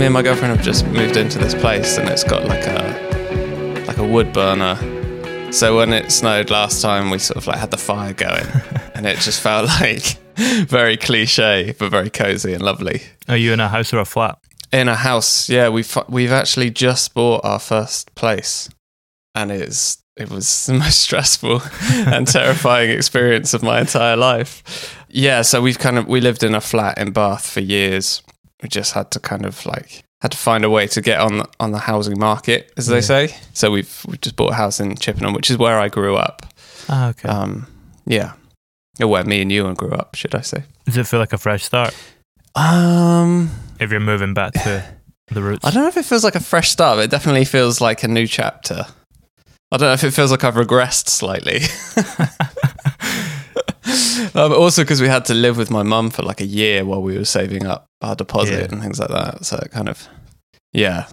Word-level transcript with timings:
Me 0.00 0.06
and 0.06 0.14
my 0.14 0.22
girlfriend 0.22 0.56
have 0.56 0.64
just 0.64 0.86
moved 0.86 1.18
into 1.18 1.36
this 1.36 1.54
place, 1.54 1.98
and 1.98 2.08
it's 2.08 2.24
got 2.24 2.46
like 2.46 2.66
a 2.66 3.84
like 3.86 3.98
a 3.98 4.02
wood 4.02 4.32
burner. 4.32 4.76
So 5.52 5.76
when 5.76 5.92
it 5.92 6.10
snowed 6.10 6.48
last 6.48 6.80
time, 6.80 7.10
we 7.10 7.18
sort 7.18 7.36
of 7.36 7.46
like 7.46 7.58
had 7.58 7.70
the 7.70 7.76
fire 7.76 8.14
going, 8.14 8.46
and 8.94 9.04
it 9.04 9.18
just 9.18 9.42
felt 9.42 9.66
like 9.66 10.16
very 10.66 10.96
cliche, 10.96 11.74
but 11.78 11.90
very 11.90 12.08
cozy 12.08 12.54
and 12.54 12.62
lovely. 12.62 13.02
Are 13.28 13.36
you 13.36 13.52
in 13.52 13.60
a 13.60 13.68
house 13.68 13.92
or 13.92 13.98
a 13.98 14.06
flat? 14.06 14.38
In 14.72 14.88
a 14.88 14.96
house, 14.96 15.50
yeah, 15.50 15.68
we've 15.68 15.94
we've 16.08 16.32
actually 16.32 16.70
just 16.70 17.12
bought 17.12 17.44
our 17.44 17.58
first 17.58 18.14
place, 18.14 18.70
and 19.34 19.52
it's 19.52 20.02
it 20.16 20.30
was 20.30 20.64
the 20.64 20.72
most 20.72 21.00
stressful 21.00 21.60
and 22.06 22.26
terrifying 22.26 22.88
experience 22.88 23.52
of 23.52 23.62
my 23.62 23.80
entire 23.80 24.16
life. 24.16 24.96
Yeah, 25.10 25.42
so 25.42 25.60
we've 25.60 25.78
kind 25.78 25.98
of 25.98 26.06
we 26.08 26.22
lived 26.22 26.42
in 26.42 26.54
a 26.54 26.60
flat 26.62 26.96
in 26.96 27.10
Bath 27.10 27.50
for 27.50 27.60
years. 27.60 28.22
We 28.62 28.68
just 28.68 28.92
had 28.92 29.10
to 29.12 29.20
kind 29.20 29.46
of 29.46 29.64
like 29.66 30.04
had 30.20 30.32
to 30.32 30.36
find 30.36 30.64
a 30.64 30.70
way 30.70 30.86
to 30.88 31.00
get 31.00 31.18
on 31.20 31.46
on 31.58 31.72
the 31.72 31.78
housing 31.78 32.18
market, 32.18 32.72
as 32.76 32.86
they 32.86 33.00
say. 33.00 33.34
So 33.54 33.70
we've 33.70 34.02
we 34.06 34.18
just 34.18 34.36
bought 34.36 34.52
a 34.52 34.54
house 34.56 34.80
in 34.80 34.96
Chippenham, 34.96 35.32
which 35.32 35.50
is 35.50 35.56
where 35.58 35.78
I 35.80 35.88
grew 35.88 36.16
up. 36.16 36.46
Ah, 36.88 37.08
okay. 37.10 37.28
Um, 37.28 37.66
yeah, 38.06 38.32
Or 39.00 39.06
where 39.06 39.24
me 39.24 39.40
and 39.42 39.52
Ewan 39.52 39.74
grew 39.74 39.92
up, 39.92 40.14
should 40.14 40.34
I 40.34 40.40
say? 40.40 40.64
Does 40.86 40.96
it 40.96 41.06
feel 41.06 41.20
like 41.20 41.32
a 41.32 41.38
fresh 41.38 41.62
start 41.64 41.94
Um, 42.56 43.50
if 43.78 43.90
you're 43.90 44.00
moving 44.00 44.34
back 44.34 44.52
to 44.54 44.84
the 45.28 45.42
roots? 45.42 45.64
I 45.64 45.70
don't 45.70 45.82
know 45.84 45.88
if 45.88 45.96
it 45.96 46.04
feels 46.04 46.24
like 46.24 46.34
a 46.34 46.40
fresh 46.40 46.70
start, 46.70 46.96
but 46.98 47.04
it 47.04 47.10
definitely 47.10 47.44
feels 47.44 47.80
like 47.80 48.02
a 48.02 48.08
new 48.08 48.26
chapter. 48.26 48.86
I 49.72 49.76
don't 49.76 49.88
know 49.88 49.92
if 49.92 50.02
it 50.04 50.10
feels 50.10 50.32
like 50.32 50.42
I've 50.42 50.54
regressed 50.54 51.08
slightly. 51.08 51.60
um, 54.34 54.52
also, 54.52 54.82
because 54.82 55.00
we 55.00 55.08
had 55.08 55.24
to 55.26 55.34
live 55.34 55.56
with 55.56 55.70
my 55.70 55.82
mum 55.82 56.10
for 56.10 56.22
like 56.22 56.40
a 56.40 56.46
year 56.46 56.84
while 56.84 57.02
we 57.02 57.16
were 57.18 57.24
saving 57.24 57.66
up 57.66 57.86
our 58.00 58.14
deposit 58.16 58.58
Yeah. 58.60 58.68
and 58.72 58.80
things 58.82 58.98
like 58.98 59.10
that. 59.10 59.44
So 59.44 59.56
it 59.56 59.70
kind 59.70 59.88
of, 59.88 60.06
yeah, 60.72 61.06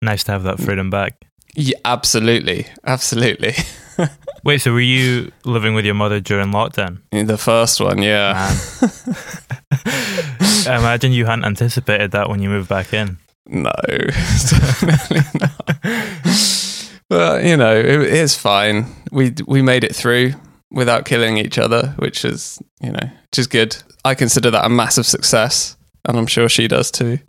Nice 0.00 0.22
to 0.24 0.32
have 0.32 0.44
that 0.44 0.60
freedom 0.60 0.90
back. 0.90 1.14
yeah, 1.56 1.76
absolutely, 1.84 2.66
absolutely. 2.84 3.54
Wait, 4.44 4.58
so 4.60 4.72
were 4.72 4.80
you 4.80 5.32
living 5.44 5.74
with 5.74 5.84
your 5.84 5.94
mother 5.94 6.20
during 6.20 6.52
lockdown? 6.52 6.98
the 7.10 7.36
first 7.36 7.80
one, 7.80 8.00
yeah. 8.00 8.48
I 10.70 10.76
imagine 10.78 11.12
you 11.12 11.26
hadn't 11.26 11.44
anticipated 11.44 12.12
that 12.12 12.28
when 12.28 12.40
you 12.40 12.48
moved 12.48 12.68
back 12.68 12.92
in. 12.94 13.18
No, 13.46 13.70
definitely 13.88 15.20
not. 15.40 15.74
But 17.08 17.44
you 17.44 17.56
know, 17.56 17.74
it, 17.74 18.00
it's 18.02 18.34
fine. 18.36 18.86
We 19.10 19.32
we 19.46 19.62
made 19.62 19.82
it 19.82 19.96
through 19.96 20.34
without 20.70 21.04
killing 21.04 21.38
each 21.38 21.58
other, 21.58 21.94
which 21.98 22.24
is 22.24 22.60
you 22.80 22.92
know, 22.92 23.10
which 23.30 23.38
is 23.38 23.46
good. 23.46 23.76
I 24.04 24.14
consider 24.14 24.50
that 24.50 24.64
a 24.64 24.68
massive 24.68 25.06
success, 25.06 25.76
and 26.06 26.18
I'm 26.18 26.26
sure 26.26 26.48
she 26.48 26.68
does 26.68 26.90
too. 26.90 27.18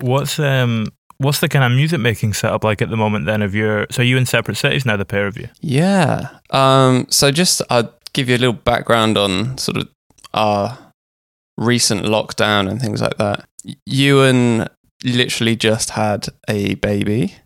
What's 0.00 0.38
um 0.40 0.88
what's 1.18 1.38
the 1.38 1.48
kind 1.48 1.64
of 1.64 1.70
music 1.76 2.00
making 2.00 2.32
setup 2.32 2.64
like 2.64 2.82
at 2.82 2.90
the 2.90 2.96
moment 2.96 3.26
then 3.26 3.42
of 3.42 3.54
your 3.54 3.86
so 3.90 4.02
are 4.02 4.04
you 4.04 4.16
in 4.16 4.26
separate 4.26 4.56
cities 4.56 4.84
now, 4.84 4.96
the 4.96 5.04
pair 5.04 5.26
of 5.26 5.36
you? 5.36 5.48
Yeah. 5.60 6.30
Um. 6.50 7.06
So 7.10 7.30
just 7.30 7.62
I'll 7.70 7.94
give 8.12 8.28
you 8.28 8.36
a 8.36 8.38
little 8.38 8.54
background 8.54 9.16
on 9.16 9.56
sort 9.58 9.76
of 9.76 9.88
our 10.32 10.78
recent 11.56 12.02
lockdown 12.04 12.68
and 12.68 12.80
things 12.80 13.00
like 13.00 13.16
that. 13.18 13.44
Ewan 13.86 14.68
literally 15.04 15.56
just 15.56 15.90
had 15.90 16.26
a 16.48 16.74
baby. 16.76 17.36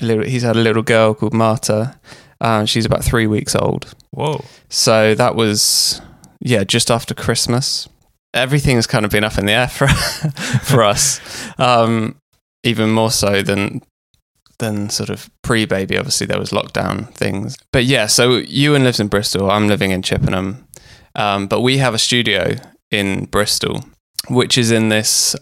A 0.00 0.04
little, 0.04 0.24
he's 0.24 0.42
had 0.42 0.56
a 0.56 0.60
little 0.60 0.82
girl 0.82 1.14
called 1.14 1.34
Marta. 1.34 2.00
Um, 2.40 2.66
she's 2.66 2.86
about 2.86 3.04
three 3.04 3.26
weeks 3.26 3.54
old. 3.54 3.94
Whoa. 4.12 4.44
So 4.68 5.14
that 5.14 5.34
was 5.34 6.00
yeah, 6.40 6.64
just 6.64 6.90
after 6.90 7.14
Christmas. 7.14 7.88
Everything's 8.32 8.86
kind 8.86 9.04
of 9.04 9.10
been 9.10 9.24
up 9.24 9.38
in 9.38 9.46
the 9.46 9.52
air 9.52 9.68
for 9.68 9.88
for 10.62 10.82
us, 10.82 11.20
um, 11.58 12.16
even 12.64 12.90
more 12.90 13.10
so 13.10 13.42
than 13.42 13.82
than 14.58 14.88
sort 14.90 15.10
of 15.10 15.30
pre-baby. 15.42 15.98
Obviously, 15.98 16.26
there 16.26 16.38
was 16.38 16.50
lockdown 16.50 17.12
things, 17.14 17.56
but 17.72 17.84
yeah. 17.84 18.06
So 18.06 18.36
Ewan 18.36 18.84
lives 18.84 19.00
in 19.00 19.08
Bristol. 19.08 19.50
I'm 19.50 19.68
living 19.68 19.90
in 19.90 20.02
Chippenham, 20.02 20.66
um, 21.14 21.46
but 21.46 21.60
we 21.60 21.78
have 21.78 21.94
a 21.94 21.98
studio 21.98 22.56
in 22.90 23.26
Bristol, 23.26 23.84
which 24.28 24.56
is 24.56 24.70
in 24.70 24.88
this. 24.88 25.36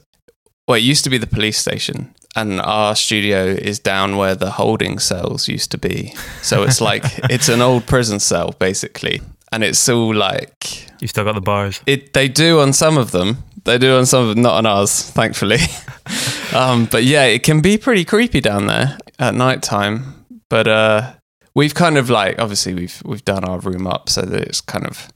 Well, 0.66 0.76
it 0.76 0.82
used 0.82 1.04
to 1.04 1.10
be 1.10 1.18
the 1.18 1.26
police 1.26 1.58
station, 1.58 2.14
and 2.36 2.60
our 2.60 2.94
studio 2.94 3.44
is 3.46 3.78
down 3.78 4.16
where 4.16 4.34
the 4.34 4.50
holding 4.50 4.98
cells 4.98 5.48
used 5.48 5.70
to 5.72 5.78
be. 5.78 6.14
So 6.42 6.62
it's 6.62 6.80
like 6.80 7.04
it's 7.30 7.48
an 7.48 7.60
old 7.60 7.86
prison 7.86 8.20
cell, 8.20 8.54
basically, 8.58 9.20
and 9.52 9.64
it's 9.64 9.88
all 9.88 10.14
like 10.14 10.86
You 11.00 11.08
still 11.08 11.24
got 11.24 11.34
the 11.34 11.40
bars. 11.40 11.80
it 11.86 12.12
they 12.12 12.28
do 12.28 12.60
on 12.60 12.72
some 12.72 12.96
of 12.98 13.10
them. 13.10 13.38
They 13.64 13.76
do 13.78 13.96
on 13.96 14.06
some 14.06 14.22
of 14.22 14.28
them, 14.34 14.42
not 14.42 14.54
on 14.54 14.66
ours, 14.66 15.10
thankfully. 15.10 15.58
um, 16.54 16.86
but 16.86 17.04
yeah, 17.04 17.24
it 17.24 17.42
can 17.42 17.60
be 17.60 17.76
pretty 17.76 18.04
creepy 18.04 18.40
down 18.40 18.66
there 18.66 18.96
at 19.18 19.34
night 19.34 19.62
time. 19.62 20.24
But 20.48 20.66
uh, 20.66 21.12
we've 21.54 21.74
kind 21.74 21.98
of 21.98 22.08
like 22.08 22.38
obviously 22.38 22.74
we've 22.74 23.02
we've 23.04 23.24
done 23.24 23.44
our 23.44 23.58
room 23.58 23.86
up 23.86 24.08
so 24.08 24.22
that 24.22 24.40
it's 24.42 24.60
kind 24.60 24.86
of 24.86 25.08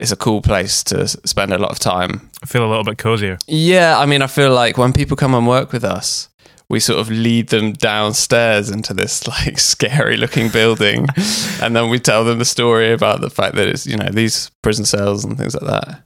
it's 0.00 0.12
a 0.12 0.16
cool 0.16 0.42
place 0.42 0.82
to 0.84 1.06
spend 1.08 1.52
a 1.52 1.58
lot 1.58 1.70
of 1.70 1.78
time. 1.78 2.30
I 2.42 2.46
feel 2.46 2.64
a 2.66 2.68
little 2.68 2.84
bit 2.84 2.98
cozier. 2.98 3.38
Yeah, 3.46 3.98
I 3.98 4.06
mean, 4.06 4.20
I 4.22 4.26
feel 4.26 4.52
like 4.52 4.76
when 4.76 4.92
people 4.92 5.16
come 5.16 5.34
and 5.34 5.46
work 5.46 5.72
with 5.72 5.84
us, 5.84 6.28
we 6.68 6.80
sort 6.80 6.98
of 6.98 7.10
lead 7.10 7.48
them 7.48 7.72
downstairs 7.72 8.70
into 8.70 8.92
this 8.92 9.26
like 9.28 9.58
scary 9.58 10.16
looking 10.16 10.48
building, 10.48 11.06
and 11.62 11.76
then 11.76 11.88
we 11.88 11.98
tell 11.98 12.24
them 12.24 12.38
the 12.38 12.44
story 12.44 12.92
about 12.92 13.20
the 13.20 13.30
fact 13.30 13.54
that 13.56 13.68
it's 13.68 13.86
you 13.86 13.96
know 13.96 14.10
these 14.10 14.50
prison 14.62 14.84
cells 14.84 15.24
and 15.24 15.36
things 15.36 15.54
like 15.54 15.70
that, 15.70 16.02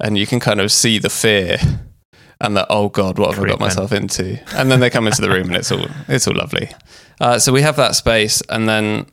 and 0.00 0.18
you 0.18 0.26
can 0.26 0.40
kind 0.40 0.60
of 0.60 0.70
see 0.72 0.98
the 0.98 1.10
fear 1.10 1.58
and 2.40 2.56
that 2.56 2.66
oh 2.70 2.88
god, 2.88 3.18
what 3.18 3.34
have 3.34 3.42
I 3.42 3.48
got 3.48 3.60
myself 3.60 3.92
into? 3.92 4.38
And 4.54 4.70
then 4.70 4.80
they 4.80 4.90
come 4.90 5.06
into 5.06 5.22
the 5.22 5.30
room 5.30 5.48
and 5.48 5.56
it's 5.56 5.72
all 5.72 5.86
it's 6.08 6.26
all 6.28 6.34
lovely. 6.34 6.70
Uh, 7.20 7.38
so 7.38 7.52
we 7.52 7.62
have 7.62 7.76
that 7.76 7.94
space, 7.94 8.42
and 8.48 8.68
then 8.68 9.06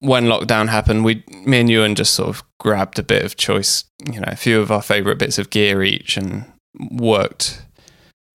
when 0.00 0.24
lockdown 0.24 0.68
happened, 0.68 1.04
we 1.04 1.24
me 1.44 1.60
and 1.60 1.70
Ewan 1.70 1.94
just 1.94 2.14
sort 2.14 2.28
of 2.28 2.42
grabbed 2.58 2.98
a 2.98 3.02
bit 3.02 3.24
of 3.24 3.36
choice, 3.36 3.84
you 4.12 4.20
know, 4.20 4.28
a 4.28 4.36
few 4.36 4.60
of 4.60 4.70
our 4.70 4.82
favorite 4.82 5.18
bits 5.18 5.38
of 5.38 5.50
gear 5.50 5.82
each, 5.82 6.16
and 6.16 6.44
worked 6.90 7.65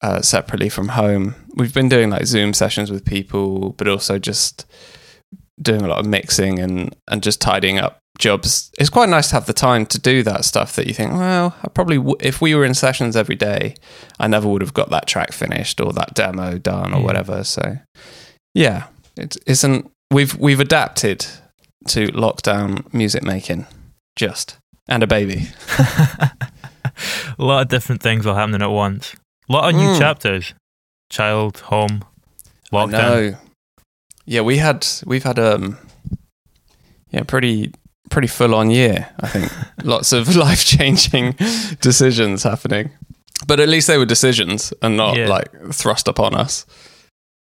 uh, 0.02 0.22
separately 0.22 0.70
from 0.70 0.90
home. 0.90 1.36
We've 1.56 1.74
been 1.74 1.90
doing 1.90 2.10
like 2.10 2.26
Zoom 2.26 2.54
sessions 2.54 2.92
with 2.92 3.06
people, 3.06 3.72
but 3.78 3.88
also 3.88 4.18
just 4.20 4.66
doing 5.62 5.82
a 5.82 5.88
lot 5.88 6.00
of 6.00 6.06
mixing 6.06 6.60
and 6.60 6.96
and 7.10 7.22
just 7.22 7.40
tidying 7.42 7.78
up 7.78 8.00
jobs. 8.18 8.72
It's 8.80 8.90
quite 8.90 9.10
nice 9.10 9.30
to 9.30 9.36
have 9.36 9.46
the 9.46 9.54
time 9.54 9.86
to 9.88 10.00
do 10.00 10.24
that 10.24 10.44
stuff 10.46 10.76
that 10.76 10.88
you 10.88 10.94
think, 10.94 11.14
well, 11.14 11.56
I 11.64 11.68
probably 11.70 11.98
w- 11.98 12.16
if 12.20 12.42
we 12.42 12.54
were 12.56 12.66
in 12.66 12.74
sessions 12.74 13.16
every 13.16 13.36
day, 13.36 13.76
I 14.20 14.28
never 14.28 14.48
would 14.48 14.62
have 14.62 14.74
got 14.74 14.90
that 14.90 15.08
track 15.08 15.32
finished 15.34 15.80
or 15.80 15.94
that 15.94 16.14
demo 16.14 16.58
done 16.58 16.94
or 16.94 16.98
Yeah. 17.00 17.04
whatever. 17.06 17.44
So, 17.44 17.78
yeah, 18.54 18.88
it 19.18 19.38
isn't. 19.48 19.90
We've 20.12 20.36
we've 20.38 20.60
adapted 20.60 21.26
to 21.90 22.08
lockdown 22.10 22.92
music 22.94 23.24
making, 23.24 23.66
just 24.16 24.58
and 24.88 25.04
a 25.04 25.08
baby. 25.08 25.48
a 25.78 26.32
lot 27.38 27.62
of 27.64 27.68
different 27.70 28.02
things 28.02 28.26
are 28.26 28.36
happening 28.36 28.62
at 28.62 28.70
once. 28.72 29.16
A 29.52 29.58
lot 29.58 29.70
of 29.70 29.76
new 29.76 29.88
Mm. 29.90 30.00
chapters. 30.00 30.54
Child, 31.10 31.58
home, 31.60 32.06
lockdown. 32.72 33.38
Yeah, 34.26 34.42
we 34.42 34.58
had 34.58 34.88
we've 35.06 35.24
had 35.26 35.38
um, 35.40 35.78
yeah, 37.10 37.24
pretty 37.24 37.74
pretty 38.10 38.28
full 38.30 38.56
on 38.56 38.72
year. 38.72 39.10
I 39.20 39.28
think 39.28 39.52
lots 39.84 40.14
of 40.14 40.34
life 40.46 40.64
changing 40.64 41.36
decisions 41.82 42.44
happening, 42.44 42.92
but 43.46 43.60
at 43.60 43.68
least 43.68 43.88
they 43.88 43.98
were 43.98 44.06
decisions 44.06 44.74
and 44.82 44.96
not 44.96 45.18
Yeah. 45.18 45.28
like 45.28 45.50
thrust 45.74 46.08
upon 46.08 46.34
us. 46.34 46.66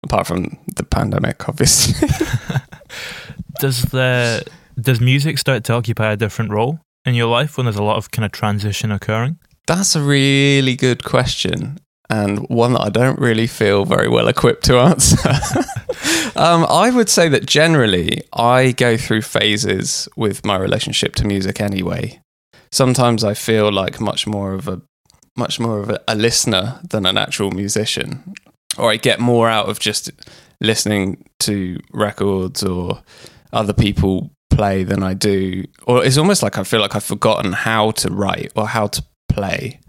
Apart 0.03 0.27
from 0.27 0.57
the 0.75 0.83
pandemic, 0.83 1.47
obviously. 1.47 2.09
Does 3.59 3.83
the 3.83 4.43
does 4.79 4.99
music 4.99 5.37
start 5.37 5.63
to 5.65 5.73
occupy 5.73 6.11
a 6.11 6.17
different 6.17 6.51
role 6.51 6.79
in 7.05 7.13
your 7.15 7.27
life 7.27 7.55
when 7.57 7.65
there's 7.65 7.77
a 7.77 7.83
lot 7.83 7.97
of 7.97 8.09
kind 8.11 8.25
of 8.25 8.31
transition 8.31 8.91
occurring? 8.91 9.37
That's 9.67 9.95
a 9.95 10.01
really 10.01 10.75
good 10.75 11.03
question, 11.03 11.77
and 12.11 12.39
one 12.49 12.73
that 12.73 12.81
I 12.81 12.89
don't 12.89 13.17
really 13.19 13.47
feel 13.47 13.85
very 13.85 14.09
well 14.09 14.27
equipped 14.27 14.65
to 14.65 14.77
answer. 14.79 15.29
um, 16.35 16.65
I 16.69 16.91
would 16.93 17.07
say 17.07 17.29
that 17.29 17.45
generally 17.45 18.21
I 18.33 18.73
go 18.73 18.97
through 18.97 19.21
phases 19.21 20.09
with 20.17 20.45
my 20.45 20.57
relationship 20.57 21.15
to 21.15 21.25
music 21.25 21.61
anyway. 21.61 22.19
Sometimes 22.69 23.23
I 23.23 23.33
feel 23.33 23.71
like 23.71 24.01
much 24.01 24.27
more 24.27 24.53
of 24.53 24.67
a 24.67 24.81
much 25.37 25.61
more 25.61 25.79
of 25.79 25.89
a, 25.89 26.01
a 26.09 26.15
listener 26.15 26.81
than 26.89 27.05
an 27.05 27.17
actual 27.17 27.51
musician, 27.51 28.33
or 28.77 28.91
I 28.91 28.97
get 28.97 29.21
more 29.21 29.49
out 29.49 29.69
of 29.69 29.79
just 29.79 30.11
listening 30.59 31.23
to 31.39 31.79
records 31.93 32.61
or 32.61 33.01
other 33.53 33.73
people 33.73 34.31
play 34.49 34.83
than 34.83 35.01
I 35.01 35.13
do. 35.13 35.63
Or 35.87 36.03
it's 36.03 36.17
almost 36.17 36.43
like 36.43 36.57
I 36.57 36.65
feel 36.65 36.81
like 36.81 36.93
I've 36.93 37.05
forgotten 37.05 37.53
how 37.53 37.91
to 37.91 38.09
write 38.09 38.51
or 38.57 38.67
how 38.67 38.87
to 38.87 39.03
play. 39.29 39.79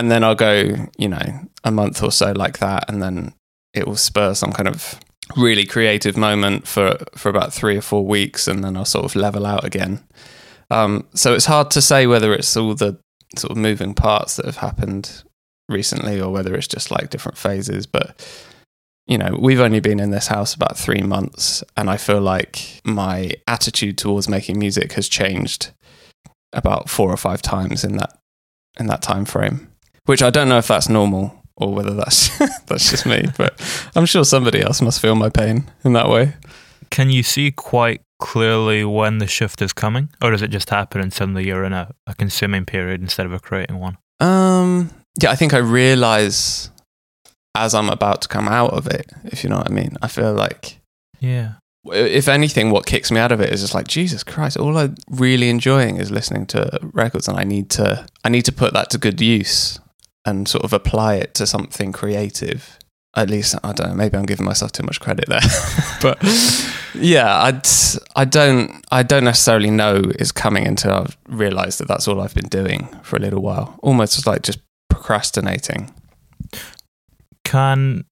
And 0.00 0.10
then 0.10 0.24
I'll 0.24 0.34
go, 0.34 0.88
you 0.96 1.08
know, 1.10 1.46
a 1.62 1.70
month 1.70 2.02
or 2.02 2.10
so 2.10 2.32
like 2.32 2.58
that, 2.60 2.88
and 2.88 3.02
then 3.02 3.34
it 3.74 3.86
will 3.86 3.96
spur 3.96 4.34
some 4.34 4.50
kind 4.50 4.66
of 4.66 4.98
really 5.36 5.66
creative 5.66 6.16
moment 6.16 6.66
for 6.66 6.96
for 7.14 7.28
about 7.28 7.52
three 7.52 7.76
or 7.76 7.82
four 7.82 8.06
weeks, 8.06 8.48
and 8.48 8.64
then 8.64 8.78
I'll 8.78 8.86
sort 8.86 9.04
of 9.04 9.14
level 9.14 9.44
out 9.44 9.62
again. 9.62 10.02
Um, 10.70 11.06
so 11.12 11.34
it's 11.34 11.44
hard 11.44 11.70
to 11.72 11.82
say 11.82 12.06
whether 12.06 12.32
it's 12.32 12.56
all 12.56 12.74
the 12.74 12.98
sort 13.36 13.50
of 13.50 13.58
moving 13.58 13.92
parts 13.92 14.36
that 14.36 14.46
have 14.46 14.56
happened 14.56 15.22
recently 15.68 16.18
or 16.18 16.32
whether 16.32 16.54
it's 16.54 16.66
just 16.66 16.90
like 16.90 17.10
different 17.10 17.36
phases. 17.36 17.86
But 17.86 18.26
you 19.06 19.18
know, 19.18 19.36
we've 19.38 19.60
only 19.60 19.80
been 19.80 20.00
in 20.00 20.12
this 20.12 20.28
house 20.28 20.54
about 20.54 20.78
three 20.78 21.02
months, 21.02 21.62
and 21.76 21.90
I 21.90 21.98
feel 21.98 22.22
like 22.22 22.80
my 22.84 23.32
attitude 23.46 23.98
towards 23.98 24.30
making 24.30 24.58
music 24.58 24.92
has 24.92 25.10
changed 25.10 25.72
about 26.54 26.88
four 26.88 27.12
or 27.12 27.18
five 27.18 27.42
times 27.42 27.84
in 27.84 27.98
that 27.98 28.18
in 28.78 28.86
that 28.86 29.02
time 29.02 29.26
frame. 29.26 29.69
Which 30.10 30.24
I 30.24 30.30
don't 30.30 30.48
know 30.48 30.58
if 30.58 30.66
that's 30.66 30.88
normal 30.88 31.40
or 31.54 31.72
whether 31.72 31.94
that's 31.94 32.36
that's 32.66 32.90
just 32.90 33.06
me, 33.06 33.26
but 33.38 33.54
I'm 33.94 34.06
sure 34.06 34.24
somebody 34.24 34.60
else 34.60 34.82
must 34.82 35.00
feel 35.00 35.14
my 35.14 35.28
pain 35.28 35.70
in 35.84 35.92
that 35.92 36.08
way. 36.08 36.34
Can 36.90 37.10
you 37.10 37.22
see 37.22 37.52
quite 37.52 38.00
clearly 38.18 38.84
when 38.84 39.18
the 39.18 39.28
shift 39.28 39.62
is 39.62 39.72
coming, 39.72 40.08
or 40.20 40.32
does 40.32 40.42
it 40.42 40.48
just 40.50 40.68
happen 40.68 41.00
and 41.00 41.12
suddenly 41.12 41.46
you're 41.46 41.62
in 41.62 41.72
a, 41.72 41.92
a 42.08 42.16
consuming 42.16 42.66
period 42.66 43.00
instead 43.00 43.24
of 43.24 43.32
a 43.32 43.38
creating 43.38 43.78
one? 43.78 43.98
Um, 44.18 44.90
yeah, 45.22 45.30
I 45.30 45.36
think 45.36 45.54
I 45.54 45.58
realize 45.58 46.70
as 47.54 47.72
I'm 47.72 47.88
about 47.88 48.22
to 48.22 48.28
come 48.28 48.48
out 48.48 48.72
of 48.72 48.88
it, 48.88 49.12
if 49.26 49.44
you 49.44 49.48
know 49.50 49.58
what 49.58 49.70
I 49.70 49.72
mean. 49.72 49.96
I 50.02 50.08
feel 50.08 50.32
like 50.34 50.80
Yeah. 51.20 51.52
if 51.84 52.26
anything, 52.26 52.72
what 52.72 52.84
kicks 52.84 53.12
me 53.12 53.20
out 53.20 53.30
of 53.30 53.40
it 53.40 53.52
is 53.52 53.60
just 53.60 53.74
like 53.74 53.86
Jesus 53.86 54.24
Christ. 54.24 54.56
All 54.56 54.76
I'm 54.76 54.96
really 55.08 55.50
enjoying 55.50 55.98
is 55.98 56.10
listening 56.10 56.46
to 56.46 56.80
records, 56.82 57.28
and 57.28 57.38
I 57.38 57.44
need 57.44 57.70
to 57.70 58.06
I 58.24 58.28
need 58.28 58.46
to 58.46 58.52
put 58.52 58.72
that 58.72 58.90
to 58.90 58.98
good 58.98 59.20
use 59.20 59.78
and 60.24 60.48
sort 60.48 60.64
of 60.64 60.72
apply 60.72 61.16
it 61.16 61.34
to 61.34 61.46
something 61.46 61.92
creative. 61.92 62.78
At 63.16 63.28
least 63.28 63.56
I 63.64 63.72
don't 63.72 63.88
know. 63.88 63.94
Maybe 63.94 64.16
I'm 64.16 64.26
giving 64.26 64.46
myself 64.46 64.70
too 64.70 64.84
much 64.84 65.00
credit 65.00 65.28
there, 65.28 65.40
but 66.02 66.22
yeah, 66.94 67.26
I 67.26 67.60
I 68.14 68.24
don't 68.24 68.84
I 68.92 69.02
don't 69.02 69.24
necessarily 69.24 69.70
know 69.70 69.96
is 70.18 70.30
coming 70.30 70.66
until 70.66 70.92
I've 70.92 71.16
realised 71.28 71.80
that 71.80 71.88
that's 71.88 72.06
all 72.06 72.20
I've 72.20 72.34
been 72.34 72.48
doing 72.48 72.86
for 73.02 73.16
a 73.16 73.18
little 73.18 73.42
while. 73.42 73.78
Almost 73.82 74.26
like 74.26 74.42
just 74.42 74.60
procrastinating. 74.88 75.92
Can 77.44 78.04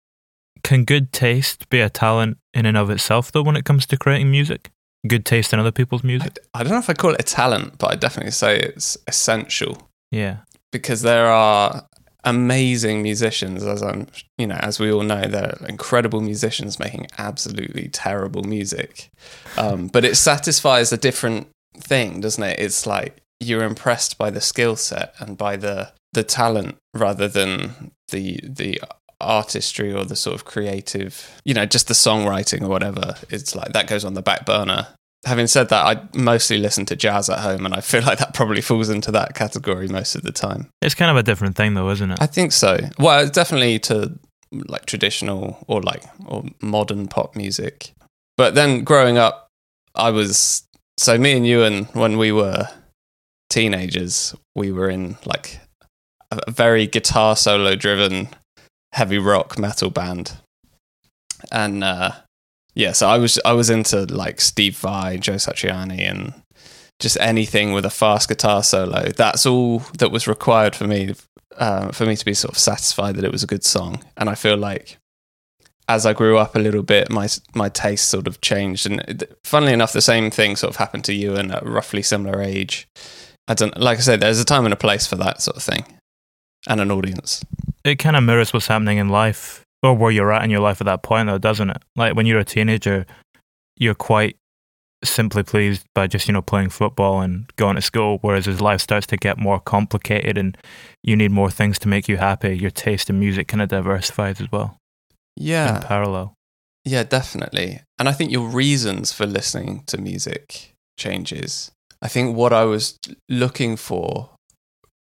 can 0.63 0.83
good 0.83 1.13
taste 1.13 1.69
be 1.69 1.79
a 1.79 1.89
talent 1.89 2.37
in 2.53 2.65
and 2.65 2.75
of 2.75 2.89
itself 2.89 3.31
though 3.31 3.43
when 3.43 3.55
it 3.55 3.65
comes 3.65 3.85
to 3.87 3.97
creating 3.97 4.31
music? 4.31 4.71
Good 5.07 5.25
taste 5.25 5.53
in 5.53 5.59
other 5.59 5.71
people's 5.71 6.03
I, 6.03 6.07
music? 6.07 6.39
I 6.55 6.63
don't 6.63 6.71
know 6.71 6.79
if 6.79 6.89
I 6.89 6.93
call 6.93 7.13
it 7.13 7.21
a 7.21 7.23
talent, 7.23 7.77
but 7.77 7.91
I 7.91 7.95
definitely 7.95 8.31
say 8.31 8.59
it's 8.59 8.97
essential. 9.07 9.89
Yeah. 10.11 10.37
Because 10.71 11.01
there 11.01 11.27
are 11.27 11.87
amazing 12.23 13.01
musicians 13.01 13.63
as 13.63 13.81
I'm 13.81 14.07
you 14.37 14.47
know 14.47 14.55
as 14.55 14.79
we 14.79 14.91
all 14.91 15.03
know 15.03 15.27
there 15.27 15.55
are 15.61 15.67
incredible 15.67 16.19
musicians 16.19 16.77
making 16.79 17.07
absolutely 17.17 17.87
terrible 17.89 18.43
music. 18.43 19.09
Um, 19.57 19.87
but 19.87 20.03
it 20.03 20.17
satisfies 20.17 20.91
a 20.91 20.97
different 20.97 21.47
thing 21.77 22.19
doesn't 22.21 22.43
it? 22.43 22.59
It's 22.59 22.85
like 22.85 23.17
you're 23.39 23.63
impressed 23.63 24.17
by 24.17 24.29
the 24.29 24.41
skill 24.41 24.75
set 24.75 25.13
and 25.19 25.37
by 25.37 25.55
the 25.55 25.93
the 26.13 26.23
talent 26.23 26.77
rather 26.93 27.27
than 27.27 27.91
the 28.09 28.39
the 28.43 28.81
artistry 29.19 29.93
or 29.93 30.05
the 30.05 30.15
sort 30.15 30.35
of 30.35 30.45
creative 30.45 31.41
you 31.43 31.53
know 31.53 31.65
just 31.65 31.87
the 31.87 31.93
songwriting 31.93 32.61
or 32.61 32.67
whatever. 32.67 33.15
It's 33.29 33.55
like 33.55 33.73
that 33.73 33.87
goes 33.87 34.03
on 34.03 34.15
the 34.15 34.21
back 34.21 34.45
burner 34.45 34.87
having 35.25 35.47
said 35.47 35.69
that, 35.69 35.85
I 35.85 36.17
mostly 36.17 36.57
listen 36.57 36.85
to 36.87 36.95
jazz 36.95 37.29
at 37.29 37.39
home, 37.39 37.65
and 37.65 37.73
I 37.73 37.81
feel 37.81 38.01
like 38.05 38.19
that 38.19 38.33
probably 38.33 38.61
falls 38.61 38.89
into 38.89 39.11
that 39.11 39.33
category 39.35 39.87
most 39.87 40.15
of 40.15 40.23
the 40.23 40.31
time. 40.31 40.69
It's 40.81 40.95
kind 40.95 41.11
of 41.11 41.17
a 41.17 41.23
different 41.23 41.55
thing 41.55 41.73
though, 41.73 41.89
isn't 41.89 42.11
it? 42.11 42.21
I 42.21 42.27
think 42.27 42.51
so. 42.51 42.77
Well, 42.99 43.27
definitely 43.27 43.79
to 43.79 44.17
like 44.51 44.85
traditional 44.85 45.63
or 45.67 45.81
like 45.81 46.03
or 46.25 46.45
modern 46.61 47.07
pop 47.07 47.35
music. 47.35 47.91
But 48.37 48.55
then 48.55 48.83
growing 48.83 49.17
up, 49.17 49.47
I 49.95 50.11
was 50.11 50.63
so 50.97 51.17
me 51.17 51.33
and 51.33 51.45
Ewan 51.45 51.85
when 51.93 52.17
we 52.17 52.31
were 52.31 52.67
teenagers, 53.49 54.35
we 54.55 54.71
were 54.71 54.89
in 54.89 55.17
like 55.25 55.59
a 56.31 56.39
a 56.47 56.51
very 56.51 56.87
guitar 56.87 57.35
solo 57.35 57.75
driven 57.75 58.29
heavy 58.93 59.17
rock 59.17 59.57
metal 59.57 59.89
band. 59.89 60.37
And 61.51 61.83
uh 61.83 62.11
yeah, 62.77 62.91
so 62.91 63.07
I 63.07 63.17
was 63.17 63.39
I 63.43 63.53
was 63.53 63.71
into 63.71 64.05
like 64.05 64.39
Steve 64.39 64.77
Vai, 64.77 65.17
Joe 65.17 65.33
Satriani 65.33 66.01
and 66.01 66.31
just 66.99 67.17
anything 67.19 67.73
with 67.73 67.85
a 67.85 67.89
fast 67.89 68.29
guitar 68.29 68.61
solo. 68.61 69.09
That's 69.09 69.47
all 69.47 69.79
that 69.97 70.11
was 70.11 70.27
required 70.27 70.75
for 70.75 70.85
me 70.85 71.15
uh, 71.57 71.91
for 71.91 72.05
me 72.05 72.15
to 72.15 72.23
be 72.23 72.35
sort 72.35 72.53
of 72.53 72.59
satisfied 72.59 73.15
that 73.15 73.25
it 73.25 73.31
was 73.31 73.41
a 73.41 73.47
good 73.47 73.63
song. 73.63 74.03
And 74.15 74.29
I 74.29 74.35
feel 74.35 74.57
like 74.57 74.99
as 75.87 76.05
I 76.05 76.13
grew 76.13 76.37
up 76.37 76.55
a 76.55 76.59
little 76.59 76.83
bit, 76.83 77.09
my 77.09 77.27
my 77.55 77.67
taste 77.67 78.09
sort 78.09 78.27
of 78.27 78.41
changed. 78.41 78.85
And 78.85 79.23
funnily 79.43 79.73
enough, 79.73 79.91
the 79.91 79.99
same 79.99 80.29
thing 80.29 80.55
sort 80.55 80.69
of 80.69 80.75
happened 80.75 81.03
to 81.05 81.15
you 81.15 81.35
and 81.35 81.51
at 81.51 81.63
a 81.63 81.69
roughly 81.69 82.03
similar 82.03 82.43
age. 82.43 82.87
I 83.47 83.55
don't 83.55 83.75
like 83.79 83.97
I 83.97 84.01
said, 84.01 84.19
there's 84.19 84.39
a 84.39 84.45
time 84.45 84.65
and 84.65 84.73
a 84.73 84.77
place 84.77 85.07
for 85.07 85.15
that 85.15 85.41
sort 85.41 85.57
of 85.57 85.63
thing, 85.63 85.83
and 86.67 86.79
an 86.79 86.91
audience. 86.91 87.43
it 87.83 87.95
kind 87.95 88.15
of 88.15 88.23
mirrors 88.23 88.53
what's 88.53 88.67
happening 88.67 88.99
in 88.99 89.09
life 89.09 89.65
Oh, 89.87 89.91
or 89.91 89.95
where 89.95 90.11
you're 90.11 90.33
at 90.33 90.43
in 90.43 90.49
your 90.49 90.59
life 90.59 90.81
at 90.81 90.85
that 90.85 91.03
point 91.03 91.27
though 91.27 91.37
doesn't 91.37 91.69
it 91.69 91.81
like 91.95 92.15
when 92.15 92.25
you're 92.25 92.39
a 92.39 92.45
teenager 92.45 93.05
you're 93.77 93.95
quite 93.95 94.37
simply 95.03 95.43
pleased 95.43 95.85
by 95.93 96.07
just 96.07 96.27
you 96.27 96.33
know 96.33 96.41
playing 96.41 96.69
football 96.69 97.21
and 97.21 97.55
going 97.55 97.75
to 97.75 97.81
school 97.81 98.17
whereas 98.21 98.47
as 98.47 98.61
life 98.61 98.81
starts 98.81 99.05
to 99.07 99.17
get 99.17 99.37
more 99.37 99.59
complicated 99.59 100.37
and 100.37 100.57
you 101.03 101.15
need 101.15 101.31
more 101.31 101.51
things 101.51 101.77
to 101.79 101.87
make 101.87 102.07
you 102.07 102.17
happy 102.17 102.57
your 102.57 102.71
taste 102.71 103.09
in 103.09 103.19
music 103.19 103.47
kind 103.47 103.61
of 103.61 103.69
diversifies 103.69 104.41
as 104.41 104.51
well 104.51 104.77
Yeah, 105.35 105.77
in 105.77 105.83
parallel 105.83 106.33
Yeah, 106.83 107.03
definitely. 107.03 107.81
And 107.99 108.09
I 108.09 108.13
think 108.13 108.31
your 108.31 108.47
reasons 108.47 109.11
for 109.11 109.25
listening 109.25 109.83
to 109.87 109.97
music 109.97 110.73
changes. 110.97 111.71
I 112.01 112.07
think 112.07 112.35
what 112.35 112.53
I 112.53 112.63
was 112.63 112.97
looking 113.29 113.75
for 113.77 114.29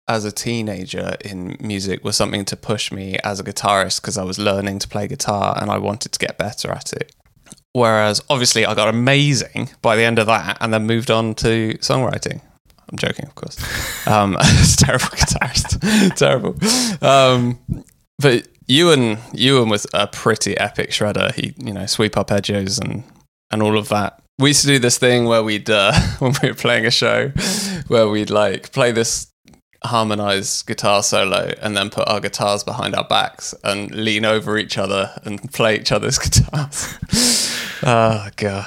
as 0.07 0.25
a 0.25 0.31
teenager 0.31 1.17
in 1.23 1.57
music 1.59 2.03
was 2.03 2.15
something 2.15 2.45
to 2.45 2.55
push 2.55 2.91
me 2.91 3.17
as 3.23 3.39
a 3.39 3.43
guitarist 3.43 4.01
because 4.01 4.17
I 4.17 4.23
was 4.23 4.39
learning 4.39 4.79
to 4.79 4.87
play 4.87 5.07
guitar 5.07 5.57
and 5.59 5.69
I 5.69 5.77
wanted 5.77 6.13
to 6.13 6.19
get 6.19 6.37
better 6.37 6.71
at 6.71 6.93
it. 6.93 7.13
Whereas 7.73 8.23
obviously 8.29 8.65
I 8.65 8.73
got 8.73 8.87
amazing 8.87 9.69
by 9.81 9.95
the 9.95 10.03
end 10.03 10.17
of 10.19 10.27
that 10.27 10.57
and 10.61 10.73
then 10.73 10.85
moved 10.85 11.11
on 11.11 11.35
to 11.35 11.73
songwriting. 11.79 12.41
I'm 12.89 12.97
joking, 12.97 13.25
of 13.25 13.35
course. 13.35 13.57
Um, 14.07 14.37
terrible 14.77 15.05
guitarist. 15.07 16.15
terrible. 16.15 16.55
Um, 17.05 17.59
but 18.19 18.47
Ewan, 18.67 19.17
Ewan 19.33 19.67
was 19.67 19.85
a 19.93 20.07
pretty 20.07 20.57
epic 20.57 20.91
shredder. 20.91 21.33
He, 21.33 21.53
you 21.57 21.73
know, 21.73 21.85
sweep 21.87 22.13
arpeggios 22.13 22.79
and 22.81 23.03
and 23.51 23.61
all 23.61 23.77
of 23.77 23.89
that. 23.89 24.21
we 24.39 24.51
used 24.51 24.61
to 24.61 24.67
do 24.67 24.79
this 24.79 24.97
thing 24.97 25.25
where 25.25 25.43
we'd 25.43 25.69
uh, 25.69 25.91
when 26.19 26.33
we 26.41 26.49
were 26.49 26.55
playing 26.55 26.85
a 26.85 26.91
show 26.91 27.29
where 27.89 28.07
we'd 28.07 28.29
like 28.29 28.71
play 28.71 28.93
this 28.93 29.26
harmonized 29.83 30.65
guitar 30.67 31.03
solo 31.03 31.53
and 31.61 31.77
then 31.77 31.89
put 31.89 32.07
our 32.07 32.19
guitars 32.19 32.63
behind 32.63 32.95
our 32.95 33.03
backs 33.07 33.53
and 33.63 33.91
lean 33.93 34.25
over 34.25 34.57
each 34.57 34.77
other 34.77 35.11
and 35.23 35.51
play 35.53 35.75
each 35.79 35.91
other's 35.91 36.17
guitars. 36.23 36.95
oh 37.83 38.27
god, 38.35 38.65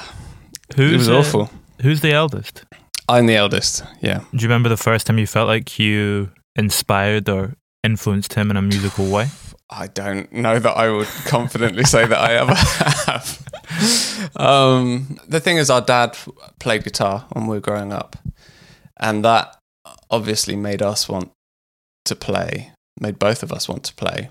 Who's 0.76 0.92
it 0.92 0.96
was 0.98 1.08
uh, 1.08 1.18
awful. 1.18 1.50
Who's 1.82 2.00
the 2.00 2.12
eldest? 2.12 2.64
I'm 3.08 3.26
the 3.26 3.36
eldest. 3.36 3.82
Yeah. 4.00 4.18
Do 4.18 4.36
you 4.36 4.42
remember 4.48 4.68
the 4.68 4.76
first 4.76 5.06
time 5.06 5.18
you 5.18 5.26
felt 5.26 5.48
like 5.48 5.78
you 5.78 6.30
inspired 6.54 7.28
or 7.28 7.54
influenced 7.82 8.34
him 8.34 8.50
in 8.50 8.56
a 8.56 8.62
musical 8.62 9.10
way? 9.10 9.28
I 9.70 9.86
don't 9.86 10.32
know 10.32 10.58
that 10.58 10.76
I 10.76 10.90
would 10.90 11.06
confidently 11.26 11.84
say 11.84 12.04
that 12.06 12.18
I 12.18 12.34
ever 12.34 12.54
have. 13.10 14.36
Um, 14.36 15.18
the 15.28 15.40
thing 15.40 15.56
is, 15.58 15.70
our 15.70 15.80
dad 15.80 16.16
played 16.58 16.84
guitar 16.84 17.26
when 17.30 17.46
we 17.46 17.56
were 17.56 17.60
growing 17.60 17.92
up, 17.92 18.16
and 18.96 19.24
that 19.24 19.56
obviously 20.10 20.56
made 20.56 20.82
us 20.82 21.08
want 21.08 21.30
to 22.04 22.14
play, 22.14 22.72
made 22.98 23.18
both 23.18 23.42
of 23.42 23.52
us 23.52 23.68
want 23.68 23.84
to 23.84 23.94
play. 23.94 24.28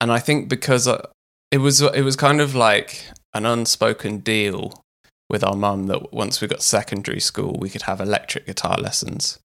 And 0.00 0.10
I 0.10 0.18
think 0.18 0.48
because 0.48 0.88
uh, 0.88 1.06
it 1.50 1.58
was 1.58 1.82
it 1.82 2.02
was 2.02 2.16
kind 2.16 2.40
of 2.40 2.54
like 2.54 3.04
an 3.34 3.46
unspoken 3.46 4.18
deal 4.18 4.82
with 5.28 5.44
our 5.44 5.54
mum 5.54 5.86
that 5.86 6.12
once 6.12 6.40
we 6.40 6.48
got 6.48 6.62
secondary 6.62 7.20
school, 7.20 7.56
we 7.58 7.70
could 7.70 7.82
have 7.82 8.00
electric 8.00 8.46
guitar 8.46 8.76
lessons. 8.76 9.38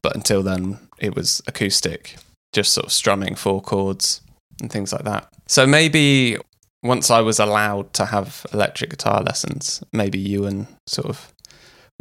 But 0.00 0.14
until 0.14 0.42
then, 0.42 0.78
it 0.98 1.14
was 1.14 1.42
acoustic, 1.46 2.16
just 2.52 2.72
sort 2.72 2.86
of 2.86 2.92
strumming 2.92 3.34
four 3.34 3.60
chords 3.60 4.20
and 4.60 4.70
things 4.70 4.92
like 4.92 5.04
that. 5.04 5.28
So 5.48 5.66
maybe 5.66 6.38
once 6.82 7.10
I 7.10 7.20
was 7.20 7.38
allowed 7.38 7.92
to 7.94 8.06
have 8.06 8.46
electric 8.52 8.90
guitar 8.90 9.22
lessons, 9.22 9.82
maybe 9.92 10.18
Ewan 10.18 10.68
sort 10.86 11.08
of 11.08 11.32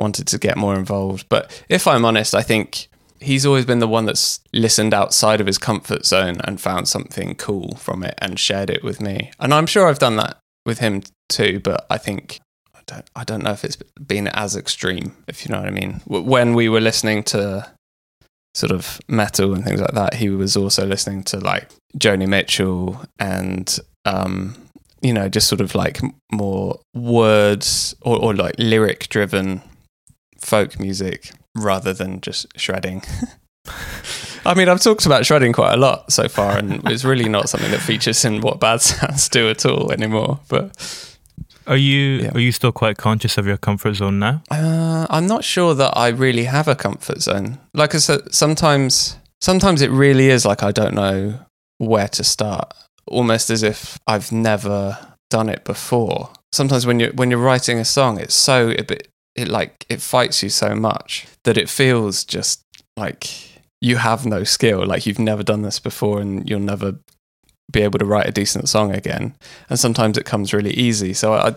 wanted 0.02 0.28
to 0.28 0.38
get 0.38 0.58
more 0.58 0.76
involved. 0.76 1.28
But 1.30 1.64
if 1.70 1.88
I'm 1.88 2.04
honest, 2.04 2.36
I 2.36 2.42
think 2.42 2.90
he's 3.22 3.46
always 3.46 3.66
been 3.66 3.80
the 3.80 3.88
one 3.88 4.06
that's 4.06 4.42
listened 4.52 4.94
outside 4.94 5.40
of 5.40 5.48
his 5.48 5.60
comfort 5.60 6.06
zone 6.06 6.42
and 6.44 6.60
found 6.60 6.88
something 6.88 7.36
cool 7.36 7.76
from 7.76 8.04
it 8.04 8.16
and 8.18 8.40
shared 8.40 8.70
it 8.70 8.84
with 8.84 9.00
me. 9.00 9.32
And 9.40 9.54
I'm 9.54 9.68
sure 9.68 9.88
I've 9.88 10.00
done 10.00 10.18
that 10.18 10.38
with 10.66 10.80
him 10.80 11.04
too, 11.30 11.62
but 11.64 11.86
I 11.90 11.98
think 11.98 12.40
I 12.76 12.80
don't 12.86 13.10
I 13.16 13.24
don't 13.24 13.44
know 13.44 13.52
if 13.52 13.64
it's 13.64 13.78
been 14.06 14.28
as 14.28 14.56
extreme, 14.56 15.16
if 15.28 15.46
you 15.46 15.52
know 15.52 15.60
what 15.60 15.68
I 15.68 15.72
mean. 15.72 16.02
When 16.08 16.56
we 16.56 16.68
were 16.68 16.82
listening 16.82 17.24
to 17.26 17.72
sort 18.54 18.72
of 18.72 19.00
metal 19.08 19.54
and 19.54 19.64
things 19.64 19.80
like 19.80 19.94
that, 19.94 20.16
he 20.16 20.30
was 20.30 20.58
also 20.58 20.86
listening 20.86 21.24
to 21.24 21.40
like 21.40 21.70
Joni 21.98 22.28
Mitchell 22.28 23.02
and 23.20 23.80
um 24.06 24.56
you 25.04 25.14
know, 25.14 25.28
just 25.28 25.48
sort 25.48 25.62
of 25.62 25.74
like 25.74 26.00
more 26.32 26.80
words 26.94 27.96
or, 28.02 28.18
or 28.20 28.36
like 28.36 28.54
lyric 28.60 29.10
driven 29.10 29.62
folk 30.42 30.80
music 30.80 31.32
rather 31.56 31.94
than 31.94 32.22
just 32.22 32.48
shredding. 32.60 33.04
I 34.46 34.56
mean, 34.56 34.70
I've 34.70 34.82
talked 34.82 35.06
about 35.06 35.26
shredding 35.26 35.54
quite 35.54 35.74
a 35.74 35.78
lot 35.78 36.12
so 36.12 36.28
far, 36.28 36.58
and 36.58 36.82
it's 36.90 37.04
really 37.04 37.30
not 37.30 37.48
something 37.50 37.70
that 37.72 37.80
features 37.80 38.26
in 38.26 38.42
what 38.42 38.60
Bad 38.60 38.82
Sounds 38.82 39.30
do 39.30 39.50
at 39.50 39.66
all 39.66 39.92
anymore. 39.92 40.40
But 40.50 41.08
Are 41.68 41.78
you 41.78 42.24
Yeah. 42.24 42.32
are 42.34 42.40
you 42.40 42.52
still 42.52 42.72
quite 42.72 42.98
conscious 42.98 43.38
of 43.38 43.46
your 43.46 43.58
comfort 43.58 43.94
zone 43.96 44.18
now? 44.20 44.42
uh, 44.50 45.06
I'm 45.10 45.28
not 45.28 45.44
sure 45.44 45.76
that 45.76 45.96
I 45.96 46.08
really 46.10 46.46
have 46.46 46.68
a 46.68 46.76
comfort 46.76 47.22
zone. 47.22 47.60
Like 47.76 47.94
I 47.94 48.00
said, 48.00 48.34
sometimes, 48.34 49.18
sometimes 49.42 49.82
it 49.84 49.92
really 49.92 50.30
is 50.30 50.44
like 50.44 50.64
I 50.64 50.72
don't 50.72 50.96
know 50.96 51.40
where 51.78 52.08
to 52.10 52.24
start, 52.24 52.74
almost 53.06 53.50
as 53.52 53.62
if 53.62 54.00
I've 54.08 54.32
never 54.32 54.98
done 55.30 55.50
it 55.50 55.64
before. 55.64 56.32
Sometimes 56.52 56.86
when 56.88 57.00
you're 57.00 57.14
when 57.14 57.30
you're 57.30 57.40
writing 57.40 57.78
a 57.80 57.86
song, 57.86 58.20
it's 58.20 58.36
so 58.36 58.72
a 58.72 58.84
bit 58.84 59.08
it 59.36 59.48
like 59.48 59.86
it 59.90 60.02
fights 60.02 60.44
you 60.44 60.50
so 60.50 60.76
much 60.76 61.28
that 61.44 61.58
it 61.58 61.70
feels 61.70 62.24
just 62.24 62.62
like 62.98 63.30
you 63.82 63.98
have 63.98 64.26
no 64.26 64.44
skill, 64.44 64.86
like 64.86 65.06
you've 65.06 65.20
never 65.20 65.44
done 65.44 65.64
this 65.64 65.80
before, 65.80 66.22
and 66.22 66.48
you'll 66.50 66.60
never 66.60 66.96
be 67.72 67.82
able 67.82 68.00
to 68.00 68.06
write 68.06 68.28
a 68.28 68.32
decent 68.32 68.70
song 68.70 68.94
again. 68.94 69.36
And 69.70 69.80
sometimes 69.80 70.18
it 70.18 70.26
comes 70.26 70.54
really 70.54 70.74
easy. 70.74 71.14
So 71.14 71.34
I, 71.34 71.56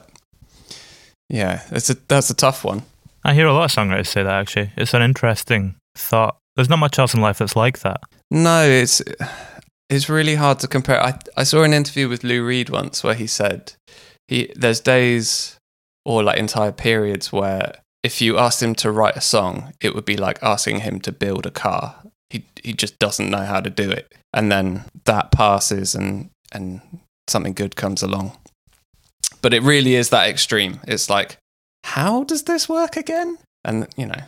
yeah, 1.28 1.62
it's 1.71 1.90
a 1.90 1.95
that's 2.09 2.31
a 2.31 2.35
tough 2.35 2.64
one. 2.64 2.83
I 3.25 3.35
hear 3.35 3.47
a 3.47 3.52
lot 3.52 3.64
of 3.64 3.71
songwriters 3.71 4.09
say 4.09 4.23
that 4.23 4.40
actually. 4.40 4.71
It's 4.76 4.95
an 4.95 5.02
interesting 5.02 5.76
thought. 5.97 6.37
There's 6.57 6.69
not 6.69 6.78
much 6.78 6.99
else 6.99 7.14
in 7.14 7.21
life 7.21 7.38
that's 7.38 7.57
like 7.57 7.81
that. 7.81 8.00
No, 8.31 8.66
it's 8.66 9.02
it's 9.90 10.09
really 10.09 10.37
hard 10.37 10.61
to 10.61 10.69
compare. 10.69 11.02
I 11.02 11.19
I 11.37 11.45
saw 11.45 11.62
an 11.62 11.75
interview 11.75 12.09
with 12.09 12.25
Lou 12.25 12.47
Reed 12.47 12.71
once 12.71 13.02
where 13.02 13.14
he 13.14 13.26
said 13.26 13.73
he 14.28 14.52
there's 14.54 14.81
days 14.81 15.59
or 16.04 16.23
like 16.23 16.38
entire 16.38 16.73
periods 16.73 17.32
where 17.32 17.76
if 18.02 18.20
you 18.20 18.38
asked 18.38 18.62
him 18.62 18.75
to 18.76 18.90
write 18.90 19.16
a 19.16 19.20
song, 19.20 19.73
it 19.80 19.94
would 19.94 20.04
be 20.04 20.16
like 20.16 20.38
asking 20.42 20.80
him 20.80 21.00
to 21.00 21.12
build 21.12 21.46
a 21.46 21.50
car. 21.50 22.02
He 22.30 22.44
he 22.62 22.73
just 22.73 22.99
doesn't 22.99 23.30
know 23.30 23.44
how 23.44 23.61
to 23.61 23.70
do 23.70 23.90
it. 23.90 24.14
And 24.32 24.50
then 24.52 24.84
that 25.04 25.32
passes 25.32 25.94
and 25.94 26.30
and 26.52 26.80
something 27.28 27.54
good 27.54 27.76
comes 27.76 28.02
along. 28.02 28.37
But 29.40 29.54
it 29.54 29.62
really 29.62 29.94
is 29.94 30.11
that 30.11 30.28
extreme. 30.28 30.80
It's 30.87 31.08
like 31.08 31.38
how 31.84 32.25
does 32.25 32.44
this 32.44 32.68
work 32.68 32.96
again? 32.96 33.38
And 33.64 33.88
you 33.96 34.06
know, 34.06 34.23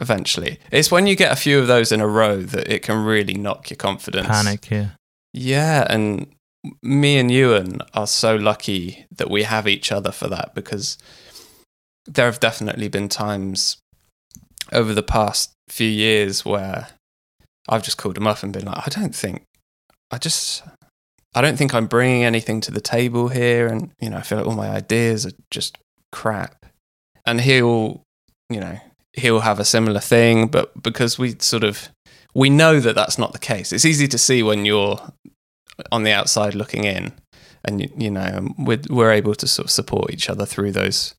eventually. 0.00 0.58
It's 0.70 0.90
when 0.90 1.06
you 1.06 1.16
get 1.16 1.32
a 1.32 1.36
few 1.36 1.58
of 1.58 1.66
those 1.66 1.92
in 1.92 2.00
a 2.00 2.06
row 2.06 2.42
that 2.42 2.72
it 2.72 2.82
can 2.82 3.04
really 3.04 3.34
knock 3.34 3.70
your 3.70 3.76
confidence. 3.76 4.28
Panic, 4.28 4.70
yeah. 4.70 4.88
Yeah, 5.34 5.86
and 5.88 6.26
me 6.82 7.18
and 7.18 7.30
Ewan 7.30 7.80
are 7.94 8.06
so 8.06 8.36
lucky 8.36 9.06
that 9.10 9.30
we 9.30 9.42
have 9.42 9.66
each 9.66 9.90
other 9.90 10.12
for 10.12 10.28
that 10.28 10.54
because 10.54 10.96
there 12.06 12.26
have 12.26 12.40
definitely 12.40 12.88
been 12.88 13.08
times 13.08 13.78
over 14.72 14.94
the 14.94 15.02
past 15.02 15.52
few 15.68 15.88
years 15.88 16.44
where 16.44 16.88
I've 17.68 17.82
just 17.82 17.98
called 17.98 18.16
him 18.16 18.26
up 18.26 18.42
and 18.42 18.52
been 18.52 18.66
like, 18.66 18.86
I 18.86 18.90
don't 18.90 19.14
think, 19.14 19.44
I 20.10 20.18
just, 20.18 20.62
I 21.34 21.40
don't 21.40 21.56
think 21.56 21.74
I'm 21.74 21.86
bringing 21.86 22.24
anything 22.24 22.60
to 22.62 22.70
the 22.70 22.80
table 22.80 23.28
here. 23.28 23.66
And, 23.66 23.92
you 24.00 24.10
know, 24.10 24.18
I 24.18 24.22
feel 24.22 24.38
like 24.38 24.46
all 24.46 24.54
my 24.54 24.70
ideas 24.70 25.26
are 25.26 25.32
just 25.50 25.78
crap. 26.10 26.66
And 27.24 27.40
he'll, 27.40 28.02
you 28.50 28.60
know, 28.60 28.78
he'll 29.14 29.40
have 29.40 29.60
a 29.60 29.64
similar 29.64 30.00
thing, 30.00 30.48
but 30.48 30.80
because 30.82 31.18
we 31.18 31.36
sort 31.38 31.64
of, 31.64 31.88
we 32.34 32.50
know 32.50 32.80
that 32.80 32.94
that's 32.94 33.18
not 33.18 33.32
the 33.32 33.38
case. 33.38 33.72
It's 33.72 33.84
easy 33.84 34.08
to 34.08 34.18
see 34.18 34.42
when 34.42 34.64
you're 34.64 34.98
on 35.90 36.02
the 36.02 36.12
outside 36.12 36.54
looking 36.54 36.84
in, 36.84 37.12
and 37.64 37.90
you, 38.00 38.10
know 38.10 38.48
we're 38.58 38.80
we're 38.88 39.12
able 39.12 39.34
to 39.34 39.46
sort 39.46 39.66
of 39.66 39.70
support 39.70 40.12
each 40.12 40.28
other 40.28 40.46
through 40.46 40.72
those 40.72 41.14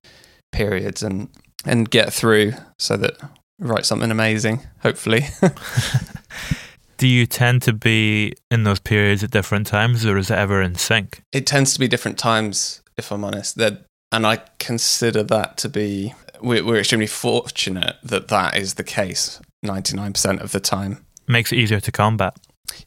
periods 0.52 1.04
and 1.04 1.30
and 1.66 1.90
get 1.90 2.14
through 2.14 2.54
so 2.80 2.98
that 2.98 3.14
write 3.60 3.86
something 3.86 4.12
amazing. 4.12 4.62
Hopefully, 4.82 5.26
Do 6.98 7.08
you 7.08 7.26
tend 7.26 7.62
to 7.64 7.74
be 7.74 8.34
in 8.50 8.64
those 8.64 8.80
periods 8.80 9.24
at 9.24 9.32
different 9.32 9.68
times 9.68 10.06
or 10.06 10.18
is 10.18 10.32
it 10.32 10.38
ever 10.38 10.62
in 10.62 10.76
sync? 10.76 11.22
it 11.34 11.46
tends 11.46 11.74
to 11.74 11.80
be 11.80 11.88
different 11.88 12.18
times, 12.18 12.82
if 12.98 13.12
I'm 13.12 13.24
honest. 13.24 13.58
That 13.58 13.86
and 14.12 14.26
I 14.26 14.40
consider 14.60 15.24
that 15.24 15.58
to 15.58 15.70
be 15.70 16.14
we're, 16.42 16.64
we're 16.64 16.80
extremely 16.80 17.08
fortunate 17.08 17.96
that 18.04 18.28
that 18.28 18.56
is 18.56 18.76
the 18.76 18.84
case 18.84 19.42
ninety 19.64 19.96
nine 19.96 20.14
percent 20.14 20.42
of 20.42 20.52
the 20.52 20.60
time. 20.60 21.06
Makes 21.28 21.52
it 21.52 21.58
easier 21.58 21.80
to 21.80 21.92
combat. 21.92 22.38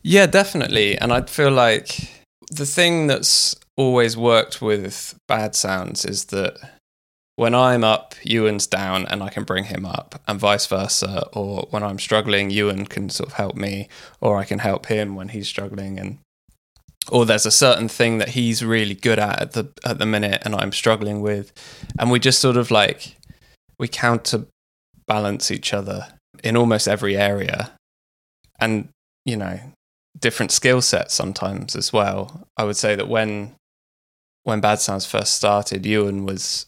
Yeah, 0.02 0.26
definitely. 0.26 0.98
And 0.98 1.12
I 1.12 1.22
feel 1.22 1.50
like 1.50 2.10
the 2.50 2.66
thing 2.66 3.06
that's 3.06 3.56
always 3.76 4.16
worked 4.16 4.62
with 4.62 5.18
bad 5.28 5.54
sounds 5.54 6.04
is 6.04 6.26
that 6.26 6.58
when 7.36 7.54
I'm 7.54 7.84
up, 7.84 8.14
Ewan's 8.22 8.66
down 8.66 9.06
and 9.06 9.22
I 9.22 9.28
can 9.28 9.44
bring 9.44 9.64
him 9.64 9.84
up, 9.84 10.20
and 10.26 10.40
vice 10.40 10.66
versa. 10.66 11.28
Or 11.34 11.66
when 11.70 11.82
I'm 11.82 11.98
struggling, 11.98 12.50
Ewan 12.50 12.86
can 12.86 13.10
sort 13.10 13.28
of 13.28 13.34
help 13.34 13.56
me, 13.56 13.88
or 14.20 14.38
I 14.38 14.44
can 14.44 14.58
help 14.58 14.86
him 14.86 15.14
when 15.14 15.28
he's 15.28 15.46
struggling. 15.46 15.98
And 16.00 16.18
or 17.10 17.26
there's 17.26 17.46
a 17.46 17.50
certain 17.50 17.88
thing 17.88 18.18
that 18.18 18.30
he's 18.30 18.64
really 18.64 18.94
good 18.94 19.18
at 19.18 19.40
at 19.40 19.52
the 19.52 19.68
at 19.84 19.98
the 19.98 20.06
minute, 20.06 20.42
and 20.44 20.54
I'm 20.54 20.72
struggling 20.72 21.20
with, 21.20 21.52
and 21.98 22.10
we 22.10 22.18
just 22.18 22.38
sort 22.40 22.56
of 22.56 22.70
like 22.70 23.16
we 23.78 23.86
counterbalance 23.86 25.50
each 25.50 25.74
other 25.74 26.08
in 26.42 26.56
almost 26.56 26.88
every 26.88 27.18
area, 27.18 27.72
and 28.58 28.88
you 29.26 29.36
know 29.36 29.60
different 30.18 30.52
skill 30.52 30.80
sets 30.80 31.14
sometimes 31.14 31.76
as 31.76 31.92
well. 31.92 32.48
I 32.56 32.64
would 32.64 32.76
say 32.76 32.94
that 32.94 33.08
when 33.08 33.54
when 34.44 34.60
Bad 34.60 34.78
Sounds 34.78 35.06
first 35.06 35.34
started, 35.34 35.84
Ewan 35.84 36.24
was 36.24 36.66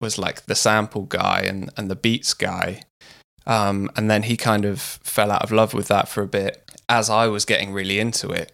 was 0.00 0.18
like 0.18 0.46
the 0.46 0.54
sample 0.54 1.02
guy 1.02 1.40
and, 1.40 1.70
and 1.76 1.90
the 1.90 1.96
beats 1.96 2.32
guy. 2.32 2.82
Um, 3.46 3.90
and 3.96 4.10
then 4.10 4.24
he 4.24 4.36
kind 4.36 4.64
of 4.64 4.80
fell 4.80 5.32
out 5.32 5.42
of 5.42 5.50
love 5.50 5.74
with 5.74 5.88
that 5.88 6.08
for 6.08 6.22
a 6.22 6.28
bit 6.28 6.62
as 6.88 7.10
I 7.10 7.26
was 7.26 7.44
getting 7.44 7.72
really 7.72 7.98
into 7.98 8.30
it. 8.30 8.52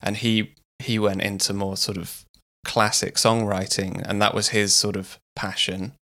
And 0.00 0.16
he 0.18 0.54
he 0.78 0.98
went 0.98 1.22
into 1.22 1.54
more 1.54 1.76
sort 1.76 1.96
of 1.96 2.24
classic 2.64 3.14
songwriting 3.14 4.02
and 4.06 4.20
that 4.20 4.34
was 4.34 4.48
his 4.48 4.74
sort 4.74 4.96
of 4.96 5.18
passion 5.34 5.92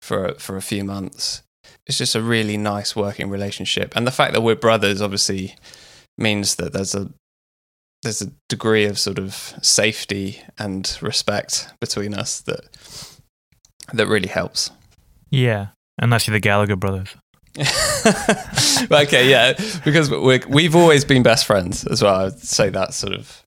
for 0.00 0.34
for 0.38 0.56
a 0.56 0.62
few 0.62 0.84
months. 0.84 1.42
It's 1.86 1.98
just 1.98 2.14
a 2.14 2.22
really 2.22 2.56
nice 2.56 2.96
working 2.96 3.28
relationship. 3.28 3.94
And 3.94 4.06
the 4.06 4.12
fact 4.12 4.32
that 4.32 4.40
we're 4.40 4.56
brothers 4.56 5.00
obviously 5.00 5.54
means 6.18 6.56
that 6.56 6.72
there's 6.72 6.94
a 6.94 7.10
there's 8.02 8.22
a 8.22 8.30
degree 8.48 8.84
of 8.84 8.98
sort 8.98 9.18
of 9.18 9.54
safety 9.62 10.42
and 10.58 10.98
respect 11.00 11.72
between 11.80 12.14
us 12.14 12.40
that 12.42 12.60
that 13.92 14.06
really 14.06 14.28
helps. 14.28 14.70
Yeah, 15.30 15.68
unless 15.98 16.26
you're 16.26 16.32
the 16.32 16.40
Gallagher 16.40 16.76
brothers. 16.76 17.14
okay, 18.90 19.28
yeah, 19.28 19.52
because 19.84 20.10
we 20.10 20.40
we've 20.48 20.74
always 20.74 21.04
been 21.04 21.22
best 21.22 21.46
friends 21.46 21.86
as 21.86 22.02
well. 22.02 22.26
I'd 22.26 22.38
say 22.38 22.70
that 22.70 22.94
sort 22.94 23.12
of 23.12 23.44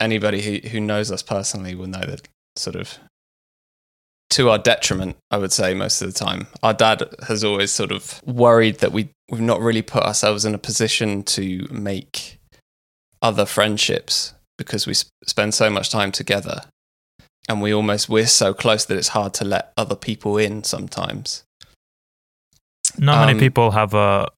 anybody 0.00 0.42
who, 0.42 0.68
who 0.68 0.80
knows 0.80 1.10
us 1.12 1.22
personally 1.22 1.74
will 1.74 1.86
know 1.86 2.04
that 2.04 2.28
sort 2.56 2.76
of 2.76 2.98
to 4.30 4.50
our 4.50 4.58
detriment, 4.58 5.16
I 5.30 5.36
would 5.38 5.52
say 5.52 5.74
most 5.74 6.02
of 6.02 6.12
the 6.12 6.18
time. 6.18 6.48
Our 6.62 6.74
dad 6.74 7.04
has 7.28 7.44
always 7.44 7.70
sort 7.70 7.92
of 7.92 8.20
worried 8.26 8.78
that 8.78 8.92
we 8.92 9.10
we've 9.30 9.40
not 9.40 9.60
really 9.60 9.82
put 9.82 10.02
ourselves 10.02 10.44
in 10.44 10.54
a 10.54 10.58
position 10.58 11.22
to 11.22 11.66
make 11.70 12.38
other 13.24 13.46
friendships 13.46 14.34
because 14.58 14.86
we 14.86 14.94
sp- 14.94 15.08
spend 15.26 15.54
so 15.54 15.68
much 15.70 15.88
time 15.90 16.12
together 16.12 16.60
and 17.48 17.60
we 17.62 17.72
almost 17.74 18.08
we're 18.08 18.26
so 18.26 18.52
close 18.54 18.84
that 18.84 18.96
it's 18.96 19.08
hard 19.08 19.32
to 19.34 19.44
let 19.44 19.72
other 19.76 19.96
people 19.96 20.36
in 20.38 20.62
sometimes. 20.62 21.42
Not 22.98 23.20
many 23.26 23.32
Um, 23.32 23.38
people 23.38 23.70
have 23.72 23.94
a 23.94 24.28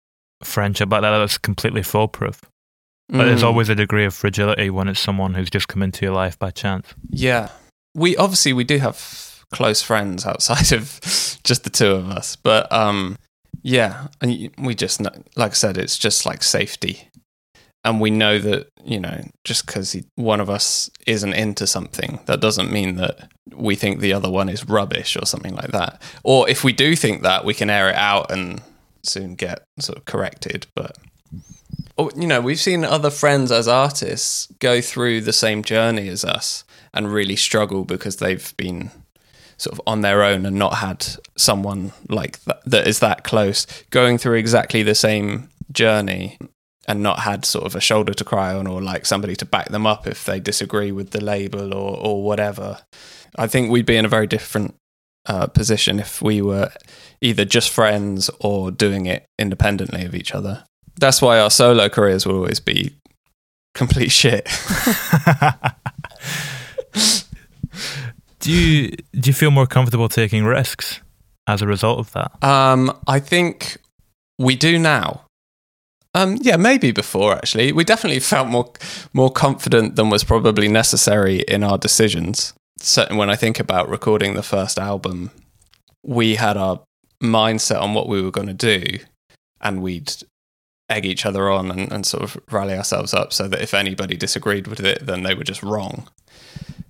friendship 0.42 0.90
like 0.90 1.02
that 1.02 1.18
that's 1.18 1.38
completely 1.38 1.82
foolproof. 1.82 2.40
But 3.08 3.26
there's 3.26 3.42
Mm. 3.42 3.46
always 3.46 3.68
a 3.68 3.74
degree 3.76 4.04
of 4.04 4.14
fragility 4.14 4.68
when 4.70 4.88
it's 4.88 4.98
someone 5.00 5.34
who's 5.34 5.50
just 5.50 5.68
come 5.68 5.82
into 5.82 6.04
your 6.04 6.14
life 6.14 6.36
by 6.38 6.50
chance. 6.50 6.86
Yeah. 7.10 7.50
We 7.94 8.16
obviously 8.16 8.52
we 8.52 8.64
do 8.64 8.78
have 8.78 9.44
close 9.52 9.80
friends 9.82 10.26
outside 10.26 10.72
of 10.78 11.00
just 11.44 11.62
the 11.64 11.70
two 11.70 11.90
of 11.92 12.08
us, 12.10 12.36
but 12.36 12.70
um 12.72 13.16
yeah, 13.62 14.08
and 14.20 14.50
we 14.58 14.74
just 14.74 15.00
like 15.36 15.52
I 15.52 15.54
said 15.54 15.76
it's 15.78 15.98
just 15.98 16.26
like 16.26 16.42
safety. 16.42 17.08
And 17.86 18.00
we 18.00 18.10
know 18.10 18.38
that, 18.40 18.70
you 18.84 18.98
know, 19.00 19.24
just 19.44 19.66
cuz 19.66 19.96
one 20.16 20.40
of 20.40 20.50
us 20.50 20.90
isn't 21.06 21.32
into 21.32 21.66
something, 21.66 22.18
that 22.26 22.40
doesn't 22.40 22.72
mean 22.72 22.96
that 22.96 23.30
we 23.54 23.76
think 23.76 24.00
the 24.00 24.12
other 24.12 24.30
one 24.30 24.48
is 24.48 24.68
rubbish 24.68 25.16
or 25.16 25.24
something 25.24 25.54
like 25.54 25.70
that. 25.70 26.02
Or 26.24 26.48
if 26.48 26.64
we 26.64 26.72
do 26.72 26.96
think 26.96 27.22
that, 27.22 27.44
we 27.44 27.54
can 27.54 27.70
air 27.70 27.88
it 27.88 27.96
out 27.96 28.30
and 28.30 28.60
soon 29.02 29.36
get 29.36 29.64
sort 29.78 29.98
of 29.98 30.04
corrected, 30.04 30.66
but 30.74 30.98
or, 31.96 32.10
you 32.14 32.26
know, 32.26 32.42
we've 32.42 32.60
seen 32.60 32.84
other 32.84 33.10
friends 33.10 33.50
as 33.50 33.68
artists 33.68 34.48
go 34.58 34.80
through 34.80 35.22
the 35.22 35.32
same 35.32 35.62
journey 35.62 36.08
as 36.08 36.24
us 36.24 36.64
and 36.92 37.12
really 37.12 37.36
struggle 37.36 37.84
because 37.84 38.16
they've 38.16 38.54
been 38.56 38.90
sort 39.56 39.72
of 39.72 39.80
on 39.86 40.02
their 40.02 40.22
own 40.22 40.44
and 40.44 40.56
not 40.56 40.74
had 40.76 41.06
someone 41.36 41.92
like 42.08 42.42
that 42.44 42.60
that 42.66 42.86
is 42.86 42.98
that 42.98 43.24
close 43.24 43.66
going 43.90 44.18
through 44.18 44.34
exactly 44.34 44.82
the 44.82 44.94
same 44.94 45.48
journey 45.72 46.38
and 46.86 47.02
not 47.02 47.20
had 47.20 47.44
sort 47.44 47.66
of 47.66 47.74
a 47.74 47.80
shoulder 47.80 48.14
to 48.14 48.24
cry 48.24 48.54
on 48.54 48.66
or 48.66 48.80
like 48.80 49.06
somebody 49.06 49.34
to 49.36 49.44
back 49.44 49.68
them 49.68 49.86
up 49.86 50.06
if 50.06 50.24
they 50.24 50.40
disagree 50.40 50.92
with 50.92 51.10
the 51.10 51.22
label 51.22 51.74
or 51.74 51.96
or 51.96 52.22
whatever. 52.22 52.78
I 53.36 53.46
think 53.46 53.70
we'd 53.70 53.86
be 53.86 53.96
in 53.96 54.04
a 54.04 54.08
very 54.08 54.26
different 54.26 54.74
uh, 55.26 55.46
position 55.48 55.98
if 55.98 56.22
we 56.22 56.40
were 56.40 56.70
either 57.20 57.44
just 57.44 57.70
friends 57.70 58.30
or 58.40 58.70
doing 58.70 59.06
it 59.06 59.26
independently 59.38 60.04
of 60.04 60.14
each 60.14 60.34
other. 60.34 60.64
That's 60.98 61.20
why 61.20 61.38
our 61.38 61.50
solo 61.50 61.88
careers 61.88 62.24
will 62.24 62.36
always 62.36 62.60
be 62.60 62.96
complete 63.74 64.10
shit. 64.10 64.48
Do 68.40 68.52
you 68.52 68.90
do 69.18 69.28
you 69.28 69.34
feel 69.34 69.50
more 69.50 69.66
comfortable 69.66 70.08
taking 70.08 70.44
risks 70.44 71.00
as 71.48 71.62
a 71.62 71.66
result 71.66 71.98
of 71.98 72.12
that? 72.12 72.44
Um, 72.44 72.96
I 73.08 73.18
think 73.18 73.78
we 74.38 74.54
do 74.54 74.78
now. 74.78 75.25
Um, 76.16 76.38
yeah, 76.40 76.56
maybe 76.56 76.92
before 76.92 77.34
actually. 77.34 77.72
We 77.72 77.84
definitely 77.84 78.20
felt 78.20 78.48
more 78.48 78.72
more 79.12 79.30
confident 79.30 79.96
than 79.96 80.08
was 80.08 80.24
probably 80.24 80.66
necessary 80.66 81.40
in 81.42 81.62
our 81.62 81.76
decisions. 81.76 82.54
Certainly, 82.78 83.18
when 83.18 83.28
I 83.28 83.36
think 83.36 83.60
about 83.60 83.90
recording 83.90 84.34
the 84.34 84.42
first 84.42 84.78
album, 84.78 85.30
we 86.02 86.36
had 86.36 86.56
our 86.56 86.80
mindset 87.22 87.82
on 87.82 87.92
what 87.92 88.08
we 88.08 88.22
were 88.22 88.30
going 88.30 88.46
to 88.46 88.54
do, 88.54 88.98
and 89.60 89.82
we'd 89.82 90.10
egg 90.88 91.04
each 91.04 91.26
other 91.26 91.50
on 91.50 91.70
and, 91.70 91.92
and 91.92 92.06
sort 92.06 92.22
of 92.22 92.38
rally 92.50 92.74
ourselves 92.74 93.12
up 93.12 93.32
so 93.32 93.46
that 93.48 93.60
if 93.60 93.74
anybody 93.74 94.16
disagreed 94.16 94.68
with 94.68 94.80
it, 94.80 95.04
then 95.04 95.22
they 95.22 95.34
were 95.34 95.44
just 95.44 95.62
wrong. 95.62 96.08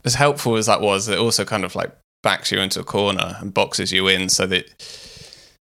As 0.05 0.15
helpful 0.15 0.57
as 0.57 0.67
that 0.67 0.81
was, 0.81 1.09
it 1.09 1.19
also 1.19 1.45
kind 1.45 1.65
of 1.65 1.75
like 1.75 1.93
backs 2.23 2.53
you 2.53 2.61
into 2.61 2.79
a 2.81 2.85
corner 2.85 3.39
and 3.41 3.55
boxes 3.55 3.91
you 3.93 4.07
in 4.07 4.29
so 4.29 4.47
that 4.47 4.67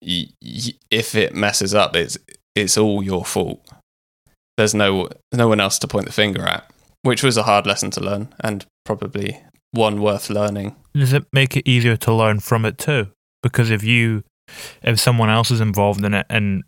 y- 0.02 0.28
y- 0.42 0.74
if 0.90 1.14
it 1.14 1.34
messes 1.34 1.74
up, 1.74 1.94
it's 1.96 2.18
it's 2.54 2.76
all 2.76 3.02
your 3.02 3.24
fault. 3.24 3.66
There's 4.56 4.74
no 4.74 5.08
no 5.32 5.48
one 5.48 5.60
else 5.60 5.78
to 5.80 5.88
point 5.88 6.06
the 6.06 6.12
finger 6.12 6.42
at, 6.42 6.70
which 7.02 7.22
was 7.22 7.36
a 7.36 7.44
hard 7.44 7.66
lesson 7.66 7.90
to 7.92 8.00
learn 8.00 8.34
and 8.40 8.66
probably 8.84 9.40
one 9.72 10.00
worth 10.00 10.30
learning. 10.30 10.74
Does 10.94 11.12
it 11.12 11.26
make 11.32 11.56
it 11.56 11.68
easier 11.68 11.96
to 11.96 12.14
learn 12.14 12.40
from 12.40 12.64
it 12.64 12.78
too? 12.78 13.08
Because 13.42 13.70
if 13.70 13.84
you 13.84 14.24
if 14.82 14.98
someone 14.98 15.30
else 15.30 15.50
is 15.50 15.60
involved 15.60 16.04
in 16.04 16.14
it 16.14 16.26
and 16.28 16.64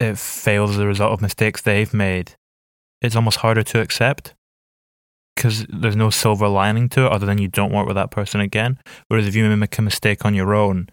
it 0.00 0.18
fails 0.18 0.72
as 0.72 0.78
a 0.78 0.86
result 0.86 1.12
of 1.12 1.22
mistakes 1.22 1.62
they've 1.62 1.94
made, 1.94 2.32
it's 3.00 3.16
almost 3.16 3.38
harder 3.38 3.62
to 3.62 3.80
accept 3.80 4.34
because 5.36 5.64
there's 5.70 5.96
no 5.96 6.10
silver 6.10 6.48
lining 6.48 6.88
to 6.90 7.06
it 7.06 7.12
other 7.12 7.24
than 7.24 7.38
you 7.38 7.48
don't 7.48 7.72
work 7.72 7.86
with 7.86 7.96
that 7.96 8.10
person 8.10 8.40
again. 8.40 8.78
Whereas 9.08 9.26
if 9.26 9.34
you 9.34 9.48
make 9.56 9.78
a 9.78 9.82
mistake 9.82 10.24
on 10.24 10.34
your 10.34 10.54
own, 10.54 10.90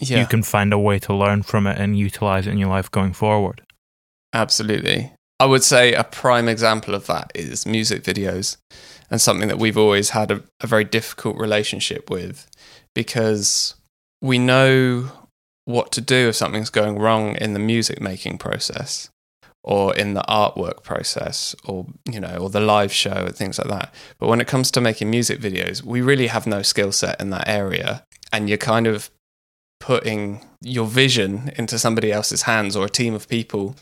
Yeah, 0.00 0.20
you 0.20 0.26
can 0.26 0.42
find 0.42 0.72
a 0.72 0.78
way 0.78 0.98
to 0.98 1.14
learn 1.14 1.42
from 1.42 1.66
it 1.66 1.78
and 1.78 1.98
utilize 1.98 2.46
it 2.46 2.50
in 2.50 2.58
your 2.58 2.68
life 2.68 2.90
going 2.90 3.14
forward. 3.14 3.62
Absolutely. 4.32 5.12
I 5.38 5.46
would 5.46 5.62
say 5.62 5.92
a 5.92 6.04
prime 6.04 6.48
example 6.48 6.94
of 6.94 7.06
that 7.06 7.30
is 7.34 7.66
music 7.66 8.02
videos, 8.02 8.56
and 9.10 9.20
something 9.20 9.48
that 9.48 9.58
we've 9.58 9.78
always 9.78 10.10
had 10.10 10.30
a, 10.30 10.42
a 10.60 10.66
very 10.66 10.84
difficult 10.84 11.36
relationship 11.36 12.10
with 12.10 12.48
because 12.94 13.74
we 14.22 14.38
know 14.38 15.10
what 15.64 15.92
to 15.92 16.00
do 16.00 16.28
if 16.28 16.36
something's 16.36 16.70
going 16.70 16.98
wrong 16.98 17.36
in 17.36 17.52
the 17.52 17.58
music 17.58 18.00
making 18.00 18.38
process 18.38 19.10
or 19.62 19.94
in 19.96 20.14
the 20.14 20.22
artwork 20.28 20.82
process 20.82 21.54
or 21.64 21.86
you 22.10 22.20
know 22.20 22.36
or 22.36 22.48
the 22.48 22.60
live 22.60 22.92
show 22.92 23.26
and 23.26 23.34
things 23.34 23.58
like 23.58 23.68
that 23.68 23.92
but 24.18 24.28
when 24.28 24.40
it 24.40 24.46
comes 24.46 24.70
to 24.70 24.80
making 24.80 25.10
music 25.10 25.40
videos 25.40 25.82
we 25.82 26.00
really 26.00 26.28
have 26.28 26.46
no 26.46 26.62
skill 26.62 26.92
set 26.92 27.20
in 27.20 27.30
that 27.30 27.48
area 27.48 28.04
and 28.32 28.48
you're 28.48 28.58
kind 28.58 28.86
of 28.86 29.10
putting 29.80 30.40
your 30.62 30.86
vision 30.86 31.50
into 31.56 31.78
somebody 31.78 32.12
else's 32.12 32.42
hands 32.42 32.76
or 32.76 32.86
a 32.86 32.90
team 32.90 33.12
of 33.12 33.28
people 33.28 33.74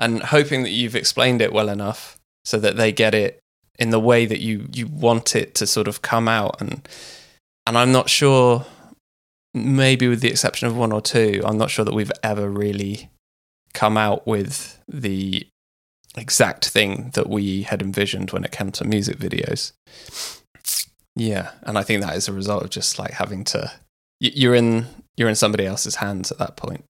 and 0.00 0.22
hoping 0.22 0.62
that 0.62 0.70
you've 0.70 0.96
explained 0.96 1.42
it 1.42 1.52
well 1.52 1.68
enough 1.68 2.18
so 2.44 2.58
that 2.58 2.76
they 2.76 2.90
get 2.90 3.14
it 3.14 3.38
in 3.78 3.90
the 3.90 4.00
way 4.00 4.26
that 4.26 4.40
you 4.40 4.66
you 4.72 4.86
want 4.86 5.36
it 5.36 5.54
to 5.56 5.66
sort 5.66 5.86
of 5.86 6.02
come 6.02 6.26
out. 6.26 6.60
And 6.60 6.88
and 7.66 7.78
I'm 7.78 7.92
not 7.92 8.08
sure 8.10 8.66
maybe 9.52 10.08
with 10.08 10.20
the 10.20 10.30
exception 10.30 10.68
of 10.68 10.76
one 10.76 10.92
or 10.92 11.00
two 11.00 11.42
I'm 11.44 11.58
not 11.58 11.70
sure 11.70 11.84
that 11.84 11.94
we've 11.94 12.12
ever 12.22 12.48
really 12.48 13.10
come 13.74 13.96
out 13.96 14.26
with 14.26 14.80
the 14.88 15.46
exact 16.16 16.68
thing 16.68 17.10
that 17.14 17.28
we 17.28 17.62
had 17.62 17.82
envisioned 17.82 18.30
when 18.30 18.44
it 18.44 18.52
came 18.52 18.70
to 18.72 18.84
music 18.84 19.18
videos. 19.18 19.72
Yeah 21.16 21.50
and 21.64 21.76
I 21.76 21.82
think 21.82 22.02
that 22.02 22.16
is 22.16 22.28
a 22.28 22.32
result 22.32 22.62
of 22.62 22.70
just 22.70 22.98
like 22.98 23.12
having 23.12 23.44
to 23.44 23.72
you're 24.20 24.54
in 24.54 24.86
you're 25.16 25.28
in 25.28 25.34
somebody 25.34 25.66
else's 25.66 25.96
hands 25.96 26.30
at 26.30 26.38
that 26.38 26.56
point 26.56 26.84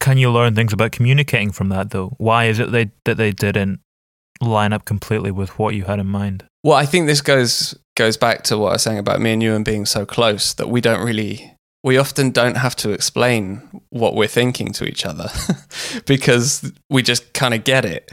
Can 0.00 0.18
you 0.18 0.30
learn 0.30 0.54
things 0.54 0.72
about 0.72 0.92
communicating 0.92 1.52
from 1.52 1.68
that 1.70 1.90
though? 1.90 2.14
Why 2.18 2.46
is 2.46 2.58
it 2.58 2.70
they, 2.70 2.90
that 3.04 3.16
they 3.16 3.32
didn't 3.32 3.80
line 4.40 4.72
up 4.72 4.84
completely 4.84 5.30
with 5.30 5.58
what 5.58 5.74
you 5.74 5.84
had 5.84 5.98
in 5.98 6.06
mind? 6.06 6.44
Well, 6.62 6.76
I 6.76 6.86
think 6.86 7.06
this 7.06 7.20
goes 7.20 7.78
goes 7.96 8.16
back 8.16 8.44
to 8.44 8.56
what 8.56 8.68
I 8.68 8.72
was 8.74 8.82
saying 8.82 8.98
about 8.98 9.20
me 9.20 9.32
and 9.32 9.42
you 9.42 9.54
and 9.54 9.64
being 9.64 9.84
so 9.84 10.06
close 10.06 10.54
that 10.54 10.68
we 10.68 10.80
don't 10.80 11.04
really 11.04 11.54
we 11.82 11.96
often 11.96 12.30
don't 12.30 12.56
have 12.56 12.76
to 12.76 12.90
explain 12.90 13.82
what 13.90 14.14
we're 14.14 14.28
thinking 14.28 14.72
to 14.72 14.84
each 14.84 15.06
other 15.06 15.30
because 16.06 16.72
we 16.90 17.02
just 17.02 17.32
kind 17.32 17.54
of 17.54 17.64
get 17.64 17.84
it 17.84 18.10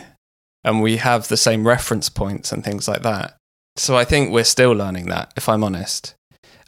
and 0.63 0.81
we 0.81 0.97
have 0.97 1.27
the 1.27 1.37
same 1.37 1.67
reference 1.67 2.09
points 2.09 2.51
and 2.51 2.63
things 2.63 2.87
like 2.87 3.03
that. 3.03 3.37
So 3.75 3.95
I 3.97 4.05
think 4.05 4.31
we're 4.31 4.43
still 4.43 4.71
learning 4.71 5.07
that 5.07 5.33
if 5.35 5.49
I'm 5.49 5.63
honest. 5.63 6.15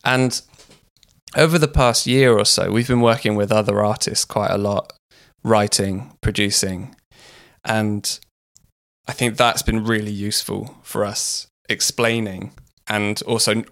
And 0.04 0.40
over 1.36 1.60
the 1.60 1.68
past 1.68 2.08
year 2.08 2.38
or 2.38 2.46
so, 2.46 2.72
we've 2.72 2.88
been 2.88 3.02
working 3.02 3.36
with 3.36 3.52
other 3.52 3.84
artists 3.84 4.26
quite 4.26 4.52
a 4.52 4.58
lot, 4.58 4.94
writing, 5.44 6.18
producing, 6.22 6.96
and 7.64 8.20
I 9.08 9.14
think 9.14 9.38
that's 9.38 9.62
been 9.62 9.84
really 9.84 10.12
useful 10.12 10.78
for 10.84 11.06
us 11.06 11.48
explaining 11.70 12.54
and 12.88 13.22
also 13.24 13.64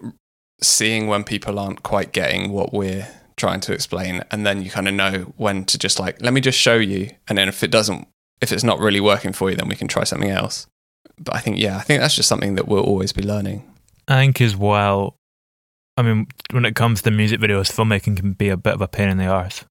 seeing 0.62 1.06
when 1.06 1.24
people 1.24 1.58
aren't 1.58 1.82
quite 1.82 2.12
getting 2.12 2.52
what 2.52 2.72
we're 2.72 3.08
trying 3.36 3.60
to 3.60 3.72
explain. 3.72 4.22
And 4.30 4.46
then 4.46 4.62
you 4.62 4.70
kind 4.70 4.88
of 4.88 4.94
know 4.94 5.32
when 5.36 5.64
to 5.66 5.78
just 5.78 6.00
like 6.00 6.20
let 6.22 6.32
me 6.32 6.40
just 6.40 6.58
show 6.58 6.76
you. 6.76 7.10
And 7.28 7.36
then 7.36 7.48
if 7.48 7.62
it 7.62 7.70
doesn't 7.70 8.08
if 8.40 8.52
it's 8.52 8.64
not 8.64 8.78
really 8.78 9.00
working 9.00 9.32
for 9.32 9.50
you 9.50 9.56
then 9.56 9.68
we 9.68 9.76
can 9.76 9.88
try 9.88 10.04
something 10.04 10.30
else. 10.30 10.66
But 11.18 11.34
i 11.34 11.40
think 11.40 11.58
yeah 11.58 11.78
i 11.78 11.80
think 11.80 12.00
that's 12.00 12.14
just 12.14 12.28
something 12.28 12.56
that 12.56 12.68
we'll 12.68 12.84
always 12.84 13.12
be 13.12 13.22
learning. 13.22 13.70
I 14.08 14.20
think 14.20 14.40
as 14.40 14.56
well, 14.56 15.16
I 15.96 16.02
mean, 16.02 16.28
when 16.52 16.64
it 16.64 16.76
comes 16.76 17.02
to 17.02 17.10
music 17.10 17.40
videos, 17.40 17.72
filmmaking 17.72 18.16
can 18.18 18.32
be 18.34 18.50
a 18.50 18.56
bit 18.56 18.74
of 18.74 18.80
a 18.80 18.88
pain 18.88 19.08
in 19.08 19.18
the 19.18 19.26
arse. 19.26 19.64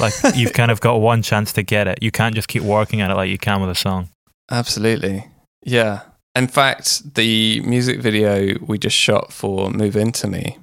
Like, 0.00 0.12
you've 0.34 0.52
kind 0.52 0.70
of 0.70 0.80
got 0.80 1.00
one 1.00 1.22
chance 1.22 1.52
to 1.52 1.62
get 1.62 1.86
it. 1.86 2.02
You 2.02 2.10
can't 2.10 2.34
just 2.34 2.48
keep 2.48 2.62
working 2.62 3.00
at 3.00 3.10
it 3.10 3.14
like 3.14 3.30
you 3.30 3.38
can 3.38 3.60
with 3.60 3.70
a 3.70 3.74
song. 3.74 4.08
Absolutely. 4.50 5.26
Yeah. 5.64 6.02
In 6.34 6.48
fact, 6.48 7.14
the 7.14 7.60
music 7.60 8.00
video 8.00 8.58
we 8.60 8.78
just 8.78 8.96
shot 8.96 9.32
for 9.32 9.70
Move 9.70 9.94
Into 9.96 10.26
Me, 10.26 10.58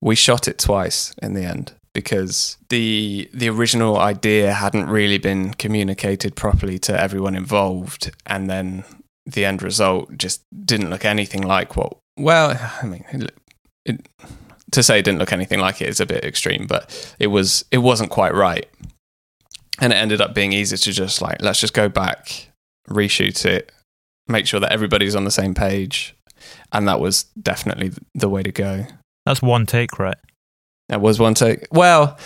we 0.00 0.14
shot 0.14 0.48
it 0.48 0.58
twice 0.58 1.14
in 1.22 1.34
the 1.34 1.44
end 1.44 1.72
because 1.96 2.58
the 2.68 3.30
the 3.32 3.48
original 3.48 3.98
idea 3.98 4.52
hadn't 4.52 4.86
really 4.86 5.16
been 5.16 5.54
communicated 5.54 6.36
properly 6.36 6.78
to 6.78 7.00
everyone 7.00 7.34
involved 7.34 8.10
and 8.26 8.50
then 8.50 8.84
the 9.24 9.46
end 9.46 9.62
result 9.62 10.16
just 10.18 10.42
didn't 10.64 10.90
look 10.90 11.06
anything 11.06 11.40
like 11.40 11.74
what 11.74 11.96
well 12.18 12.54
i 12.82 12.84
mean 12.84 13.02
it, 13.12 13.34
it, 13.86 14.08
to 14.72 14.82
say 14.82 14.98
it 14.98 15.04
didn't 15.04 15.18
look 15.18 15.32
anything 15.32 15.60
like 15.60 15.80
it 15.80 15.88
is 15.88 16.00
a 16.00 16.06
bit 16.06 16.24
extreme 16.24 16.66
but 16.66 17.14
it 17.18 17.28
was 17.28 17.64
it 17.70 17.78
wasn't 17.78 18.10
quite 18.10 18.34
right 18.34 18.66
and 19.80 19.92
it 19.92 19.96
ended 19.96 20.20
up 20.20 20.34
being 20.34 20.52
easier 20.52 20.76
to 20.78 20.92
just 20.92 21.20
like 21.22 21.40
let's 21.42 21.60
just 21.60 21.74
go 21.74 21.88
back 21.88 22.50
reshoot 22.88 23.44
it 23.44 23.70
make 24.28 24.46
sure 24.46 24.58
that 24.60 24.72
everybody's 24.72 25.14
on 25.14 25.24
the 25.24 25.30
same 25.30 25.54
page 25.54 26.14
and 26.72 26.86
that 26.88 27.00
was 27.00 27.24
definitely 27.40 27.92
the 28.14 28.28
way 28.28 28.42
to 28.42 28.52
go 28.52 28.86
That's 29.24 29.40
one 29.42 29.66
take, 29.66 29.98
right? 29.98 30.16
that 30.88 31.00
was 31.00 31.18
one 31.18 31.34
take 31.34 31.66
well 31.70 32.18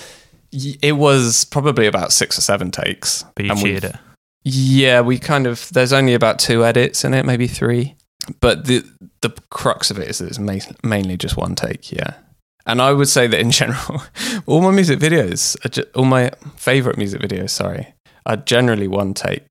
it 0.53 0.97
was 0.97 1.45
probably 1.45 1.87
about 1.87 2.13
six 2.13 2.37
or 2.37 2.41
seven 2.41 2.71
takes 2.71 3.25
But 3.37 3.45
you 3.45 3.55
cheated 3.57 3.85
it. 3.85 3.97
yeah, 4.43 5.01
we 5.01 5.19
kind 5.19 5.47
of 5.47 5.69
there's 5.73 5.93
only 5.93 6.13
about 6.15 6.39
two 6.41 6.65
edits 6.65 7.05
in 7.05 7.15
it, 7.15 7.25
maybe 7.25 7.47
three. 7.47 7.95
But 8.41 8.65
the 8.65 8.85
the 9.21 9.31
crux 9.51 9.91
of 9.93 9.99
it 10.01 10.09
is 10.09 10.19
that 10.19 10.27
it's 10.27 10.39
ma- 10.41 10.75
mainly 10.83 11.17
just 11.17 11.37
one 11.37 11.55
take. 11.55 11.93
Yeah, 11.93 12.15
and 12.71 12.81
I 12.81 12.93
would 12.93 13.09
say 13.09 13.27
that 13.27 13.41
in 13.41 13.51
general, 13.61 14.03
all 14.47 14.61
my 14.61 14.71
music 14.71 14.99
videos, 14.99 15.57
are 15.65 15.69
ju- 15.69 15.87
all 15.95 16.05
my 16.05 16.31
favorite 16.57 16.99
music 16.99 17.21
videos, 17.21 17.51
sorry, 17.51 17.95
are 18.27 18.37
generally 18.37 18.89
one 18.89 19.15
take 19.15 19.45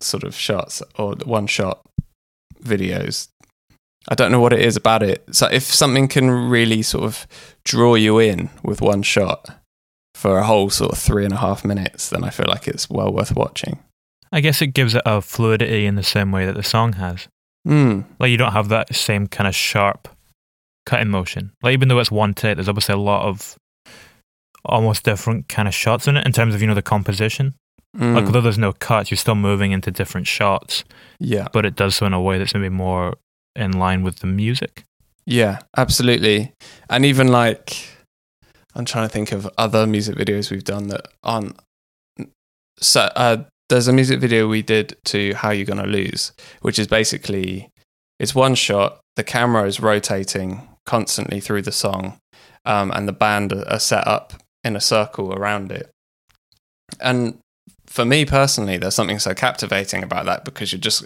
sort 0.00 0.24
of 0.24 0.34
shots 0.34 0.82
or 0.98 1.14
one 1.24 1.46
shot 1.46 1.86
videos. 2.62 3.28
I 4.08 4.14
don't 4.14 4.32
know 4.32 4.40
what 4.40 4.52
it 4.52 4.60
is 4.60 4.76
about 4.76 5.02
it. 5.02 5.22
So 5.30 5.46
if 5.46 5.62
something 5.62 6.08
can 6.08 6.30
really 6.30 6.82
sort 6.82 7.04
of 7.04 7.26
draw 7.64 7.94
you 7.94 8.18
in 8.18 8.50
with 8.64 8.80
one 8.80 9.02
shot 9.02 9.62
for 10.14 10.38
a 10.38 10.44
whole 10.44 10.70
sort 10.70 10.92
of 10.92 10.98
three 10.98 11.24
and 11.24 11.32
a 11.32 11.38
half 11.38 11.64
minutes, 11.64 12.10
then 12.10 12.24
I 12.24 12.30
feel 12.30 12.46
like 12.48 12.66
it's 12.66 12.90
well 12.90 13.12
worth 13.12 13.36
watching. 13.36 13.78
I 14.32 14.40
guess 14.40 14.62
it 14.62 14.68
gives 14.68 14.94
it 14.94 15.02
a 15.06 15.20
fluidity 15.20 15.86
in 15.86 15.94
the 15.94 16.02
same 16.02 16.32
way 16.32 16.46
that 16.46 16.56
the 16.56 16.62
song 16.62 16.94
has. 16.94 17.28
Mm. 17.68 18.04
Like 18.18 18.30
you 18.30 18.36
don't 18.36 18.52
have 18.52 18.70
that 18.70 18.94
same 18.94 19.28
kind 19.28 19.46
of 19.46 19.54
sharp 19.54 20.08
cutting 20.86 21.08
motion. 21.08 21.52
Like 21.62 21.72
even 21.72 21.88
though 21.88 21.98
it's 21.98 22.10
one 22.10 22.34
take, 22.34 22.56
there's 22.56 22.68
obviously 22.68 22.94
a 22.94 22.98
lot 22.98 23.26
of 23.26 23.56
almost 24.64 25.04
different 25.04 25.48
kind 25.48 25.66
of 25.66 25.74
shots 25.74 26.06
in 26.06 26.16
it 26.16 26.26
in 26.26 26.32
terms 26.32 26.54
of 26.54 26.60
you 26.60 26.66
know 26.66 26.74
the 26.74 26.82
composition. 26.82 27.54
Mm. 27.96 28.14
Like 28.14 28.24
although 28.24 28.40
there's 28.40 28.58
no 28.58 28.72
cuts, 28.72 29.10
you're 29.10 29.18
still 29.18 29.34
moving 29.34 29.72
into 29.72 29.90
different 29.90 30.26
shots, 30.26 30.84
yeah, 31.18 31.48
but 31.52 31.66
it 31.66 31.76
does 31.76 31.96
so 31.96 32.06
in 32.06 32.14
a 32.14 32.22
way 32.22 32.38
that's 32.38 32.54
maybe 32.54 32.70
more 32.70 33.14
in 33.54 33.72
line 33.72 34.02
with 34.02 34.20
the 34.20 34.26
music. 34.26 34.84
yeah, 35.26 35.58
absolutely. 35.76 36.52
And 36.88 37.04
even 37.04 37.28
like, 37.28 37.88
I'm 38.74 38.86
trying 38.86 39.06
to 39.06 39.12
think 39.12 39.32
of 39.32 39.48
other 39.58 39.86
music 39.86 40.16
videos 40.16 40.50
we've 40.50 40.64
done 40.64 40.88
that 40.88 41.08
aren't. 41.22 41.56
So 42.80 43.02
uh, 43.14 43.44
there's 43.68 43.88
a 43.88 43.92
music 43.92 44.20
video 44.20 44.48
we 44.48 44.62
did 44.62 44.96
to 45.06 45.34
"How 45.34 45.50
You 45.50 45.64
Gonna 45.66 45.86
Lose," 45.86 46.32
which 46.62 46.78
is 46.78 46.86
basically 46.86 47.68
it's 48.18 48.34
one 48.34 48.54
shot. 48.54 49.00
The 49.16 49.24
camera 49.24 49.66
is 49.66 49.80
rotating 49.80 50.66
constantly 50.86 51.40
through 51.40 51.62
the 51.62 51.72
song, 51.72 52.18
um, 52.64 52.90
and 52.90 53.08
the 53.08 53.12
band 53.12 53.52
are 53.52 53.68
are 53.68 53.78
set 53.78 54.06
up 54.06 54.34
in 54.64 54.76
a 54.76 54.80
circle 54.80 55.32
around 55.32 55.72
it. 55.72 55.90
And 57.00 57.38
for 57.86 58.04
me 58.04 58.24
personally, 58.24 58.78
there's 58.78 58.94
something 58.94 59.18
so 59.18 59.34
captivating 59.34 60.02
about 60.02 60.26
that 60.26 60.44
because 60.44 60.72
you're 60.72 60.80
just 60.80 61.04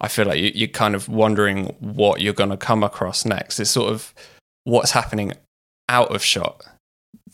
I 0.00 0.08
feel 0.08 0.26
like 0.26 0.38
you, 0.38 0.50
you're 0.54 0.68
kind 0.68 0.94
of 0.94 1.08
wondering 1.08 1.66
what 1.78 2.20
you're 2.20 2.32
going 2.32 2.50
to 2.50 2.56
come 2.56 2.82
across 2.82 3.24
next. 3.24 3.60
It's 3.60 3.70
sort 3.70 3.90
of 3.90 4.12
what's 4.64 4.90
happening 4.90 5.32
out 5.88 6.14
of 6.14 6.22
shot 6.22 6.64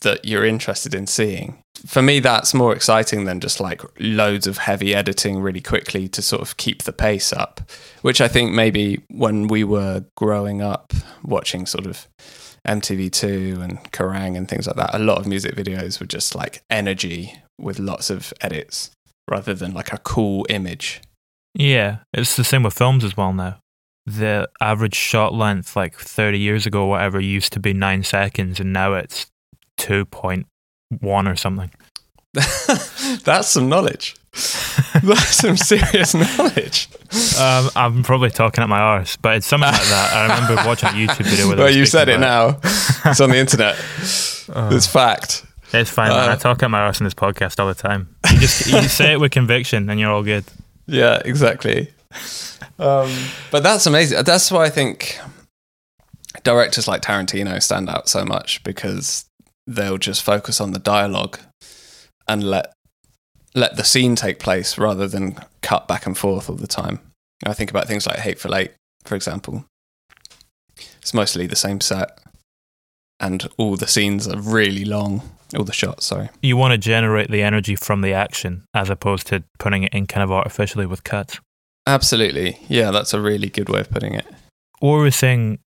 that 0.01 0.25
you're 0.25 0.45
interested 0.45 0.93
in 0.93 1.07
seeing. 1.07 1.59
For 1.85 2.01
me, 2.01 2.19
that's 2.19 2.53
more 2.53 2.73
exciting 2.73 3.25
than 3.25 3.39
just 3.39 3.59
like 3.59 3.81
loads 3.99 4.47
of 4.47 4.57
heavy 4.57 4.93
editing 4.93 5.39
really 5.39 5.61
quickly 5.61 6.07
to 6.09 6.21
sort 6.21 6.41
of 6.41 6.57
keep 6.57 6.83
the 6.83 6.91
pace 6.91 7.31
up, 7.31 7.61
which 8.01 8.19
I 8.19 8.27
think 8.27 8.51
maybe 8.51 9.01
when 9.09 9.47
we 9.47 9.63
were 9.63 10.03
growing 10.17 10.61
up 10.61 10.93
watching 11.23 11.65
sort 11.65 11.85
of 11.85 12.07
MTV2 12.67 13.61
and 13.61 13.79
Kerrang 13.91 14.35
and 14.35 14.47
things 14.47 14.67
like 14.67 14.75
that, 14.75 14.93
a 14.93 14.99
lot 14.99 15.19
of 15.19 15.27
music 15.27 15.55
videos 15.55 15.99
were 15.99 16.05
just 16.05 16.35
like 16.35 16.61
energy 16.69 17.33
with 17.57 17.79
lots 17.79 18.09
of 18.09 18.33
edits 18.41 18.91
rather 19.29 19.53
than 19.53 19.73
like 19.73 19.93
a 19.93 19.97
cool 19.99 20.45
image. 20.49 21.01
Yeah, 21.53 21.99
it's 22.13 22.35
the 22.35 22.43
same 22.43 22.63
with 22.63 22.73
films 22.73 23.03
as 23.03 23.15
well 23.15 23.33
now. 23.33 23.59
The 24.05 24.49
average 24.59 24.95
shot 24.95 25.33
length, 25.33 25.75
like 25.75 25.95
30 25.95 26.39
years 26.39 26.65
ago, 26.65 26.85
whatever, 26.85 27.19
used 27.19 27.53
to 27.53 27.59
be 27.59 27.73
nine 27.73 28.03
seconds, 28.03 28.59
and 28.59 28.73
now 28.73 28.93
it's 28.93 29.27
2.1 29.79 30.45
or 31.31 31.35
something. 31.35 31.71
That's 32.33 33.47
some 33.49 33.69
knowledge. 33.69 34.15
That's 35.03 35.35
some 35.37 35.57
serious 35.57 36.13
knowledge. 36.37 36.87
Um, 37.39 37.69
I'm 37.75 38.03
probably 38.03 38.29
talking 38.29 38.63
at 38.63 38.69
my 38.69 38.79
arse, 38.79 39.15
but 39.17 39.37
it's 39.37 39.47
something 39.47 39.71
like 39.71 39.81
that. 39.81 40.13
I 40.13 40.21
remember 40.23 40.55
watching 40.67 40.89
a 40.89 40.91
YouTube 40.91 41.25
video 41.25 41.47
where 41.47 41.57
Well, 41.57 41.71
you 41.73 41.85
said 41.85 42.07
it 42.09 42.19
now. 42.19 42.59
It's 43.05 43.19
on 43.19 43.29
the 43.31 43.37
internet. 43.37 43.75
It's 44.07 44.87
fact. 44.87 45.45
It's 45.73 45.89
fine, 45.89 46.09
man. 46.09 46.29
I 46.29 46.33
Uh, 46.33 46.35
talk 46.35 46.61
at 46.63 46.69
my 46.69 46.79
arse 46.79 46.99
in 46.99 47.03
this 47.05 47.13
podcast 47.13 47.59
all 47.59 47.67
the 47.67 47.73
time. 47.75 48.15
You 48.31 48.39
just 48.39 48.67
you 48.67 48.81
say 48.87 49.13
it 49.13 49.19
with 49.19 49.31
conviction, 49.31 49.89
and 49.89 49.99
you're 49.99 50.11
all 50.11 50.23
good. 50.23 50.43
Yeah, 50.87 51.21
exactly. 51.25 51.91
Um, 52.79 53.11
but 53.51 53.61
that's 53.63 53.85
amazing. 53.85 54.23
That's 54.23 54.51
why 54.51 54.65
I 54.65 54.69
think 54.69 55.19
directors 56.43 56.87
like 56.87 57.01
Tarantino 57.01 57.61
stand 57.61 57.89
out 57.89 58.07
so 58.09 58.25
much 58.25 58.63
because 58.63 59.25
they'll 59.69 59.99
just 59.99 60.23
focus 60.23 60.59
on 60.59 60.71
the 60.71 60.79
dialogue 60.79 61.39
and 62.27 62.43
let 62.43 62.73
let 63.55 63.77
the 63.77 63.83
scene 63.83 64.15
take 64.15 64.39
place 64.39 64.77
rather 64.77 65.07
than 65.07 65.37
cut 65.61 65.87
back 65.87 66.05
and 66.05 66.17
forth 66.17 66.49
all 66.49 66.55
the 66.55 66.67
time. 66.67 66.99
I 67.45 67.53
think 67.53 67.69
about 67.69 67.87
things 67.87 68.05
like 68.05 68.19
Hateful 68.19 68.55
Eight, 68.55 68.71
for 69.03 69.15
example. 69.15 69.65
It's 71.01 71.13
mostly 71.13 71.47
the 71.47 71.55
same 71.55 71.81
set, 71.81 72.19
and 73.19 73.47
all 73.57 73.75
the 73.75 73.87
scenes 73.87 74.27
are 74.27 74.39
really 74.39 74.85
long. 74.85 75.21
All 75.57 75.63
the 75.63 75.73
shots, 75.73 76.05
sorry. 76.05 76.29
You 76.43 76.57
want 76.57 76.73
to 76.73 76.77
generate 76.77 77.31
the 77.31 77.41
energy 77.41 77.75
from 77.75 78.01
the 78.01 78.13
action 78.13 78.65
as 78.75 78.89
opposed 78.89 79.25
to 79.27 79.43
putting 79.57 79.83
it 79.83 79.93
in 79.93 80.05
kind 80.05 80.23
of 80.23 80.31
artificially 80.31 80.85
with 80.85 81.03
cuts. 81.03 81.39
Absolutely, 81.87 82.59
yeah, 82.67 82.91
that's 82.91 83.13
a 83.13 83.21
really 83.21 83.49
good 83.49 83.69
way 83.69 83.79
of 83.79 83.89
putting 83.89 84.13
it. 84.13 84.27
Or 84.79 84.97
we 84.97 85.03
were 85.03 85.11
saying 85.11 85.59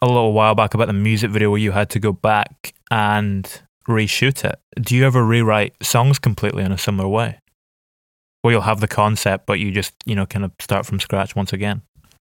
a 0.00 0.06
little 0.06 0.32
while 0.32 0.54
back 0.54 0.74
about 0.74 0.86
the 0.86 0.92
music 0.92 1.30
video 1.30 1.50
where 1.50 1.60
you 1.60 1.72
had 1.72 1.90
to 1.90 1.98
go 1.98 2.12
back 2.12 2.72
and 2.90 3.62
reshoot 3.88 4.44
it. 4.44 4.58
Do 4.80 4.94
you 4.94 5.06
ever 5.06 5.24
rewrite 5.24 5.74
songs 5.82 6.18
completely 6.18 6.62
in 6.62 6.72
a 6.72 6.78
similar 6.78 7.08
way? 7.08 7.38
Where 8.42 8.52
you'll 8.52 8.62
have 8.62 8.80
the 8.80 8.88
concept, 8.88 9.46
but 9.46 9.58
you 9.58 9.70
just, 9.72 9.94
you 10.04 10.14
know, 10.14 10.26
kind 10.26 10.44
of 10.44 10.52
start 10.60 10.86
from 10.86 11.00
scratch 11.00 11.34
once 11.34 11.52
again. 11.52 11.82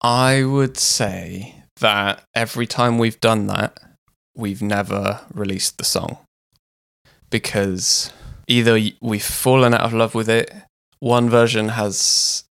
I 0.00 0.44
would 0.44 0.78
say 0.78 1.56
that 1.80 2.22
every 2.34 2.66
time 2.66 2.98
we've 2.98 3.20
done 3.20 3.46
that, 3.48 3.78
we've 4.34 4.62
never 4.62 5.20
released 5.34 5.76
the 5.76 5.84
song 5.84 6.18
because 7.28 8.12
either 8.46 8.78
we've 9.00 9.24
fallen 9.24 9.74
out 9.74 9.82
of 9.82 9.92
love 9.92 10.14
with 10.14 10.28
it, 10.28 10.52
one 10.98 11.28
version 11.28 11.70
has 11.70 12.44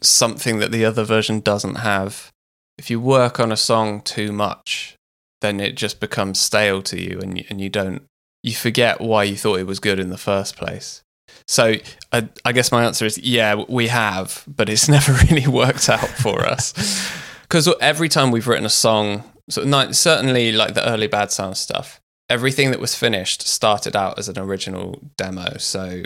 something 0.00 0.58
that 0.58 0.72
the 0.72 0.84
other 0.84 1.04
version 1.04 1.40
doesn't 1.40 1.76
have. 1.76 2.30
If 2.78 2.90
you 2.90 3.00
work 3.00 3.40
on 3.40 3.52
a 3.52 3.56
song 3.56 4.00
too 4.02 4.32
much, 4.32 4.96
then 5.40 5.60
it 5.60 5.76
just 5.76 6.00
becomes 6.00 6.40
stale 6.40 6.82
to 6.82 7.00
you 7.00 7.20
and 7.20 7.38
you, 7.38 7.44
and 7.48 7.60
you 7.60 7.68
don't 7.68 8.02
you 8.42 8.54
forget 8.54 9.00
why 9.00 9.24
you 9.24 9.36
thought 9.36 9.58
it 9.58 9.66
was 9.66 9.80
good 9.80 9.98
in 9.98 10.10
the 10.10 10.18
first 10.18 10.56
place. 10.56 11.02
So 11.46 11.74
I, 12.12 12.28
I 12.44 12.52
guess 12.52 12.72
my 12.72 12.84
answer 12.84 13.04
is 13.04 13.18
yeah, 13.18 13.54
we 13.68 13.88
have, 13.88 14.44
but 14.46 14.68
it's 14.68 14.88
never 14.96 15.12
really 15.12 15.46
worked 15.46 15.88
out 15.88 16.08
for 16.08 16.46
us. 16.46 16.72
Because 17.42 17.66
every 17.80 18.10
time 18.10 18.30
we've 18.30 18.46
written 18.46 18.66
a 18.66 18.68
song, 18.68 19.24
so 19.48 19.64
certainly 19.92 20.52
like 20.52 20.74
the 20.74 20.86
early 20.86 21.06
Bad 21.06 21.32
Sound 21.32 21.56
stuff, 21.56 21.98
everything 22.28 22.70
that 22.72 22.78
was 22.78 22.94
finished 22.94 23.40
started 23.48 23.96
out 23.96 24.18
as 24.18 24.28
an 24.28 24.38
original 24.38 25.00
demo. 25.16 25.56
So 25.56 26.02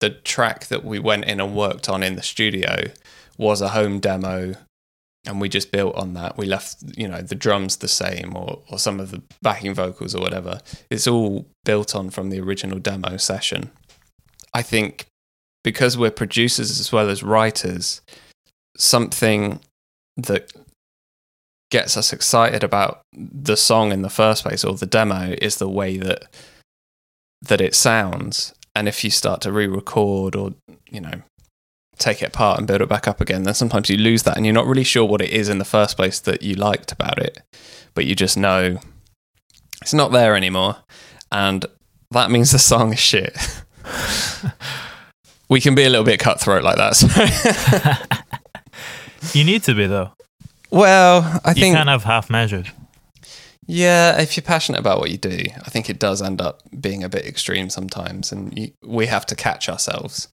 the 0.00 0.08
track 0.08 0.68
that 0.68 0.86
we 0.86 0.98
went 0.98 1.26
in 1.26 1.38
and 1.38 1.54
worked 1.54 1.90
on 1.90 2.02
in 2.02 2.16
the 2.16 2.22
studio 2.22 2.84
was 3.36 3.60
a 3.60 3.68
home 3.68 4.00
demo 4.00 4.54
and 5.26 5.40
we 5.40 5.48
just 5.48 5.72
built 5.72 5.94
on 5.96 6.14
that. 6.14 6.38
We 6.38 6.46
left, 6.46 6.78
you 6.96 7.08
know, 7.08 7.20
the 7.20 7.34
drums 7.34 7.76
the 7.78 7.88
same 7.88 8.36
or, 8.36 8.62
or 8.70 8.78
some 8.78 9.00
of 9.00 9.10
the 9.10 9.22
backing 9.42 9.74
vocals 9.74 10.14
or 10.14 10.22
whatever. 10.22 10.60
It's 10.90 11.06
all 11.06 11.46
built 11.64 11.94
on 11.94 12.10
from 12.10 12.30
the 12.30 12.40
original 12.40 12.78
demo 12.78 13.16
session. 13.16 13.70
I 14.54 14.62
think 14.62 15.06
because 15.64 15.98
we're 15.98 16.12
producers 16.12 16.78
as 16.78 16.92
well 16.92 17.10
as 17.10 17.22
writers, 17.22 18.00
something 18.76 19.60
that 20.16 20.52
gets 21.70 21.96
us 21.96 22.12
excited 22.12 22.62
about 22.62 23.00
the 23.12 23.56
song 23.56 23.90
in 23.90 24.02
the 24.02 24.08
first 24.08 24.44
place 24.44 24.64
or 24.64 24.74
the 24.74 24.86
demo 24.86 25.34
is 25.42 25.56
the 25.56 25.68
way 25.68 25.98
that 25.98 26.24
that 27.42 27.60
it 27.60 27.74
sounds. 27.74 28.54
And 28.74 28.88
if 28.88 29.02
you 29.02 29.10
start 29.10 29.40
to 29.42 29.52
re-record 29.52 30.36
or, 30.36 30.54
you 30.90 31.00
know, 31.00 31.22
take 31.98 32.22
it 32.22 32.28
apart 32.28 32.58
and 32.58 32.66
build 32.66 32.82
it 32.82 32.88
back 32.88 33.08
up 33.08 33.20
again, 33.20 33.42
then 33.44 33.54
sometimes 33.54 33.88
you 33.88 33.96
lose 33.96 34.22
that 34.24 34.36
and 34.36 34.44
you're 34.44 34.52
not 34.54 34.66
really 34.66 34.84
sure 34.84 35.04
what 35.04 35.20
it 35.20 35.30
is 35.30 35.48
in 35.48 35.58
the 35.58 35.64
first 35.64 35.96
place 35.96 36.20
that 36.20 36.42
you 36.42 36.54
liked 36.54 36.92
about 36.92 37.18
it. 37.18 37.42
But 37.94 38.04
you 38.04 38.14
just 38.14 38.36
know 38.36 38.78
It's 39.82 39.94
not 39.94 40.12
there 40.12 40.36
anymore, 40.36 40.76
and 41.30 41.64
that 42.10 42.30
means 42.30 42.50
the 42.50 42.58
song 42.58 42.92
is 42.92 42.98
shit. 42.98 43.36
we 45.48 45.60
can 45.60 45.74
be 45.74 45.84
a 45.84 45.90
little 45.90 46.04
bit 46.04 46.18
cutthroat 46.20 46.62
like 46.64 46.76
that. 46.76 46.96
So. 46.96 47.08
You 49.32 49.44
need 49.44 49.64
to 49.64 49.74
be 49.74 49.86
though. 49.86 50.12
well, 50.70 51.22
I 51.44 51.50
You 51.50 51.54
think 51.54 51.66
You 51.72 51.74
can't 51.74 51.88
have 51.88 52.04
half 52.04 52.30
measures. 52.30 52.68
Yeah, 53.66 54.20
if 54.20 54.36
you're 54.36 54.44
passionate 54.44 54.78
about 54.78 55.00
what 55.00 55.10
you 55.10 55.16
do, 55.18 55.38
I 55.64 55.70
think 55.70 55.90
it 55.90 55.98
does 55.98 56.22
end 56.22 56.40
up 56.40 56.62
being 56.80 57.02
a 57.02 57.08
bit 57.08 57.26
extreme 57.26 57.68
sometimes, 57.68 58.30
and 58.30 58.56
you, 58.56 58.70
we 58.84 59.06
have 59.06 59.26
to 59.26 59.34
catch 59.34 59.68
ourselves. 59.68 60.28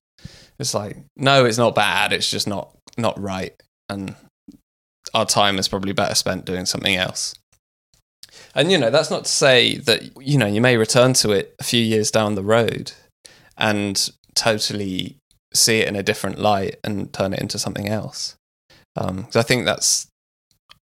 It's 0.60 0.74
like, 0.74 0.98
no, 1.16 1.46
it's 1.46 1.58
not 1.58 1.76
bad. 1.76 2.14
It's 2.14 2.30
just 2.30 2.48
not 2.48 2.76
not 2.98 3.20
right, 3.20 3.54
and 3.90 4.16
our 5.14 5.26
time 5.26 5.58
is 5.58 5.68
probably 5.68 5.94
better 5.94 6.16
spent 6.16 6.46
doing 6.46 6.66
something 6.66 6.96
else. 6.96 7.36
And 8.56 8.72
you 8.72 8.78
know, 8.78 8.90
that's 8.90 9.12
not 9.12 9.26
to 9.26 9.32
say 9.32 9.78
that 9.78 10.22
you 10.22 10.38
know 10.38 10.48
you 10.48 10.62
may 10.62 10.78
return 10.78 11.14
to 11.14 11.32
it 11.32 11.56
a 11.60 11.64
few 11.64 11.82
years 11.82 12.12
down 12.12 12.36
the 12.36 12.44
road 12.44 12.94
and 13.58 14.10
totally 14.36 15.18
see 15.54 15.80
it 15.80 15.88
in 15.88 15.96
a 15.96 16.04
different 16.04 16.40
light 16.40 16.78
and 16.84 17.14
turn 17.14 17.34
it 17.34 17.40
into 17.40 17.60
something 17.60 17.88
else. 17.88 18.36
Because 18.96 19.36
I 19.36 19.42
think 19.42 19.66
that's 19.66 20.08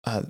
uh, 0.07 0.22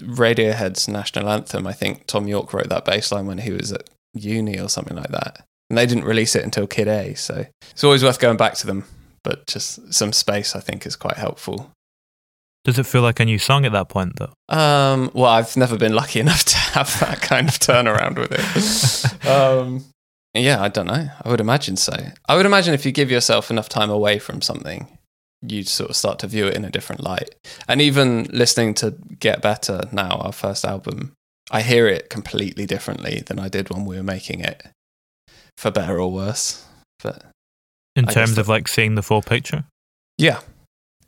Radiohead's 0.00 0.88
national 0.88 1.28
anthem. 1.28 1.66
I 1.66 1.72
think 1.72 2.06
Thom 2.06 2.28
Yorke 2.28 2.52
wrote 2.52 2.68
that 2.68 2.84
bass 2.84 3.10
line 3.12 3.26
when 3.26 3.38
he 3.38 3.52
was 3.52 3.72
at 3.72 3.88
uni 4.14 4.58
or 4.58 4.68
something 4.68 4.96
like 4.96 5.10
that. 5.10 5.44
And 5.68 5.76
they 5.76 5.86
didn't 5.86 6.04
release 6.04 6.36
it 6.36 6.44
until 6.44 6.66
Kid 6.66 6.88
A, 6.88 7.14
so 7.14 7.46
it's 7.70 7.84
always 7.84 8.04
worth 8.04 8.20
going 8.20 8.36
back 8.36 8.54
to 8.54 8.66
them. 8.66 8.84
But 9.24 9.46
just 9.46 9.92
some 9.92 10.12
space, 10.12 10.54
I 10.54 10.60
think, 10.60 10.86
is 10.86 10.94
quite 10.94 11.16
helpful. 11.16 11.72
Does 12.64 12.78
it 12.78 12.86
feel 12.86 13.02
like 13.02 13.20
a 13.20 13.24
new 13.24 13.38
song 13.38 13.64
at 13.64 13.72
that 13.72 13.88
point 13.88 14.14
though? 14.16 14.32
Um, 14.48 15.10
well, 15.14 15.30
I've 15.30 15.56
never 15.56 15.78
been 15.78 15.94
lucky 15.94 16.18
enough 16.26 16.44
to 16.44 16.56
have 16.56 16.98
that 17.00 17.20
kind 17.20 17.48
of 17.48 17.58
turnaround 17.58 18.18
with 18.18 18.32
it. 18.32 19.26
um, 19.28 19.84
yeah, 20.34 20.60
I 20.60 20.68
don't 20.68 20.86
know. 20.86 21.08
I 21.24 21.28
would 21.28 21.40
imagine 21.40 21.76
so. 21.76 21.94
I 22.28 22.36
would 22.36 22.46
imagine 22.46 22.74
if 22.74 22.84
you 22.84 22.92
give 22.92 23.10
yourself 23.10 23.50
enough 23.50 23.68
time 23.68 23.90
away 23.90 24.18
from 24.18 24.42
something, 24.42 24.98
you'd 25.42 25.68
sort 25.68 25.90
of 25.90 25.96
start 25.96 26.18
to 26.20 26.26
view 26.26 26.46
it 26.46 26.54
in 26.54 26.64
a 26.64 26.70
different 26.70 27.02
light. 27.02 27.34
And 27.68 27.80
even 27.80 28.24
listening 28.32 28.74
to 28.74 28.96
Get 29.18 29.42
Better 29.42 29.82
now, 29.92 30.18
our 30.18 30.32
first 30.32 30.64
album, 30.64 31.12
I 31.50 31.62
hear 31.62 31.86
it 31.86 32.10
completely 32.10 32.66
differently 32.66 33.22
than 33.26 33.38
I 33.38 33.48
did 33.48 33.70
when 33.70 33.84
we 33.84 33.96
were 33.96 34.02
making 34.02 34.40
it, 34.40 34.66
for 35.56 35.70
better 35.70 36.00
or 36.00 36.10
worse. 36.12 36.64
But 37.02 37.22
In 37.94 38.08
I 38.08 38.12
terms 38.12 38.38
of 38.38 38.48
like 38.48 38.68
seeing 38.68 38.94
the 38.94 39.02
full 39.02 39.22
picture? 39.22 39.64
yeah. 40.18 40.40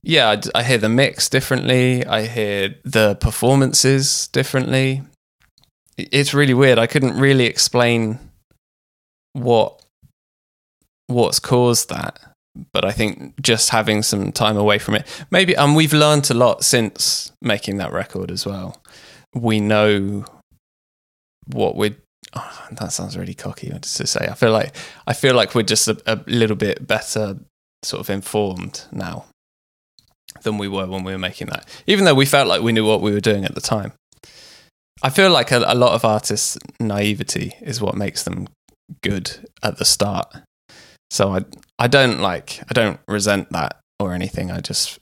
Yeah, 0.00 0.40
I 0.54 0.62
hear 0.62 0.78
the 0.78 0.88
mix 0.88 1.28
differently. 1.28 2.06
I 2.06 2.26
hear 2.26 2.76
the 2.84 3.16
performances 3.16 4.28
differently. 4.28 5.02
It's 5.96 6.32
really 6.32 6.54
weird. 6.54 6.78
I 6.78 6.86
couldn't 6.86 7.18
really 7.18 7.46
explain 7.46 8.20
what 9.32 9.82
what's 11.08 11.40
caused 11.40 11.88
that, 11.88 12.20
but 12.72 12.84
I 12.84 12.92
think 12.92 13.42
just 13.42 13.70
having 13.70 14.02
some 14.04 14.30
time 14.30 14.56
away 14.56 14.78
from 14.78 14.94
it. 14.94 15.06
Maybe 15.32 15.54
and 15.56 15.74
we've 15.74 15.92
learned 15.92 16.30
a 16.30 16.34
lot 16.34 16.62
since 16.64 17.32
making 17.42 17.78
that 17.78 17.92
record 17.92 18.30
as 18.30 18.46
well. 18.46 18.80
We 19.34 19.58
know 19.58 20.24
what 21.46 21.74
we're 21.74 21.96
oh, 22.38 22.66
that 22.72 22.92
sounds 22.92 23.16
really 23.16 23.34
cocky 23.34 23.70
to 23.70 24.06
say. 24.06 24.28
I 24.30 24.34
feel 24.34 24.52
like 24.52 24.74
I 25.06 25.12
feel 25.12 25.34
like 25.34 25.54
we're 25.54 25.62
just 25.62 25.88
a, 25.88 26.00
a 26.06 26.20
little 26.26 26.56
bit 26.56 26.86
better 26.86 27.38
sort 27.82 28.00
of 28.00 28.10
informed 28.10 28.84
now 28.90 29.26
than 30.42 30.58
we 30.58 30.68
were 30.68 30.86
when 30.86 31.04
we 31.04 31.12
were 31.12 31.18
making 31.18 31.48
that. 31.48 31.68
Even 31.86 32.04
though 32.04 32.14
we 32.14 32.26
felt 32.26 32.48
like 32.48 32.62
we 32.62 32.72
knew 32.72 32.86
what 32.86 33.00
we 33.00 33.12
were 33.12 33.20
doing 33.20 33.44
at 33.44 33.54
the 33.54 33.60
time. 33.60 33.92
I 35.02 35.10
feel 35.10 35.30
like 35.30 35.52
a, 35.52 35.58
a 35.66 35.76
lot 35.76 35.94
of 35.94 36.04
artists' 36.04 36.58
naivety 36.80 37.54
is 37.60 37.80
what 37.80 37.94
makes 37.94 38.24
them 38.24 38.48
good 39.02 39.48
at 39.62 39.78
the 39.78 39.84
start. 39.84 40.32
So 41.10 41.34
I 41.34 41.44
I 41.78 41.88
don't 41.88 42.20
like 42.20 42.60
I 42.68 42.72
don't 42.72 43.00
resent 43.06 43.50
that 43.52 43.80
or 44.00 44.12
anything. 44.12 44.50
I 44.50 44.60
just 44.60 44.98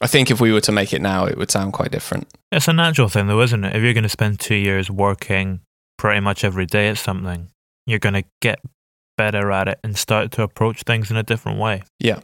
I 0.00 0.06
think 0.06 0.30
if 0.30 0.40
we 0.40 0.52
were 0.52 0.60
to 0.62 0.72
make 0.72 0.92
it 0.92 1.00
now, 1.00 1.26
it 1.26 1.38
would 1.38 1.50
sound 1.50 1.72
quite 1.72 1.90
different. 1.90 2.28
It's 2.52 2.68
a 2.68 2.72
natural 2.72 3.08
thing 3.08 3.26
though, 3.26 3.40
isn't 3.42 3.64
it? 3.64 3.76
If 3.76 3.82
you're 3.82 3.94
going 3.94 4.02
to 4.02 4.08
spend 4.08 4.40
two 4.40 4.54
years 4.54 4.90
working 4.90 5.60
pretty 5.98 6.20
much 6.20 6.44
every 6.44 6.66
day 6.66 6.88
at 6.88 6.98
something, 6.98 7.48
you're 7.86 7.98
going 7.98 8.14
to 8.14 8.24
get 8.40 8.60
better 9.16 9.50
at 9.50 9.68
it 9.68 9.78
and 9.82 9.96
start 9.96 10.30
to 10.32 10.42
approach 10.42 10.82
things 10.82 11.10
in 11.10 11.16
a 11.16 11.22
different 11.22 11.58
way. 11.58 11.82
Yeah, 11.98 12.20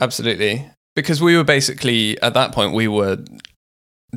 absolutely. 0.00 0.70
Because 0.96 1.22
we 1.22 1.36
were 1.36 1.44
basically 1.44 2.20
at 2.22 2.34
that 2.34 2.52
point 2.52 2.74
we 2.74 2.88
were 2.88 3.18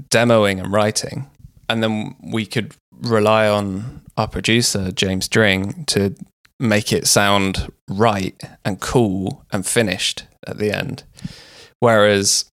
demoing 0.10 0.60
and 0.60 0.72
writing, 0.72 1.30
and 1.70 1.84
then 1.84 2.15
we 2.24 2.46
could 2.46 2.76
rely 2.91 3.48
on 3.48 4.02
our 4.17 4.28
producer 4.28 4.91
James 4.91 5.28
Dring 5.28 5.86
to 5.88 6.15
make 6.60 6.94
it 6.94 7.08
sound 7.08 7.72
right 7.89 8.39
and 8.63 8.80
cool 8.80 9.44
and 9.52 9.65
finished 9.65 10.24
at 10.48 10.58
the 10.58 10.72
end. 10.72 11.04
Whereas 11.80 12.46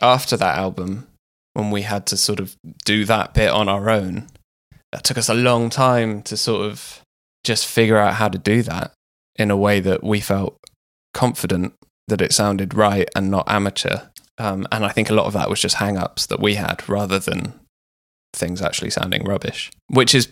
after 0.00 0.36
that 0.36 0.56
album, 0.56 1.08
when 1.54 1.70
we 1.70 1.82
had 1.82 2.06
to 2.06 2.16
sort 2.16 2.38
of 2.40 2.56
do 2.84 3.04
that 3.04 3.34
bit 3.34 3.50
on 3.50 3.68
our 3.68 3.90
own, 3.90 4.28
that 4.92 5.04
took 5.04 5.18
us 5.18 5.28
a 5.28 5.34
long 5.34 5.70
time 5.70 6.22
to 6.22 6.36
sort 6.36 6.66
of 6.66 7.02
just 7.44 7.66
figure 7.66 7.98
out 7.98 8.14
how 8.14 8.28
to 8.28 8.38
do 8.38 8.62
that 8.62 8.92
in 9.36 9.50
a 9.50 9.56
way 9.56 9.80
that 9.80 10.02
we 10.02 10.20
felt 10.20 10.56
confident 11.14 11.74
that 12.08 12.20
it 12.20 12.32
sounded 12.32 12.74
right 12.74 13.08
and 13.14 13.30
not 13.30 13.48
amateur. 13.48 14.00
Um, 14.38 14.66
and 14.70 14.84
I 14.84 14.90
think 14.90 15.10
a 15.10 15.14
lot 15.14 15.26
of 15.26 15.32
that 15.34 15.50
was 15.50 15.60
just 15.60 15.76
hang 15.76 15.96
ups 15.96 16.26
that 16.26 16.40
we 16.40 16.54
had 16.54 16.88
rather 16.88 17.18
than 17.18 17.54
things 18.32 18.62
actually 18.62 18.90
sounding 18.90 19.24
rubbish, 19.24 19.70
which 19.88 20.14
is 20.14 20.28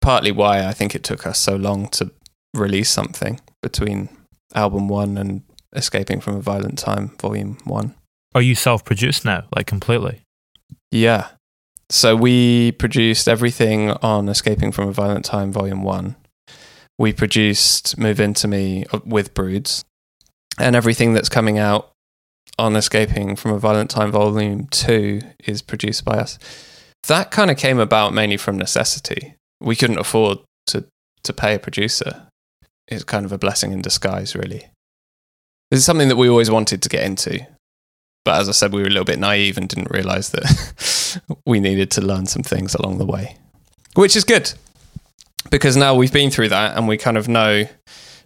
partly 0.00 0.32
why 0.32 0.66
I 0.66 0.72
think 0.72 0.94
it 0.94 1.02
took 1.02 1.26
us 1.26 1.38
so 1.38 1.56
long 1.56 1.88
to 1.88 2.10
release 2.54 2.90
something 2.90 3.40
between 3.62 4.08
album 4.54 4.88
one 4.88 5.18
and 5.18 5.42
Escaping 5.74 6.20
from 6.20 6.34
a 6.36 6.40
Violent 6.40 6.78
Time, 6.78 7.14
volume 7.20 7.58
one. 7.64 7.94
Are 8.34 8.40
you 8.40 8.54
self 8.54 8.86
produced 8.86 9.24
now, 9.24 9.44
like 9.54 9.66
completely? 9.66 10.22
Yeah. 10.90 11.28
So 11.90 12.14
we 12.14 12.72
produced 12.72 13.28
everything 13.28 13.90
on 13.90 14.28
Escaping 14.28 14.72
from 14.72 14.88
a 14.88 14.92
Violent 14.92 15.24
Time, 15.24 15.50
Volume 15.50 15.82
1. 15.82 16.16
We 16.98 17.12
produced 17.14 17.96
Move 17.96 18.20
Into 18.20 18.46
Me 18.46 18.84
uh, 18.92 19.00
with 19.06 19.32
Broods. 19.32 19.84
And 20.58 20.76
everything 20.76 21.14
that's 21.14 21.28
coming 21.28 21.56
out 21.56 21.92
on 22.58 22.76
Escaping 22.76 23.36
from 23.36 23.52
a 23.52 23.58
Violent 23.58 23.90
Time, 23.90 24.10
Volume 24.10 24.66
2 24.66 25.20
is 25.44 25.62
produced 25.62 26.04
by 26.04 26.18
us. 26.18 26.38
That 27.06 27.30
kind 27.30 27.50
of 27.50 27.56
came 27.56 27.78
about 27.78 28.12
mainly 28.12 28.36
from 28.36 28.58
necessity. 28.58 29.36
We 29.60 29.76
couldn't 29.76 29.98
afford 29.98 30.38
to, 30.66 30.84
to 31.22 31.32
pay 31.32 31.54
a 31.54 31.58
producer. 31.58 32.26
It's 32.86 33.04
kind 33.04 33.24
of 33.24 33.32
a 33.32 33.38
blessing 33.38 33.72
in 33.72 33.80
disguise, 33.80 34.34
really. 34.34 34.68
This 35.70 35.80
is 35.80 35.86
something 35.86 36.08
that 36.08 36.16
we 36.16 36.28
always 36.28 36.50
wanted 36.50 36.82
to 36.82 36.88
get 36.88 37.04
into. 37.04 37.46
But 38.28 38.42
as 38.42 38.48
I 38.50 38.52
said, 38.52 38.74
we 38.74 38.82
were 38.82 38.88
a 38.88 38.90
little 38.90 39.06
bit 39.06 39.18
naive 39.18 39.56
and 39.56 39.66
didn't 39.66 39.90
realize 39.90 40.28
that 40.32 41.18
we 41.46 41.60
needed 41.60 41.90
to 41.92 42.02
learn 42.02 42.26
some 42.26 42.42
things 42.42 42.74
along 42.74 42.98
the 42.98 43.06
way, 43.06 43.38
which 43.94 44.14
is 44.16 44.22
good 44.22 44.52
because 45.50 45.78
now 45.78 45.94
we've 45.94 46.12
been 46.12 46.30
through 46.30 46.50
that 46.50 46.76
and 46.76 46.86
we 46.86 46.98
kind 46.98 47.16
of 47.16 47.26
know 47.26 47.64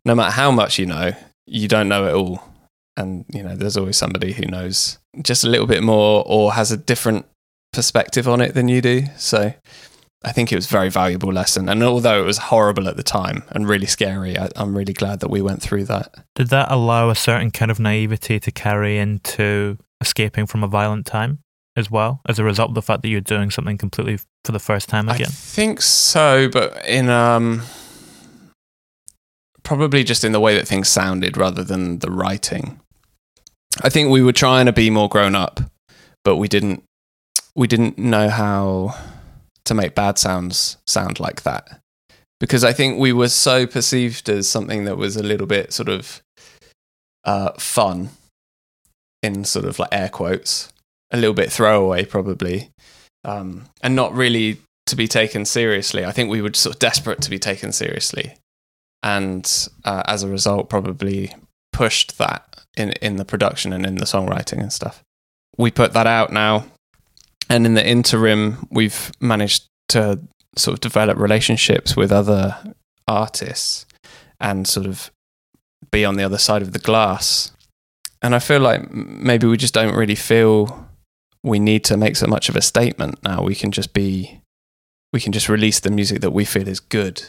no 0.04 0.14
matter 0.16 0.32
how 0.32 0.50
much 0.50 0.76
you 0.76 0.86
know, 0.86 1.12
you 1.46 1.68
don't 1.68 1.88
know 1.88 2.08
it 2.08 2.14
all. 2.14 2.42
And, 2.96 3.24
you 3.32 3.44
know, 3.44 3.54
there's 3.54 3.76
always 3.76 3.96
somebody 3.96 4.32
who 4.32 4.44
knows 4.46 4.98
just 5.22 5.44
a 5.44 5.48
little 5.48 5.68
bit 5.68 5.84
more 5.84 6.24
or 6.26 6.54
has 6.54 6.72
a 6.72 6.76
different 6.76 7.24
perspective 7.72 8.26
on 8.26 8.40
it 8.40 8.54
than 8.54 8.66
you 8.66 8.80
do. 8.80 9.04
So 9.18 9.54
I 10.24 10.32
think 10.32 10.50
it 10.50 10.56
was 10.56 10.66
a 10.66 10.68
very 10.68 10.90
valuable 10.90 11.32
lesson. 11.32 11.68
And 11.68 11.80
although 11.84 12.20
it 12.20 12.26
was 12.26 12.38
horrible 12.38 12.88
at 12.88 12.96
the 12.96 13.04
time 13.04 13.44
and 13.50 13.68
really 13.68 13.86
scary, 13.86 14.36
I, 14.36 14.48
I'm 14.56 14.76
really 14.76 14.94
glad 14.94 15.20
that 15.20 15.30
we 15.30 15.42
went 15.42 15.62
through 15.62 15.84
that. 15.84 16.12
Did 16.34 16.48
that 16.48 16.72
allow 16.72 17.08
a 17.10 17.14
certain 17.14 17.52
kind 17.52 17.70
of 17.70 17.78
naivety 17.78 18.40
to 18.40 18.50
carry 18.50 18.98
into 18.98 19.78
escaping 20.02 20.46
from 20.46 20.62
a 20.62 20.68
violent 20.68 21.06
time 21.06 21.38
as 21.74 21.90
well, 21.90 22.20
as 22.28 22.38
a 22.38 22.44
result 22.44 22.70
of 22.70 22.74
the 22.74 22.82
fact 22.82 23.00
that 23.02 23.08
you're 23.08 23.20
doing 23.22 23.50
something 23.50 23.78
completely 23.78 24.18
for 24.44 24.52
the 24.52 24.58
first 24.58 24.88
time 24.88 25.08
again? 25.08 25.28
I 25.28 25.30
think 25.30 25.80
so, 25.80 26.50
but 26.50 26.86
in 26.86 27.08
um 27.08 27.62
probably 29.62 30.04
just 30.04 30.24
in 30.24 30.32
the 30.32 30.40
way 30.40 30.54
that 30.54 30.68
things 30.68 30.88
sounded 30.88 31.36
rather 31.36 31.64
than 31.64 32.00
the 32.00 32.10
writing. 32.10 32.80
I 33.80 33.88
think 33.88 34.10
we 34.10 34.22
were 34.22 34.32
trying 34.32 34.66
to 34.66 34.72
be 34.72 34.90
more 34.90 35.08
grown 35.08 35.34
up, 35.34 35.60
but 36.24 36.36
we 36.36 36.48
didn't 36.48 36.82
we 37.54 37.66
didn't 37.66 37.96
know 37.96 38.28
how 38.28 38.94
to 39.64 39.74
make 39.74 39.94
bad 39.94 40.18
sounds 40.18 40.76
sound 40.86 41.20
like 41.20 41.42
that. 41.42 41.80
Because 42.40 42.64
I 42.64 42.72
think 42.72 42.98
we 42.98 43.12
were 43.12 43.28
so 43.28 43.66
perceived 43.66 44.28
as 44.28 44.48
something 44.48 44.84
that 44.84 44.96
was 44.96 45.16
a 45.16 45.22
little 45.22 45.46
bit 45.46 45.72
sort 45.72 45.88
of 45.88 46.22
uh, 47.24 47.52
fun 47.52 48.10
in 49.22 49.44
sort 49.44 49.64
of 49.64 49.78
like 49.78 49.88
air 49.92 50.08
quotes, 50.08 50.72
a 51.10 51.16
little 51.16 51.34
bit 51.34 51.52
throwaway 51.52 52.04
probably, 52.04 52.70
um, 53.24 53.64
and 53.82 53.94
not 53.94 54.12
really 54.12 54.58
to 54.86 54.96
be 54.96 55.06
taken 55.06 55.44
seriously. 55.44 56.04
I 56.04 56.12
think 56.12 56.30
we 56.30 56.42
were 56.42 56.52
sort 56.54 56.74
of 56.74 56.80
desperate 56.80 57.20
to 57.22 57.30
be 57.30 57.38
taken 57.38 57.72
seriously, 57.72 58.34
and 59.02 59.68
uh, 59.84 60.02
as 60.06 60.22
a 60.22 60.28
result, 60.28 60.68
probably 60.68 61.34
pushed 61.72 62.18
that 62.18 62.64
in 62.76 62.92
in 63.02 63.16
the 63.16 63.24
production 63.24 63.72
and 63.72 63.86
in 63.86 63.96
the 63.96 64.04
songwriting 64.04 64.60
and 64.60 64.72
stuff. 64.72 65.02
We 65.56 65.70
put 65.70 65.92
that 65.92 66.06
out 66.06 66.32
now, 66.32 66.66
and 67.48 67.66
in 67.66 67.74
the 67.74 67.86
interim, 67.86 68.66
we've 68.70 69.12
managed 69.20 69.66
to 69.90 70.20
sort 70.56 70.74
of 70.74 70.80
develop 70.80 71.18
relationships 71.18 71.96
with 71.96 72.12
other 72.12 72.74
artists 73.06 73.86
and 74.40 74.66
sort 74.66 74.86
of 74.86 75.10
be 75.90 76.04
on 76.04 76.16
the 76.16 76.24
other 76.24 76.38
side 76.38 76.62
of 76.62 76.72
the 76.72 76.78
glass. 76.78 77.52
And 78.22 78.34
I 78.34 78.38
feel 78.38 78.60
like 78.60 78.92
maybe 78.92 79.46
we 79.46 79.56
just 79.56 79.74
don't 79.74 79.94
really 79.94 80.14
feel 80.14 80.88
we 81.42 81.58
need 81.58 81.84
to 81.84 81.96
make 81.96 82.16
so 82.16 82.26
much 82.26 82.48
of 82.48 82.56
a 82.56 82.62
statement 82.62 83.22
now. 83.24 83.42
We 83.42 83.54
can 83.54 83.72
just 83.72 83.92
be, 83.92 84.40
we 85.12 85.20
can 85.20 85.32
just 85.32 85.48
release 85.48 85.80
the 85.80 85.90
music 85.90 86.20
that 86.20 86.30
we 86.30 86.44
feel 86.44 86.68
is 86.68 86.78
good 86.78 87.22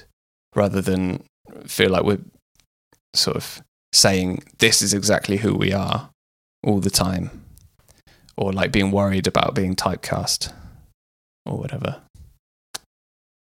rather 0.55 0.81
than 0.81 1.23
feel 1.65 1.89
like 1.89 2.03
we're 2.03 2.21
sort 3.15 3.37
of 3.37 3.61
saying 3.91 4.43
this 4.59 4.81
is 4.81 4.93
exactly 4.93 5.37
who 5.37 5.55
we 5.55 5.73
are 5.73 6.09
all 6.63 6.79
the 6.79 6.89
time 6.89 7.43
or 8.37 8.51
like 8.51 8.71
being 8.71 8.91
worried 8.91 9.27
about 9.27 9.55
being 9.55 9.75
typecast 9.75 10.53
or 11.45 11.57
whatever. 11.57 12.01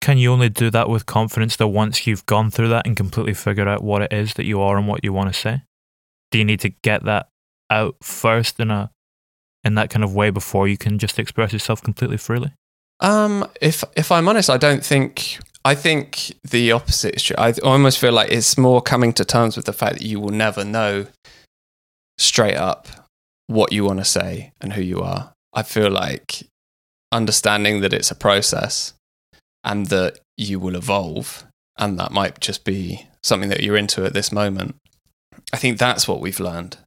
Can 0.01 0.19
you 0.19 0.33
only 0.33 0.49
do 0.49 0.71
that 0.71 0.89
with 0.89 1.07
confidence 1.07 1.57
that 1.57 1.69
once 1.69 2.07
you've 2.07 2.27
gone 2.27 2.51
through 2.51 2.69
that 2.69 2.87
and 2.87 2.97
completely 2.97 3.35
figured 3.35 3.69
out 3.69 3.83
what 3.83 4.03
it 4.03 4.13
is 4.13 4.35
that 4.35 4.45
you 4.45 4.61
are 4.61 4.77
and 4.77 4.89
what 4.89 5.05
you 5.05 5.13
want 5.13 5.33
to 5.33 5.39
say? 5.39 5.63
Do 6.31 6.39
you 6.39 6.45
need 6.45 6.61
to 6.61 6.71
get 6.71 7.05
that 7.05 7.29
out 7.71 7.97
first 8.03 8.61
in 8.61 8.71
a 8.71 8.91
in 9.63 9.75
that 9.75 9.91
kind 9.91 10.03
of 10.03 10.15
way 10.15 10.31
before 10.31 10.67
you 10.67 10.79
can 10.79 10.99
just 10.99 11.19
express 11.19 11.53
yourself 11.53 11.83
completely 11.83 12.17
freely? 12.17 12.53
Um, 13.01 13.47
if 13.61 13.85
if 13.97 14.13
I'm 14.13 14.29
honest, 14.29 14.51
I 14.51 14.57
don't 14.57 14.85
think 14.85 15.39
I 15.65 15.75
think 15.75 16.35
the 16.43 16.73
opposite 16.73 17.17
is 17.17 17.23
true. 17.23 17.37
I 17.39 17.53
almost 17.63 17.99
feel 17.99 18.13
like 18.13 18.31
it's 18.31 18.57
more 18.57 18.81
coming 18.81 19.13
to 19.15 19.25
terms 19.25 19.57
with 19.57 19.67
the 19.67 19.73
fact 19.73 19.99
that 19.99 20.07
you 20.07 20.21
will 20.21 20.31
never 20.31 20.65
know 20.65 21.07
straight 22.19 22.57
up 22.57 22.89
what 23.47 23.73
you 23.73 23.85
want 23.85 23.99
to 23.99 24.05
say 24.05 24.53
and 24.61 24.73
who 24.73 24.83
you 24.83 25.01
are. 25.01 25.33
I 25.53 25.63
feel 25.63 25.91
like 25.91 26.45
understanding 27.13 27.81
that 27.81 27.93
it's 27.93 28.11
a 28.11 28.15
process 28.15 28.95
and 29.65 29.87
that 29.87 30.21
you 30.37 30.61
will 30.61 30.77
evolve 30.77 31.45
and 31.77 31.99
that 31.99 32.13
might 32.13 32.41
just 32.41 32.65
be 32.65 33.07
something 33.23 33.49
that 33.49 33.63
you're 33.63 33.77
into 33.77 34.05
at 34.05 34.13
this 34.13 34.31
moment. 34.31 34.77
I 35.53 35.57
think 35.57 35.79
that's 35.79 36.07
what 36.07 36.21
we've 36.21 36.41
learned. 36.41 36.79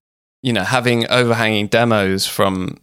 You 0.43 0.53
know, 0.53 0.63
having 0.63 1.09
overhanging 1.09 1.67
demos 1.67 2.27
from 2.27 2.77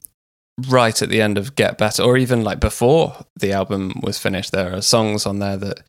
right 0.69 1.01
at 1.01 1.09
the 1.09 1.23
end 1.23 1.39
of 1.39 1.55
Get 1.55 1.79
Better 1.79 2.03
or 2.03 2.17
even 2.17 2.43
like 2.43 2.61
before 2.61 3.17
the 3.37 3.53
album 3.53 4.01
was 4.03 4.19
finished 4.19 4.53
there 4.53 4.75
are 4.75 4.83
songs 4.83 5.25
on 5.25 5.39
there 5.39 5.57
that 5.57 5.81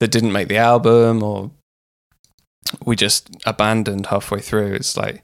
that 0.00 0.10
didn't 0.10 0.32
make 0.32 0.48
the 0.48 0.56
album 0.56 1.22
or 1.22 1.50
we 2.84 2.96
just 2.96 3.30
abandoned 3.46 4.06
halfway 4.06 4.40
through. 4.40 4.74
It's 4.74 4.96
like 4.96 5.22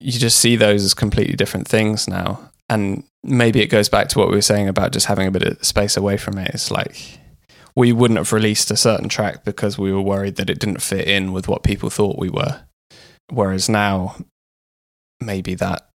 you 0.00 0.12
just 0.12 0.38
see 0.38 0.56
those 0.56 0.84
as 0.84 0.94
completely 0.94 1.36
different 1.36 1.68
things 1.68 2.08
now. 2.08 2.50
And 2.68 3.04
maybe 3.22 3.60
it 3.60 3.66
goes 3.66 3.88
back 3.88 4.08
to 4.08 4.18
what 4.18 4.28
we 4.28 4.36
were 4.36 4.42
saying 4.42 4.68
about 4.68 4.92
just 4.92 5.06
having 5.06 5.26
a 5.26 5.30
bit 5.30 5.42
of 5.42 5.64
space 5.64 5.96
away 5.96 6.16
from 6.16 6.38
it. 6.38 6.52
It's 6.54 6.70
like 6.70 7.18
we 7.74 7.92
wouldn't 7.92 8.18
have 8.18 8.32
released 8.32 8.70
a 8.70 8.76
certain 8.76 9.08
track 9.08 9.44
because 9.44 9.78
we 9.78 9.92
were 9.92 10.00
worried 10.00 10.36
that 10.36 10.50
it 10.50 10.60
didn't 10.60 10.82
fit 10.82 11.06
in 11.06 11.32
with 11.32 11.48
what 11.48 11.62
people 11.62 11.90
thought 11.90 12.18
we 12.18 12.30
were. 12.30 12.62
Whereas 13.28 13.68
now, 13.68 14.16
maybe 15.20 15.54
that 15.56 15.88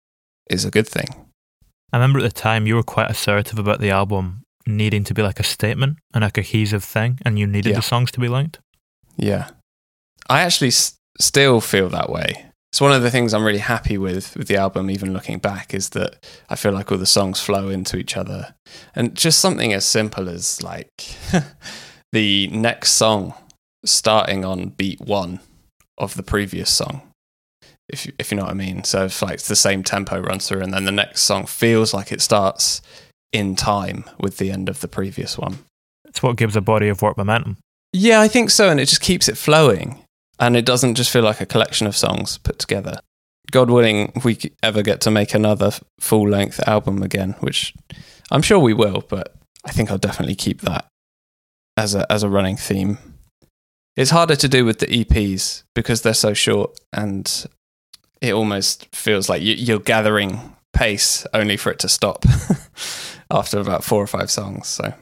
is 0.49 0.65
a 0.65 0.71
good 0.71 0.87
thing. 0.87 1.07
I 1.93 1.97
remember 1.97 2.19
at 2.19 2.23
the 2.23 2.29
time 2.41 2.67
you 2.67 2.75
were 2.75 2.83
quite 2.83 3.09
assertive 3.11 3.57
about 3.59 3.79
the 3.79 3.89
album 3.91 4.41
needing 4.67 5.03
to 5.05 5.13
be 5.13 5.21
like 5.21 5.39
a 5.39 5.43
statement 5.43 5.97
and 6.13 6.23
a 6.23 6.31
cohesive 6.31 6.83
thing, 6.83 7.19
and 7.23 7.37
you 7.39 7.45
needed 7.47 7.69
Yeah. 7.71 7.75
the 7.77 7.81
songs 7.81 8.11
to 8.11 8.19
be 8.19 8.27
linked. 8.27 8.59
Yeah. 9.17 9.49
I 10.29 10.41
actually 10.41 10.69
s- 10.69 10.95
still 11.19 11.61
feel 11.61 11.87
that 11.89 12.09
way. 12.09 12.47
It's 12.73 12.81
one 12.81 12.91
of 12.91 13.03
the 13.03 13.11
things 13.11 13.33
I'm 13.33 13.45
really 13.45 13.59
happy 13.59 13.97
with 13.97 14.35
with 14.35 14.47
the 14.49 14.57
album, 14.57 14.89
even 14.91 15.13
looking 15.13 15.37
back, 15.39 15.73
is 15.73 15.89
that 15.89 16.25
I 16.49 16.55
feel 16.55 16.73
like 16.73 16.91
all 16.91 16.97
the 16.97 17.05
songs 17.05 17.39
flow 17.39 17.69
into 17.69 17.95
each 17.97 18.17
other. 18.17 18.55
And 18.95 19.15
just 19.15 19.39
something 19.39 19.71
as 19.71 19.85
simple 19.85 20.27
as 20.27 20.61
like 20.61 20.89
the 22.11 22.47
next 22.47 22.91
song 22.93 23.33
starting 23.85 24.43
on 24.43 24.69
beat 24.69 24.99
one 24.99 25.39
of 25.97 26.15
the 26.15 26.23
previous 26.23 26.69
song. 26.69 27.01
If 27.87 28.05
you, 28.05 28.13
if 28.17 28.31
you 28.31 28.37
know 28.37 28.43
what 28.43 28.51
I 28.51 28.55
mean. 28.55 28.83
So 28.83 29.05
if 29.05 29.21
like 29.21 29.35
it's 29.35 29.47
the 29.47 29.55
same 29.55 29.83
tempo 29.83 30.19
runs 30.19 30.47
through 30.47 30.61
and 30.61 30.73
then 30.73 30.85
the 30.85 30.91
next 30.91 31.21
song 31.21 31.45
feels 31.45 31.93
like 31.93 32.11
it 32.11 32.21
starts 32.21 32.81
in 33.31 33.55
time 33.55 34.05
with 34.19 34.37
the 34.37 34.51
end 34.51 34.69
of 34.69 34.79
the 34.79 34.87
previous 34.87 35.37
one. 35.37 35.59
It's 36.05 36.23
what 36.23 36.37
gives 36.37 36.55
a 36.55 36.61
body 36.61 36.87
of 36.87 37.01
work 37.01 37.17
momentum. 37.17 37.57
Yeah, 37.93 38.21
I 38.21 38.27
think 38.27 38.49
so. 38.49 38.69
And 38.69 38.79
it 38.79 38.87
just 38.87 39.01
keeps 39.01 39.27
it 39.27 39.37
flowing. 39.37 40.01
And 40.39 40.57
it 40.57 40.65
doesn't 40.65 40.95
just 40.95 41.11
feel 41.11 41.23
like 41.23 41.41
a 41.41 41.45
collection 41.45 41.87
of 41.87 41.95
songs 41.95 42.37
put 42.37 42.59
together. 42.59 42.99
God 43.51 43.69
willing, 43.69 44.11
if 44.15 44.25
we 44.25 44.37
ever 44.63 44.81
get 44.81 45.01
to 45.01 45.11
make 45.11 45.33
another 45.33 45.71
full 45.99 46.27
length 46.27 46.59
album 46.67 47.03
again, 47.03 47.35
which 47.39 47.73
I'm 48.31 48.41
sure 48.41 48.59
we 48.59 48.73
will, 48.73 49.03
but 49.07 49.35
I 49.63 49.71
think 49.71 49.91
I'll 49.91 49.97
definitely 49.97 50.35
keep 50.35 50.61
that 50.61 50.87
as 51.77 51.95
a, 51.95 52.11
as 52.11 52.23
a 52.23 52.29
running 52.29 52.57
theme. 52.57 52.97
It's 53.95 54.11
harder 54.11 54.35
to 54.35 54.49
do 54.49 54.65
with 54.65 54.79
the 54.79 54.87
EPs 54.87 55.63
because 55.73 56.01
they're 56.01 56.13
so 56.13 56.33
short 56.33 56.77
and 56.91 57.45
it 58.25 58.33
almost 58.33 58.87
feels 58.95 59.29
like 59.29 59.41
you, 59.41 59.53
you're 59.53 59.79
gathering 59.79 60.39
pace 60.73 61.25
only 61.33 61.57
for 61.57 61.71
it 61.71 61.79
to 61.79 61.89
stop 61.89 62.25
after 63.31 63.59
about 63.59 63.83
four 63.83 64.01
or 64.03 64.07
five 64.07 64.29
songs. 64.29 64.67
So 64.67 64.93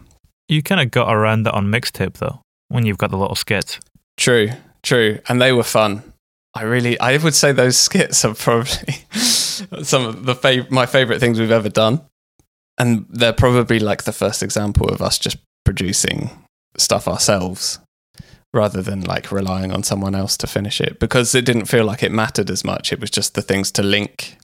You 0.47 0.61
kind 0.61 0.81
of 0.81 0.91
got 0.91 1.13
around 1.13 1.43
that 1.43 1.53
on 1.53 1.67
mixtape 1.67 2.13
though, 2.17 2.41
when 2.69 2.85
you've 2.85 2.97
got 2.97 3.11
the 3.11 3.17
little 3.17 3.35
skits. 3.35 3.79
True, 4.17 4.49
true, 4.83 5.19
and 5.27 5.41
they 5.41 5.51
were 5.51 5.63
fun. 5.63 6.03
I 6.53 6.63
really, 6.63 6.99
I 6.99 7.17
would 7.17 7.33
say 7.33 7.51
those 7.51 7.77
skits 7.77 8.23
are 8.23 8.35
probably 8.35 8.93
some 9.11 10.05
of 10.05 10.25
the 10.25 10.35
fav- 10.35 10.69
my 10.69 10.85
favorite 10.85 11.19
things 11.19 11.39
we've 11.39 11.49
ever 11.49 11.69
done, 11.69 12.01
and 12.77 13.07
they're 13.09 13.33
probably 13.33 13.79
like 13.79 14.03
the 14.03 14.11
first 14.13 14.43
example 14.43 14.87
of 14.89 15.01
us 15.01 15.17
just 15.17 15.37
producing 15.65 16.29
stuff 16.77 17.07
ourselves 17.07 17.79
rather 18.53 18.81
than 18.81 19.01
like 19.01 19.31
relying 19.31 19.71
on 19.71 19.83
someone 19.83 20.13
else 20.15 20.37
to 20.37 20.47
finish 20.47 20.79
it 20.79 20.99
because 20.99 21.33
it 21.33 21.43
didn't 21.45 21.65
feel 21.65 21.85
like 21.85 22.03
it 22.03 22.11
mattered 22.11 22.49
as 22.49 22.63
much. 22.63 22.93
It 22.93 22.99
was 22.99 23.09
just 23.09 23.33
the 23.33 23.41
things 23.41 23.71
to 23.71 23.83
link 23.83 24.37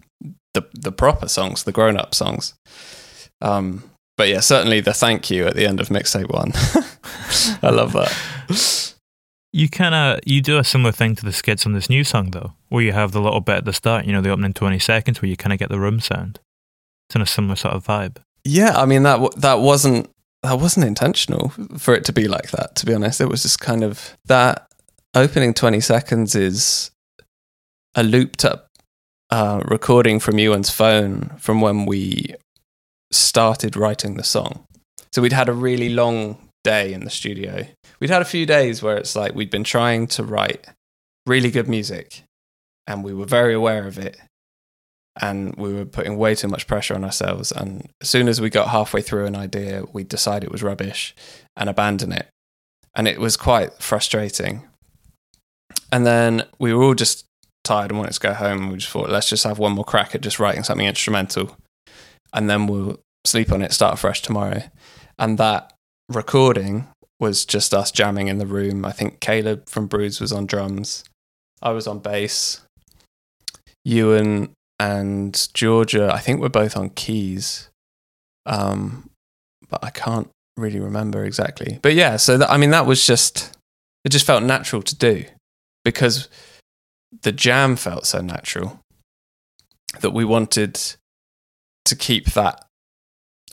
the 0.54 0.66
the 0.74 0.92
proper 0.92 1.28
songs, 1.28 1.64
the 1.64 1.72
grown 1.72 1.98
up 1.98 2.16
songs. 2.16 2.54
Um, 3.42 3.84
but 4.18 4.28
yeah, 4.28 4.42
certainly 4.42 4.82
the 4.82 4.94
thank 4.94 5.30
you 5.30 5.46
at 5.48 5.56
the 5.56 5.66
end 5.66 5.80
of 5.80 5.90
mixtape 5.90 6.30
one. 6.34 6.52
I 7.64 7.70
love 7.70 7.94
that. 7.94 8.96
You 9.54 9.70
kind 9.70 9.96
of 9.96 10.20
you 10.26 10.42
do 10.42 10.58
a 10.58 10.64
similar 10.64 10.92
thing 10.92 11.16
to 11.16 11.26
the 11.26 11.32
skits 11.32 11.66
on 11.66 11.74
this 11.74 11.90
new 11.90 12.04
song 12.04 12.32
though, 12.32 12.54
where 12.70 12.84
you 12.84 12.92
have 12.92 13.12
the 13.12 13.22
little 13.22 13.42
bit 13.42 13.58
at 13.58 13.66
the 13.66 13.74
start, 13.74 14.06
you 14.06 14.12
know, 14.12 14.22
the 14.22 14.30
opening 14.30 14.54
twenty 14.54 14.80
seconds, 14.80 15.22
where 15.22 15.30
you 15.30 15.38
kind 15.38 15.54
of 15.54 15.60
get 15.60 15.70
the 15.70 15.80
room 15.80 16.00
sound. 16.00 16.40
It's 17.08 17.16
in 17.16 17.22
a 17.22 17.26
similar 17.26 17.56
sort 17.56 17.76
of 17.76 17.86
vibe. 17.86 18.18
Yeah, 18.44 18.76
I 18.76 18.86
mean 18.86 19.04
that 19.04 19.18
w- 19.18 19.32
that 19.38 19.60
wasn't 19.60 20.10
that 20.44 20.60
wasn't 20.60 20.86
intentional 20.86 21.50
for 21.78 21.94
it 21.94 22.06
to 22.06 22.14
be 22.14 22.28
like 22.28 22.52
that. 22.52 22.76
To 22.78 22.86
be 22.86 22.94
honest, 22.94 23.22
it 23.22 23.30
was 23.30 23.44
just 23.44 23.60
kind 23.60 23.84
of 23.84 24.18
that 24.26 24.68
opening 25.14 25.54
twenty 25.54 25.82
seconds 25.82 26.36
is 26.36 26.92
a 27.96 28.04
looped 28.04 28.46
up 28.46 28.68
uh, 29.30 29.62
recording 29.66 30.20
from 30.20 30.40
Ewan's 30.40 30.70
phone 30.70 31.36
from 31.40 31.62
when 31.62 31.86
we 31.86 32.36
started 33.12 33.76
writing 33.76 34.16
the 34.16 34.24
song. 34.24 34.66
So 35.12 35.22
we'd 35.22 35.34
had 35.34 35.50
a 35.50 35.54
really 35.54 35.90
long 35.90 36.50
day 36.64 36.94
in 36.94 37.04
the 37.04 37.10
studio. 37.10 37.66
We'd 38.00 38.12
had 38.12 38.22
a 38.22 38.26
few 38.26 38.46
days 38.46 38.84
where 38.84 38.98
it's 38.98 39.16
like 39.16 39.34
we'd 39.34 39.50
been 39.50 39.64
trying 39.64 40.08
to 40.08 40.24
write 40.24 40.68
really 41.26 41.52
good 41.52 41.68
music, 41.68 42.24
and 42.88 43.04
we 43.04 43.14
were 43.14 43.26
very 43.26 43.54
aware 43.54 43.88
of 43.88 43.98
it 43.98 44.18
and 45.22 45.56
we 45.56 45.74
were 45.74 45.86
putting 45.86 46.18
way 46.18 46.36
too 46.36 46.48
much 46.48 46.68
pressure 46.68 46.96
on 46.96 47.04
ourselves. 47.04 47.52
And 47.52 47.90
as 48.02 48.10
soon 48.10 48.28
as 48.28 48.40
we 48.40 48.50
got 48.50 48.70
halfway 48.70 49.02
through 49.02 49.26
an 49.26 49.36
idea, 49.36 49.84
we 49.92 50.04
decided 50.04 50.46
it 50.46 50.52
was 50.52 50.64
rubbish 50.64 51.16
and 51.56 51.70
abandon 51.70 52.12
it. 52.12 52.28
And 52.96 53.08
it 53.08 53.20
was 53.20 53.38
quite 53.38 53.74
frustrating. 53.82 54.68
And 55.92 56.06
then 56.06 56.44
we 56.60 56.74
were 56.74 56.84
all 56.84 56.96
just 56.96 57.26
tired 57.64 57.92
and 57.92 58.00
wanted 58.00 58.14
to 58.14 58.20
go 58.20 58.34
home. 58.34 58.70
We 58.72 58.78
just 58.78 58.92
thought, 58.92 59.10
let's 59.10 59.30
just 59.30 59.44
have 59.44 59.60
one 59.60 59.74
more 59.74 59.86
crack 59.86 60.16
at 60.16 60.22
just 60.22 60.40
writing 60.40 60.64
something 60.64 60.88
instrumental. 60.88 61.56
And 62.34 62.50
then 62.50 62.68
we'll 62.68 63.00
sleep 63.26 63.52
on 63.52 63.62
it, 63.62 63.74
start 63.74 64.00
fresh 64.00 64.22
tomorrow. 64.22 64.64
And 65.18 65.38
that 65.38 65.74
recording 66.08 66.88
was 67.20 67.46
just 67.46 67.74
us 67.74 67.92
jamming 67.92 68.28
in 68.28 68.38
the 68.38 68.46
room. 68.46 68.86
I 68.86 68.92
think 68.92 69.20
Caleb 69.20 69.68
from 69.68 69.88
Broods 69.88 70.22
was 70.22 70.32
on 70.32 70.46
drums. 70.46 71.04
I 71.62 71.72
was 71.72 71.88
on 71.88 72.00
bass. 72.00 72.62
Ewan 73.84 74.54
and 74.80 75.48
Georgia, 75.54 76.12
I 76.14 76.20
think 76.20 76.40
we're 76.40 76.50
both 76.50 76.78
on 76.78 76.92
keys, 76.92 77.70
um, 78.46 79.10
but 79.70 79.84
I 79.84 79.90
can't 79.90 80.30
really 80.58 80.80
remember 80.80 81.24
exactly. 81.26 81.80
But 81.82 81.96
yeah, 81.96 82.18
so 82.18 82.38
that, 82.38 82.50
I 82.50 82.58
mean, 82.58 82.72
that 82.72 82.86
was 82.86 83.06
just 83.06 83.58
it 84.06 84.10
just 84.10 84.26
felt 84.26 84.44
natural 84.44 84.82
to 84.82 84.96
do 84.96 85.26
because 85.84 86.30
the 87.22 87.32
jam 87.32 87.76
felt 87.76 88.06
so 88.06 88.22
natural 88.22 88.80
that 90.02 90.12
we 90.12 90.24
wanted 90.24 90.80
to 91.86 91.96
keep 91.96 92.28
that 92.34 92.66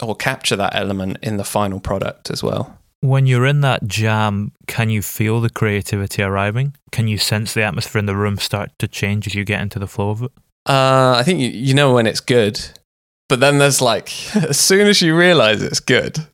or 0.02 0.14
capture 0.14 0.56
that 0.56 0.74
element 0.74 1.18
in 1.22 1.38
the 1.38 1.44
final 1.44 1.80
product 1.80 2.30
as 2.30 2.42
well. 2.42 2.78
When 3.00 3.26
you're 3.26 3.46
in 3.46 3.60
that 3.62 3.86
jam, 3.86 4.52
can 4.66 4.90
you 4.90 5.00
feel 5.00 5.40
the 5.40 5.50
creativity 5.50 6.22
arriving? 6.22 6.76
Can 6.92 7.08
you 7.08 7.18
sense 7.18 7.54
the 7.54 7.62
atmosphere 7.62 7.98
in 8.00 8.06
the 8.06 8.16
room 8.16 8.38
start 8.38 8.72
to 8.78 8.88
change 8.88 9.26
as 9.26 9.34
you 9.34 9.44
get 9.44 9.62
into 9.62 9.78
the 9.78 9.86
flow 9.86 10.10
of 10.10 10.22
it? 10.22 10.32
Uh, 10.66 11.14
I 11.16 11.22
think 11.22 11.40
you, 11.40 11.48
you 11.48 11.74
know 11.74 11.94
when 11.94 12.06
it's 12.06 12.20
good, 12.20 12.60
but 13.28 13.40
then 13.40 13.58
there's 13.58 13.80
like, 13.80 14.10
as 14.36 14.58
soon 14.58 14.86
as 14.86 15.00
you 15.00 15.16
realize 15.16 15.62
it's 15.62 15.80
good, 15.80 16.26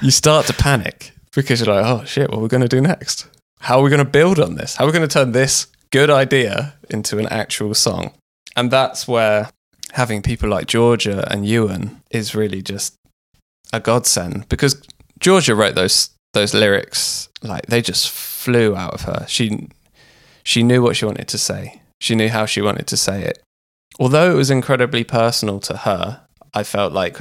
you 0.00 0.10
start 0.10 0.46
to 0.46 0.52
panic 0.52 1.12
because 1.34 1.60
you're 1.60 1.74
like, 1.74 1.84
oh 1.84 2.04
shit, 2.04 2.30
what 2.30 2.38
are 2.38 2.42
we 2.42 2.48
going 2.48 2.62
to 2.62 2.68
do 2.68 2.80
next? 2.80 3.28
How 3.60 3.78
are 3.78 3.82
we 3.82 3.90
going 3.90 4.04
to 4.04 4.10
build 4.10 4.38
on 4.38 4.56
this? 4.56 4.76
How 4.76 4.84
are 4.84 4.86
we 4.86 4.92
going 4.92 5.08
to 5.08 5.12
turn 5.12 5.32
this 5.32 5.66
good 5.90 6.10
idea 6.10 6.74
into 6.90 7.18
an 7.18 7.26
actual 7.28 7.74
song? 7.74 8.12
And 8.56 8.70
that's 8.70 9.06
where 9.06 9.50
having 9.92 10.22
people 10.22 10.48
like 10.48 10.66
Georgia 10.66 11.26
and 11.30 11.46
Ewan 11.46 12.02
is 12.10 12.34
really 12.34 12.62
just 12.62 12.96
a 13.72 13.80
godsend 13.80 14.48
because 14.48 14.80
Georgia 15.18 15.54
wrote 15.54 15.74
those 15.74 16.10
those 16.32 16.52
lyrics 16.52 17.28
like 17.42 17.66
they 17.66 17.80
just 17.80 18.10
flew 18.10 18.76
out 18.76 18.94
of 18.94 19.02
her. 19.02 19.24
She 19.28 19.68
she 20.42 20.62
knew 20.62 20.82
what 20.82 20.96
she 20.96 21.06
wanted 21.06 21.28
to 21.28 21.38
say. 21.38 21.80
She 22.00 22.14
knew 22.14 22.28
how 22.28 22.46
she 22.46 22.60
wanted 22.60 22.86
to 22.88 22.96
say 22.96 23.22
it. 23.22 23.42
Although 23.98 24.30
it 24.30 24.36
was 24.36 24.50
incredibly 24.50 25.04
personal 25.04 25.60
to 25.60 25.78
her, 25.78 26.22
I 26.52 26.62
felt 26.62 26.92
like 26.92 27.18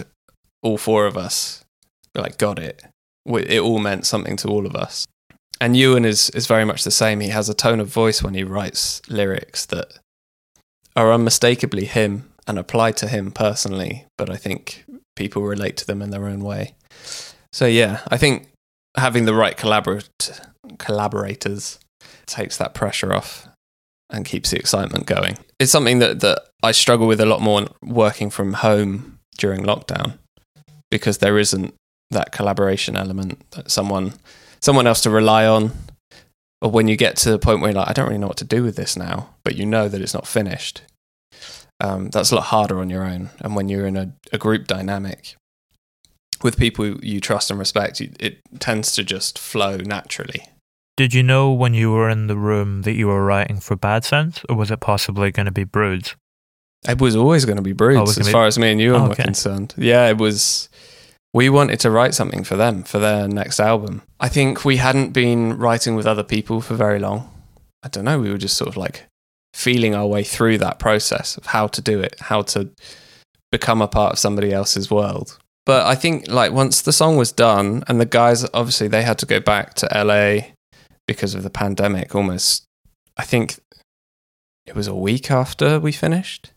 all 0.61 0.78
four 0.78 1.05
of 1.05 1.17
us 1.17 1.63
like 2.13 2.38
got 2.38 2.59
it. 2.59 2.84
It 3.26 3.59
all 3.59 3.80
meant 3.80 4.05
something 4.05 4.38
to 4.38 4.47
all 4.47 4.65
of 4.65 4.76
us. 4.76 5.05
And 5.61 5.78
Ewan 5.78 6.05
is 6.05 6.30
is 6.32 6.47
very 6.47 6.65
much 6.65 6.84
the 6.84 6.91
same. 6.91 7.21
He 7.21 7.30
has 7.30 7.47
a 7.49 7.53
tone 7.53 7.80
of 7.80 7.88
voice 7.88 8.21
when 8.21 8.34
he 8.34 8.43
writes 8.43 9.01
lyrics 9.07 9.65
that 9.67 9.99
are 10.95 11.13
unmistakably 11.13 11.86
him 11.86 12.30
and 12.47 12.59
apply 12.59 12.91
to 12.93 13.07
him 13.07 13.32
personally, 13.32 14.05
but 14.17 14.30
I 14.30 14.36
think 14.36 14.86
people 15.15 15.43
relate 15.43 15.78
to 15.78 15.88
them 15.88 16.01
in 16.01 16.11
their 16.11 16.28
own 16.28 16.41
way. 16.41 16.76
So 17.51 17.65
yeah, 17.65 18.01
I 18.09 18.17
think 18.17 18.49
having 18.97 19.26
the 19.26 19.34
right 19.34 19.55
collaborate 19.55 20.41
collaborators 20.78 21.80
takes 22.26 22.57
that 22.57 22.73
pressure 22.73 23.13
off 23.13 23.47
and 24.10 24.26
keeps 24.26 24.51
the 24.51 24.58
excitement 24.58 25.06
going. 25.06 25.38
It's 25.60 25.72
something 25.72 25.99
that, 25.99 26.20
that 26.22 26.43
I 26.64 26.72
struggle 26.72 27.08
with 27.08 27.20
a 27.20 27.26
lot 27.26 27.41
more 27.41 27.68
working 27.82 28.30
from 28.30 28.53
home 28.53 29.20
during 29.38 29.64
lockdown 29.64 30.18
because 30.91 31.18
there 31.18 31.38
isn't 31.38 31.74
that 32.12 32.32
collaboration 32.32 32.95
element 32.95 33.49
that 33.51 33.72
someone 33.72 34.14
someone 34.62 34.88
else 34.88 35.01
to 35.01 35.10
rely 35.10 35.45
on. 35.45 35.72
Or 36.62 36.72
when 36.72 36.88
you 36.88 36.95
get 36.95 37.18
to 37.18 37.32
the 37.32 37.39
point 37.39 37.62
where 37.62 37.72
you're 37.72 37.80
like 37.80 37.89
I 37.89 37.93
don't 37.93 38.08
really 38.08 38.18
know 38.18 38.28
what 38.28 38.38
to 38.38 38.45
do 38.45 38.64
with 38.64 38.76
this 38.76 38.95
now 38.95 39.36
but 39.43 39.56
you 39.56 39.66
know 39.66 39.88
that 39.88 40.01
it's 40.01 40.14
not 40.14 40.28
finished 40.28 40.82
um, 41.82 42.10
that's 42.10 42.32
a 42.32 42.36
lot 42.36 42.45
harder 42.45 42.80
on 42.80 42.89
your 42.89 43.03
own. 43.03 43.32
And 43.39 43.56
when 43.56 43.68
you're 43.68 43.86
in 43.86 43.97
a, 43.97 44.14
a 44.32 44.38
group 44.38 44.66
dynamic 44.66 45.36
with 46.41 46.58
people 46.58 46.86
you 47.03 47.20
trust 47.20 47.49
and 47.49 47.58
respect 47.58 48.01
it 48.01 48.39
tends 48.60 48.91
to 48.93 49.03
just 49.03 49.39
flow 49.39 49.78
naturally 49.78 50.43
did 50.98 51.14
you 51.14 51.24
know 51.24 51.52
when 51.52 51.74
you 51.74 51.91
were 51.91 52.10
in 52.10 52.28
the 52.28 52.38
room 52.38 52.84
that 52.84 52.93
you 52.93 53.08
were 53.08 53.24
writing 53.24 53.60
for 53.60 53.76
Bad 53.76 54.06
Sounds, 54.06 54.41
or 54.48 54.56
was 54.56 54.72
it 54.72 54.80
possibly 54.80 55.32
going 55.32 55.46
to 55.46 55.52
be 55.52 55.64
Broods? 55.64 56.16
It 56.88 57.02
was 57.02 57.16
always 57.16 57.46
going 57.46 57.58
to 57.58 57.64
be 57.64 57.74
Broods, 57.74 58.18
oh, 58.18 58.20
as 58.20 58.28
be... 58.28 58.32
far 58.32 58.46
as 58.46 58.58
me 58.58 58.72
and 58.72 58.80
you 58.80 58.96
oh, 58.96 59.10
were 59.10 59.16
concerned. 59.16 59.74
Yeah, 59.78 60.08
it 60.08 60.18
was. 60.18 60.70
We 61.34 61.50
wanted 61.50 61.82
to 61.82 61.91
write 61.91 62.14
something 62.14 62.46
for 62.46 62.56
them 62.56 62.84
for 62.84 62.98
their 62.98 63.28
next 63.28 63.60
album. 63.60 64.04
I 64.22 64.30
think 64.30 64.64
we 64.64 64.78
hadn't 64.78 65.12
been 65.12 65.58
writing 65.58 65.96
with 65.96 66.08
other 66.08 66.24
people 66.24 66.62
for 66.62 66.76
very 66.76 67.00
long. 67.00 67.30
I 67.84 67.89
don't 67.89 68.06
know. 68.06 68.20
We 68.20 68.30
were 68.30 68.38
just 68.38 68.56
sort 68.56 68.70
of 68.70 68.78
like 68.78 69.06
feeling 69.54 69.93
our 69.96 70.08
way 70.08 70.24
through 70.24 70.60
that 70.60 70.80
process 70.80 71.36
of 71.36 71.48
how 71.48 71.68
to 71.68 71.82
do 71.82 72.00
it, 72.00 72.16
how 72.22 72.41
to 72.43 72.70
become 73.52 73.82
a 73.82 73.88
part 73.88 74.14
of 74.14 74.20
somebody 74.20 74.54
else's 74.54 74.89
world. 74.89 75.38
But 75.66 75.86
I 75.88 75.96
think 75.96 76.30
like 76.30 76.54
once 76.54 76.82
the 76.82 76.93
song 76.93 77.18
was 77.18 77.32
done 77.32 77.84
and 77.88 78.00
the 78.00 78.06
guys 78.06 78.46
obviously 78.54 78.88
they 78.88 79.02
had 79.02 79.18
to 79.20 79.26
go 79.26 79.39
back 79.39 79.74
to 79.76 79.89
LA 79.93 80.55
because 81.08 81.36
of 81.36 81.43
the 81.43 81.49
pandemic 81.49 82.16
almost 82.16 82.66
I 83.18 83.24
think 83.24 83.60
it 84.66 84.76
was 84.76 84.88
a 84.88 84.95
week 84.95 85.32
after 85.32 85.80
we 85.80 85.91
finished. 85.91 86.51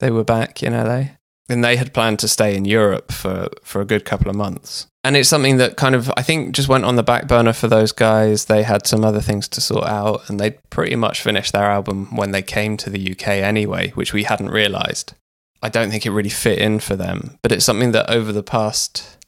They 0.00 0.10
were 0.10 0.24
back 0.24 0.62
in 0.62 0.72
LA. 0.72 1.16
And 1.48 1.62
they 1.62 1.76
had 1.76 1.94
planned 1.94 2.18
to 2.20 2.28
stay 2.28 2.56
in 2.56 2.64
Europe 2.64 3.12
for, 3.12 3.48
for 3.62 3.80
a 3.80 3.84
good 3.84 4.04
couple 4.04 4.28
of 4.28 4.36
months. 4.36 4.88
And 5.04 5.16
it's 5.16 5.28
something 5.28 5.58
that 5.58 5.76
kind 5.76 5.94
of, 5.94 6.12
I 6.16 6.22
think, 6.22 6.56
just 6.56 6.68
went 6.68 6.84
on 6.84 6.96
the 6.96 7.04
back 7.04 7.28
burner 7.28 7.52
for 7.52 7.68
those 7.68 7.92
guys. 7.92 8.46
They 8.46 8.64
had 8.64 8.84
some 8.86 9.04
other 9.04 9.20
things 9.20 9.46
to 9.48 9.60
sort 9.60 9.86
out, 9.86 10.28
and 10.28 10.40
they'd 10.40 10.58
pretty 10.70 10.96
much 10.96 11.22
finished 11.22 11.52
their 11.52 11.70
album 11.70 12.16
when 12.16 12.32
they 12.32 12.42
came 12.42 12.76
to 12.78 12.90
the 12.90 13.12
UK 13.12 13.28
anyway, 13.28 13.90
which 13.90 14.12
we 14.12 14.24
hadn't 14.24 14.50
realised. 14.50 15.14
I 15.62 15.68
don't 15.68 15.90
think 15.90 16.04
it 16.04 16.10
really 16.10 16.30
fit 16.30 16.58
in 16.58 16.80
for 16.80 16.96
them, 16.96 17.38
but 17.42 17.52
it's 17.52 17.64
something 17.64 17.92
that 17.92 18.10
over 18.10 18.32
the 18.32 18.42
past 18.42 19.24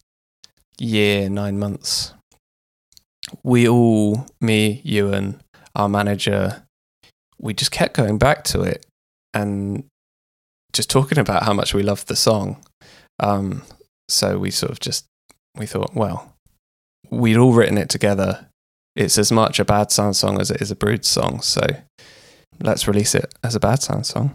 year, 0.80 1.30
nine 1.30 1.60
months, 1.60 2.12
we 3.42 3.68
all, 3.68 4.26
me, 4.40 4.80
you, 4.84 5.12
and 5.12 5.38
our 5.74 5.88
manager, 5.88 6.62
we 7.38 7.54
just 7.54 7.70
kept 7.70 7.94
going 7.94 8.18
back 8.18 8.44
to 8.44 8.62
it 8.62 8.84
and 9.34 9.84
just 10.72 10.90
talking 10.90 11.18
about 11.18 11.44
how 11.44 11.52
much 11.52 11.74
we 11.74 11.82
loved 11.82 12.08
the 12.08 12.16
song. 12.16 12.62
Um, 13.20 13.62
so 14.08 14.38
we 14.38 14.50
sort 14.50 14.72
of 14.72 14.80
just 14.80 15.04
we 15.56 15.66
thought, 15.66 15.94
well, 15.94 16.34
we'd 17.10 17.36
all 17.36 17.52
written 17.52 17.78
it 17.78 17.88
together. 17.88 18.46
It's 18.96 19.18
as 19.18 19.30
much 19.30 19.58
a 19.58 19.64
bad 19.64 19.90
sound 19.90 20.16
song 20.16 20.40
as 20.40 20.50
it 20.50 20.60
is 20.60 20.70
a 20.70 20.76
brood 20.76 21.04
song. 21.04 21.40
So 21.40 21.62
let's 22.60 22.88
release 22.88 23.14
it 23.14 23.34
as 23.42 23.54
a 23.54 23.60
bad 23.60 23.82
sound 23.82 24.06
song. 24.06 24.34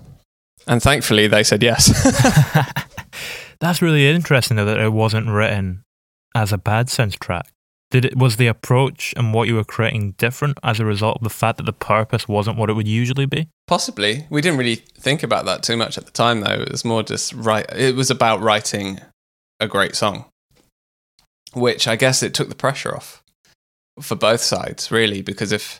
And 0.67 0.81
thankfully, 0.81 1.27
they 1.27 1.43
said 1.43 1.61
yes. 1.61 1.91
That's 3.59 3.81
really 3.81 4.07
interesting, 4.07 4.57
though, 4.57 4.65
that 4.65 4.79
it 4.79 4.91
wasn't 4.91 5.29
written 5.29 5.83
as 6.35 6.51
a 6.51 6.57
Bad 6.57 6.89
Sounds 6.89 7.15
track. 7.15 7.47
Did 7.93 8.05
it 8.05 8.17
was 8.17 8.37
the 8.37 8.47
approach 8.47 9.13
and 9.15 9.35
what 9.35 9.47
you 9.47 9.53
were 9.53 9.63
creating 9.63 10.13
different 10.13 10.57
as 10.63 10.79
a 10.79 10.85
result 10.85 11.17
of 11.17 11.23
the 11.23 11.29
fact 11.29 11.57
that 11.57 11.67
the 11.67 11.73
purpose 11.73 12.27
wasn't 12.27 12.57
what 12.57 12.71
it 12.71 12.73
would 12.73 12.87
usually 12.87 13.27
be? 13.27 13.49
Possibly. 13.67 14.25
We 14.31 14.41
didn't 14.41 14.57
really 14.57 14.77
think 14.77 15.21
about 15.21 15.45
that 15.45 15.61
too 15.61 15.77
much 15.77 15.95
at 15.95 16.05
the 16.05 16.11
time 16.11 16.41
though. 16.41 16.63
It 16.63 16.71
was 16.71 16.83
more 16.83 17.03
just 17.03 17.33
right 17.33 17.67
it 17.71 17.95
was 17.95 18.09
about 18.09 18.41
writing 18.41 18.99
a 19.59 19.67
great 19.67 19.95
song. 19.95 20.25
Which 21.53 21.87
I 21.87 21.95
guess 21.95 22.23
it 22.23 22.33
took 22.33 22.49
the 22.49 22.55
pressure 22.55 22.95
off 22.95 23.21
for 24.01 24.15
both 24.15 24.41
sides, 24.41 24.91
really, 24.91 25.21
because 25.21 25.51
if 25.51 25.79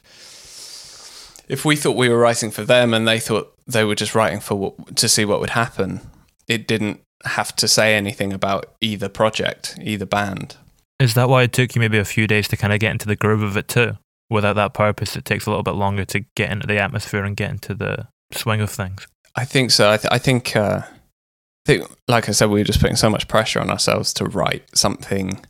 if 1.49 1.65
we 1.65 1.75
thought 1.75 1.97
we 1.97 2.09
were 2.09 2.19
writing 2.19 2.51
for 2.51 2.63
them 2.63 2.93
and 2.93 3.07
they 3.07 3.19
thought 3.19 3.55
they 3.65 3.83
were 3.83 3.95
just 3.95 4.13
writing 4.13 4.39
for 4.39 4.53
what, 4.53 4.95
to 4.97 5.09
see 5.09 5.25
what 5.25 5.39
would 5.39 5.49
happen, 5.49 6.01
it 6.47 6.67
didn't 6.67 7.01
have 7.25 7.55
to 7.55 7.67
say 7.67 7.95
anything 7.95 8.31
about 8.31 8.67
either 8.81 9.09
project, 9.09 9.79
either 9.81 10.05
band. 10.05 10.57
Is 11.03 11.15
that 11.15 11.27
why 11.27 11.43
it 11.43 11.51
took 11.51 11.75
you 11.75 11.81
maybe 11.81 11.97
a 11.97 12.05
few 12.05 12.27
days 12.27 12.47
to 12.47 12.55
kind 12.55 12.71
of 12.71 12.79
get 12.79 12.93
into 12.93 13.07
the 13.07 13.17
groove 13.17 13.43
of 13.43 13.57
it 13.57 13.67
too? 13.67 13.97
Without 14.29 14.53
that 14.53 14.73
purpose, 14.73 15.17
it 15.17 15.25
takes 15.25 15.45
a 15.45 15.49
little 15.49 15.61
bit 15.61 15.75
longer 15.75 16.05
to 16.05 16.21
get 16.37 16.49
into 16.49 16.65
the 16.65 16.79
atmosphere 16.79 17.25
and 17.25 17.35
get 17.35 17.51
into 17.51 17.73
the 17.73 18.07
swing 18.31 18.61
of 18.61 18.69
things. 18.69 19.05
I 19.35 19.43
think 19.43 19.71
so. 19.71 19.91
I, 19.91 19.97
th- 19.97 20.13
I 20.13 20.17
think, 20.17 20.55
uh, 20.55 20.83
I 20.83 21.65
think, 21.65 21.85
like 22.07 22.29
I 22.29 22.31
said, 22.31 22.49
we 22.49 22.61
were 22.61 22.63
just 22.63 22.79
putting 22.79 22.95
so 22.95 23.09
much 23.09 23.27
pressure 23.27 23.59
on 23.59 23.69
ourselves 23.69 24.13
to 24.13 24.25
write 24.25 24.63
something 24.73 25.45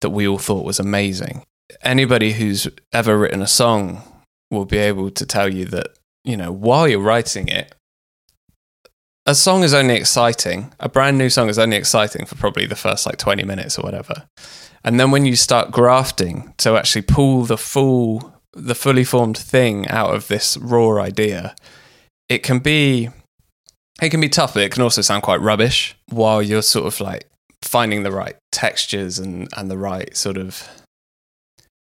that 0.00 0.08
we 0.08 0.26
all 0.26 0.38
thought 0.38 0.64
was 0.64 0.80
amazing. 0.80 1.42
Anybody 1.82 2.32
who's 2.32 2.66
ever 2.90 3.18
written 3.18 3.42
a 3.42 3.46
song 3.46 4.02
will 4.50 4.64
be 4.64 4.78
able 4.78 5.10
to 5.10 5.26
tell 5.26 5.52
you 5.52 5.66
that, 5.66 5.88
you 6.24 6.38
know, 6.38 6.50
while 6.50 6.88
you're 6.88 6.98
writing 6.98 7.48
it, 7.48 7.74
a 9.26 9.34
song 9.34 9.64
is 9.64 9.74
only 9.74 9.96
exciting. 9.96 10.72
A 10.80 10.88
brand 10.88 11.18
new 11.18 11.28
song 11.28 11.50
is 11.50 11.58
only 11.58 11.76
exciting 11.76 12.24
for 12.24 12.36
probably 12.36 12.64
the 12.64 12.74
first 12.74 13.04
like 13.04 13.18
20 13.18 13.44
minutes 13.44 13.78
or 13.78 13.82
whatever. 13.82 14.24
And 14.84 15.00
then 15.00 15.10
when 15.10 15.24
you 15.24 15.34
start 15.34 15.70
grafting 15.70 16.52
to 16.58 16.76
actually 16.76 17.02
pull 17.02 17.44
the 17.44 17.56
full, 17.56 18.34
the 18.52 18.74
fully 18.74 19.04
formed 19.04 19.38
thing 19.38 19.88
out 19.88 20.14
of 20.14 20.28
this 20.28 20.58
raw 20.58 21.00
idea, 21.00 21.56
it 22.28 22.42
can 22.42 22.58
be, 22.58 23.08
it 24.02 24.10
can 24.10 24.20
be 24.20 24.28
tough, 24.28 24.52
but 24.54 24.62
it 24.62 24.72
can 24.72 24.82
also 24.82 25.00
sound 25.00 25.22
quite 25.22 25.40
rubbish 25.40 25.96
while 26.10 26.42
you're 26.42 26.62
sort 26.62 26.86
of 26.86 27.00
like 27.00 27.26
finding 27.62 28.02
the 28.02 28.12
right 28.12 28.36
textures 28.52 29.18
and, 29.18 29.48
and 29.56 29.70
the 29.70 29.78
right 29.78 30.14
sort 30.14 30.36
of, 30.36 30.68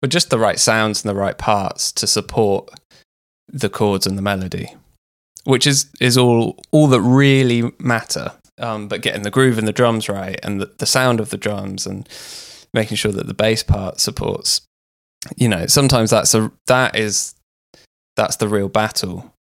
but 0.02 0.10
just 0.10 0.30
the 0.30 0.40
right 0.40 0.60
sounds 0.60 1.04
and 1.04 1.10
the 1.10 1.20
right 1.20 1.38
parts 1.38 1.94
to 1.94 2.06
support 2.06 2.70
the 3.48 3.70
chords 3.70 4.06
and 4.06 4.18
the 4.18 4.22
melody, 4.22 4.76
which 5.46 5.66
is, 5.66 5.90
is 6.02 6.18
all, 6.18 6.62
all 6.72 6.88
that 6.88 7.02
really 7.02 7.72
matter. 7.80 8.34
Um, 8.58 8.90
but 8.90 9.02
getting 9.02 9.22
the 9.22 9.32
groove 9.32 9.58
and 9.58 9.66
the 9.66 9.72
drums 9.72 10.10
right 10.10 10.38
and 10.44 10.60
the, 10.60 10.70
the 10.80 10.86
sound 10.86 11.22
of 11.22 11.30
the 11.30 11.38
drums 11.38 11.88
and 11.88 12.10
making 12.74 12.98
sure 12.98 13.12
that 13.12 13.28
the 13.28 13.34
bass 13.34 13.64
part 13.64 14.00
supports. 14.00 14.62
You 15.36 15.50
know, 15.50 15.66
sometimes 15.68 16.12
that's 16.12 16.34
a 16.34 16.52
that 16.68 16.96
is 16.96 17.36
that's 18.16 18.38
the 18.38 18.48
real 18.48 18.70
battle. 18.70 19.34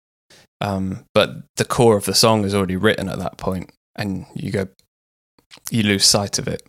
Um, 0.60 1.04
but 1.14 1.42
the 1.56 1.64
core 1.64 1.96
of 1.96 2.06
the 2.06 2.14
song 2.14 2.44
is 2.44 2.54
already 2.54 2.76
written 2.76 3.08
at 3.08 3.18
that 3.18 3.36
point, 3.36 3.70
and 3.94 4.26
you 4.34 4.50
go, 4.50 4.68
you 5.70 5.82
lose 5.82 6.04
sight 6.04 6.38
of 6.38 6.48
it. 6.48 6.62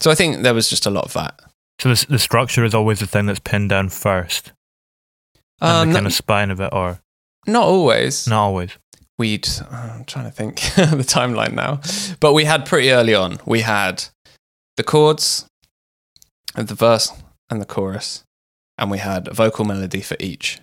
So 0.00 0.10
I 0.10 0.14
think 0.14 0.42
there 0.42 0.54
was 0.54 0.68
just 0.68 0.86
a 0.86 0.90
lot 0.90 1.04
of 1.04 1.12
that. 1.14 1.40
So 1.80 1.94
the, 1.94 2.06
the 2.10 2.18
structure 2.18 2.64
is 2.64 2.74
always 2.74 3.00
the 3.00 3.06
thing 3.06 3.26
that's 3.26 3.40
pinned 3.40 3.70
down 3.70 3.88
first, 3.88 4.52
and 5.60 5.70
um, 5.70 5.88
the 5.88 5.94
kind 5.94 6.06
of 6.06 6.12
spine 6.12 6.50
of 6.50 6.60
it, 6.60 6.70
or 6.72 7.00
not 7.46 7.64
always. 7.64 8.28
Not 8.28 8.42
always. 8.42 8.70
We'd. 9.18 9.48
I'm 9.70 10.04
trying 10.04 10.26
to 10.26 10.30
think 10.30 10.56
the 10.76 11.04
timeline 11.06 11.52
now, 11.54 11.80
but 12.20 12.32
we 12.34 12.44
had 12.44 12.66
pretty 12.66 12.90
early 12.90 13.14
on. 13.14 13.38
We 13.46 13.60
had 13.60 14.04
the 14.76 14.82
chords, 14.82 15.46
the 16.54 16.74
verse 16.74 17.12
and 17.50 17.60
the 17.60 17.66
chorus, 17.66 18.24
and 18.78 18.90
we 18.90 18.98
had 18.98 19.28
a 19.28 19.34
vocal 19.34 19.64
melody 19.64 20.00
for 20.00 20.16
each. 20.20 20.60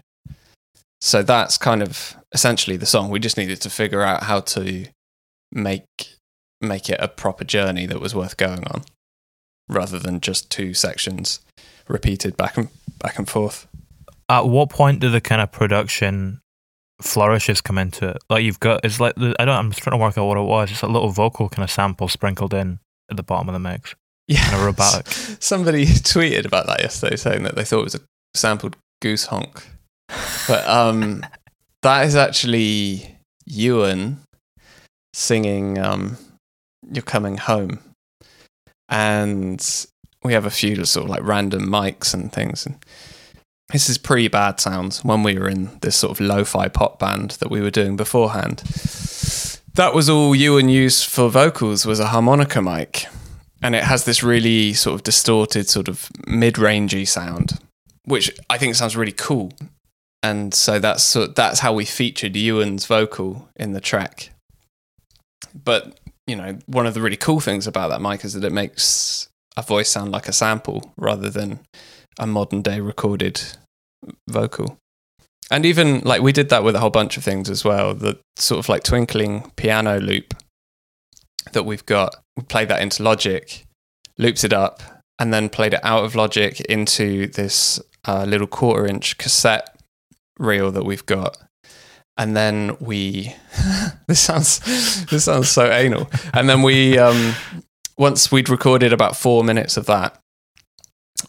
So 1.02 1.24
that's 1.24 1.58
kind 1.58 1.82
of 1.82 2.16
essentially 2.34 2.78
the 2.78 2.86
song. 2.86 3.10
We 3.10 3.20
just 3.20 3.38
needed 3.38 3.62
to 3.62 3.70
figure 3.70 4.02
out 4.02 4.24
how 4.24 4.42
to 4.42 4.86
make 5.52 5.86
make 6.62 6.90
it 6.90 7.00
a 7.00 7.08
proper 7.08 7.44
journey 7.46 7.86
that 7.86 8.02
was 8.02 8.14
worth 8.14 8.36
going 8.38 8.66
on. 8.68 8.84
rather 9.70 10.00
than 10.00 10.20
just 10.20 10.50
two 10.50 10.74
sections 10.74 11.40
repeated 11.88 12.36
back 12.36 12.58
and 12.58 12.70
back 13.00 13.18
and 13.18 13.30
forth. 13.30 13.68
At 14.28 14.48
what 14.48 14.70
point 14.70 15.00
do 15.00 15.10
the 15.10 15.22
kind 15.22 15.42
of 15.42 15.52
production 15.52 16.42
flourishes 17.02 17.62
come 17.62 17.78
into 17.78 18.10
it? 18.10 18.18
Like 18.30 18.44
you've 18.44 18.60
got, 18.60 18.82
it's 18.84 19.00
like 19.00 19.16
the, 19.16 19.36
I 19.40 19.46
don't. 19.46 19.56
I'm 19.56 19.72
trying 19.72 19.98
to 19.98 20.04
work 20.04 20.18
out 20.18 20.28
what 20.28 20.38
it 20.38 20.42
was. 20.42 20.72
It's 20.72 20.82
a 20.82 20.88
little 20.88 21.10
vocal 21.10 21.50
kind 21.50 21.64
of 21.64 21.72
sample 21.72 22.08
sprinkled 22.08 22.54
in 22.54 22.80
at 23.10 23.18
the 23.18 23.24
bottom 23.24 23.48
of 23.50 23.54
the 23.54 23.60
mix. 23.60 23.96
Yeah, 24.30 24.42
Kind 24.44 24.56
of 24.58 24.66
robotic. 24.66 25.08
Somebody 25.40 25.86
tweeted 25.88 26.46
about 26.46 26.68
that 26.68 26.82
yesterday, 26.82 27.16
saying 27.16 27.44
that 27.44 27.56
they 27.56 27.66
thought 27.66 27.80
it 27.80 27.86
was 27.86 27.96
a 27.96 28.02
sampled 28.36 28.78
goose 29.02 29.26
honk, 29.26 29.68
but 30.48 30.68
um, 30.68 31.26
that 31.82 32.06
is 32.06 32.16
actually 32.16 33.18
Ewan 33.48 34.20
singing 35.14 35.80
um, 35.80 36.18
"You're 36.92 37.02
Coming 37.02 37.38
Home," 37.38 37.80
and 38.88 39.88
we 40.24 40.34
have 40.34 40.46
a 40.46 40.52
few 40.52 40.86
sort 40.86 41.06
of 41.06 41.10
like 41.10 41.24
random 41.24 41.68
mics 41.68 42.14
and 42.14 42.32
things. 42.32 42.68
And 42.68 42.78
this 43.70 43.90
is 43.90 43.98
pretty 43.98 44.28
bad 44.28 44.60
sounds 44.60 45.04
when 45.04 45.24
we 45.24 45.40
were 45.40 45.50
in 45.50 45.80
this 45.82 45.96
sort 45.96 46.12
of 46.12 46.20
lo-fi 46.20 46.68
pop 46.68 47.00
band 47.00 47.32
that 47.40 47.50
we 47.50 47.62
were 47.62 47.72
doing 47.72 47.96
beforehand. 47.96 48.60
That 49.74 49.96
was 49.96 50.08
all 50.08 50.36
Ewan 50.36 50.70
used 50.70 51.08
for 51.08 51.30
vocals 51.30 51.88
was 51.88 52.00
a 52.00 52.08
harmonica 52.08 52.62
mic, 52.62 53.06
and 53.62 53.76
it 53.76 53.84
has 53.84 54.06
this 54.06 54.24
really 54.24 54.74
sort 54.74 54.96
of 54.96 55.04
distorted, 55.04 55.68
sort 55.68 55.88
of 55.88 56.10
mid-rangey 56.28 57.08
sound, 57.08 57.60
which 58.06 58.32
I 58.50 58.58
think 58.58 58.76
sounds 58.76 58.96
really 58.96 59.12
cool. 59.12 59.52
And 60.22 60.54
so 60.54 60.80
that's 60.80 61.04
so 61.04 61.28
that's 61.28 61.60
how 61.60 61.74
we 61.74 61.86
featured 61.86 62.36
Ewan's 62.36 62.86
vocal 62.86 63.48
in 63.56 63.72
the 63.72 63.82
track. 63.82 64.32
But 65.64 65.98
you 66.28 66.36
know, 66.36 66.60
one 66.68 66.86
of 66.86 66.94
the 66.94 67.02
really 67.02 67.18
cool 67.18 67.40
things 67.40 67.66
about 67.68 67.90
that 67.90 68.02
mic 68.02 68.24
is 68.24 68.34
that 68.34 68.44
it 68.44 68.52
makes 68.52 69.30
a 69.58 69.62
voice 69.62 69.90
sound 69.90 70.12
like 70.12 70.28
a 70.28 70.34
sample 70.34 70.94
rather 70.98 71.30
than 71.30 71.60
a 72.20 72.28
modern 72.28 72.62
day 72.62 72.80
recorded 72.82 73.42
vocal. 74.28 74.78
And 75.50 75.66
even 75.66 76.02
like 76.02 76.22
we 76.22 76.32
did 76.32 76.50
that 76.50 76.64
with 76.64 76.76
a 76.76 76.80
whole 76.80 76.90
bunch 76.90 77.18
of 77.18 77.24
things 77.24 77.50
as 77.50 77.66
well. 77.66 77.94
The 77.94 78.20
sort 78.36 78.60
of 78.60 78.70
like 78.70 78.84
twinkling 78.84 79.52
piano 79.56 80.00
loop 80.00 80.36
that 81.54 81.64
we've 81.64 81.86
got, 81.86 82.16
played 82.42 82.70
that 82.70 82.82
into 82.82 83.04
Logic, 83.04 83.66
looped 84.18 84.44
it 84.44 84.54
up, 84.54 84.82
and 85.18 85.34
then 85.34 85.50
played 85.50 85.74
it 85.74 85.82
out 85.84 86.04
of 86.04 86.16
Logic 86.16 86.60
into 86.62 87.28
this 87.28 87.80
uh, 88.08 88.24
little 88.26 88.48
quarter 88.48 88.88
inch 88.88 89.18
cassette 89.18 89.76
reel 90.38 90.72
that 90.72 90.86
we've 90.86 91.06
got. 91.06 91.38
And 92.18 92.36
then 92.36 92.76
we 92.80 93.36
this 94.08 94.20
sounds 94.20 94.60
this 95.06 95.26
sounds 95.26 95.50
so 95.50 95.72
anal. 95.72 96.10
And 96.34 96.50
then 96.50 96.62
we 96.64 96.98
um 96.98 97.34
once 97.98 98.32
we'd 98.32 98.50
recorded 98.50 98.94
about 98.94 99.16
four 99.16 99.44
minutes 99.44 99.78
of 99.78 99.86
that, 99.86 100.20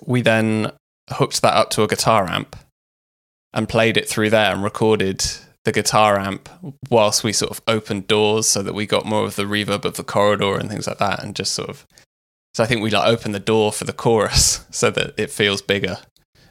we 0.04 0.22
then 0.22 0.72
hooked 1.10 1.42
that 1.42 1.54
up 1.54 1.70
to 1.70 1.82
a 1.82 1.88
guitar 1.88 2.28
amp 2.28 2.56
and 3.52 3.68
played 3.68 3.96
it 3.96 4.08
through 4.08 4.30
there 4.30 4.52
and 4.52 4.62
recorded 4.62 5.24
the 5.64 5.72
guitar 5.72 6.18
amp 6.18 6.48
whilst 6.88 7.22
we 7.22 7.32
sort 7.32 7.50
of 7.50 7.60
opened 7.66 8.06
doors 8.06 8.46
so 8.46 8.62
that 8.62 8.74
we 8.74 8.86
got 8.86 9.04
more 9.04 9.24
of 9.24 9.36
the 9.36 9.44
reverb 9.44 9.84
of 9.84 9.96
the 9.96 10.04
corridor 10.04 10.56
and 10.56 10.70
things 10.70 10.86
like 10.86 10.98
that 10.98 11.22
and 11.22 11.36
just 11.36 11.52
sort 11.52 11.68
of 11.68 11.86
so 12.54 12.64
I 12.64 12.66
think 12.66 12.82
we 12.82 12.90
like 12.90 13.06
open 13.06 13.32
the 13.32 13.40
door 13.40 13.72
for 13.72 13.84
the 13.84 13.92
chorus 13.92 14.64
so 14.70 14.90
that 14.90 15.14
it 15.18 15.30
feels 15.30 15.62
bigger 15.62 15.98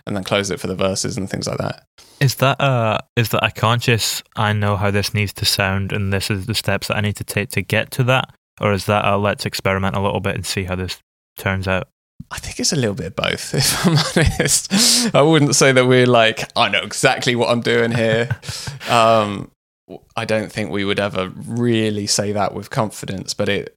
and 0.05 0.15
then 0.15 0.23
close 0.23 0.49
it 0.49 0.59
for 0.59 0.67
the 0.67 0.75
verses 0.75 1.17
and 1.17 1.29
things 1.29 1.47
like 1.47 1.57
that. 1.59 1.83
Is 2.19 2.35
that 2.35 2.57
a 2.59 2.99
is 3.15 3.29
that 3.29 3.45
a 3.45 3.51
conscious? 3.51 4.21
I 4.35 4.53
know 4.53 4.75
how 4.75 4.91
this 4.91 5.13
needs 5.13 5.31
to 5.33 5.45
sound, 5.45 5.93
and 5.93 6.11
this 6.11 6.29
is 6.29 6.47
the 6.47 6.55
steps 6.55 6.87
that 6.87 6.97
I 6.97 7.01
need 7.01 7.15
to 7.17 7.23
take 7.23 7.49
to 7.51 7.61
get 7.61 7.91
to 7.91 8.03
that, 8.05 8.33
or 8.59 8.73
is 8.73 8.87
that 8.87 9.05
a 9.05 9.17
let's 9.17 9.45
experiment 9.45 9.95
a 9.95 10.01
little 10.01 10.19
bit 10.19 10.35
and 10.35 10.45
see 10.45 10.63
how 10.63 10.75
this 10.75 10.99
turns 11.37 11.67
out? 11.67 11.87
I 12.31 12.37
think 12.37 12.59
it's 12.59 12.73
a 12.73 12.75
little 12.75 12.95
bit 12.95 13.07
of 13.07 13.15
both, 13.15 13.53
if 13.53 13.85
I'm 13.85 13.97
honest. 13.97 15.15
I 15.15 15.21
wouldn't 15.21 15.55
say 15.55 15.71
that 15.71 15.87
we're 15.87 16.05
like, 16.05 16.43
I 16.55 16.69
know 16.69 16.81
exactly 16.81 17.35
what 17.35 17.49
I'm 17.49 17.61
doing 17.61 17.91
here. 17.91 18.29
um, 18.89 19.51
I 20.15 20.25
don't 20.25 20.51
think 20.51 20.69
we 20.69 20.85
would 20.85 20.99
ever 20.99 21.29
really 21.29 22.05
say 22.05 22.31
that 22.31 22.53
with 22.53 22.69
confidence, 22.69 23.33
but 23.33 23.49
it 23.49 23.75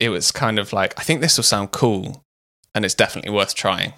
it 0.00 0.08
was 0.08 0.32
kind 0.32 0.58
of 0.58 0.72
like, 0.72 0.92
I 0.98 1.02
think 1.02 1.20
this 1.20 1.36
will 1.36 1.44
sound 1.44 1.70
cool 1.70 2.22
and 2.74 2.84
it's 2.84 2.94
definitely 2.94 3.30
worth 3.30 3.54
trying. 3.54 3.94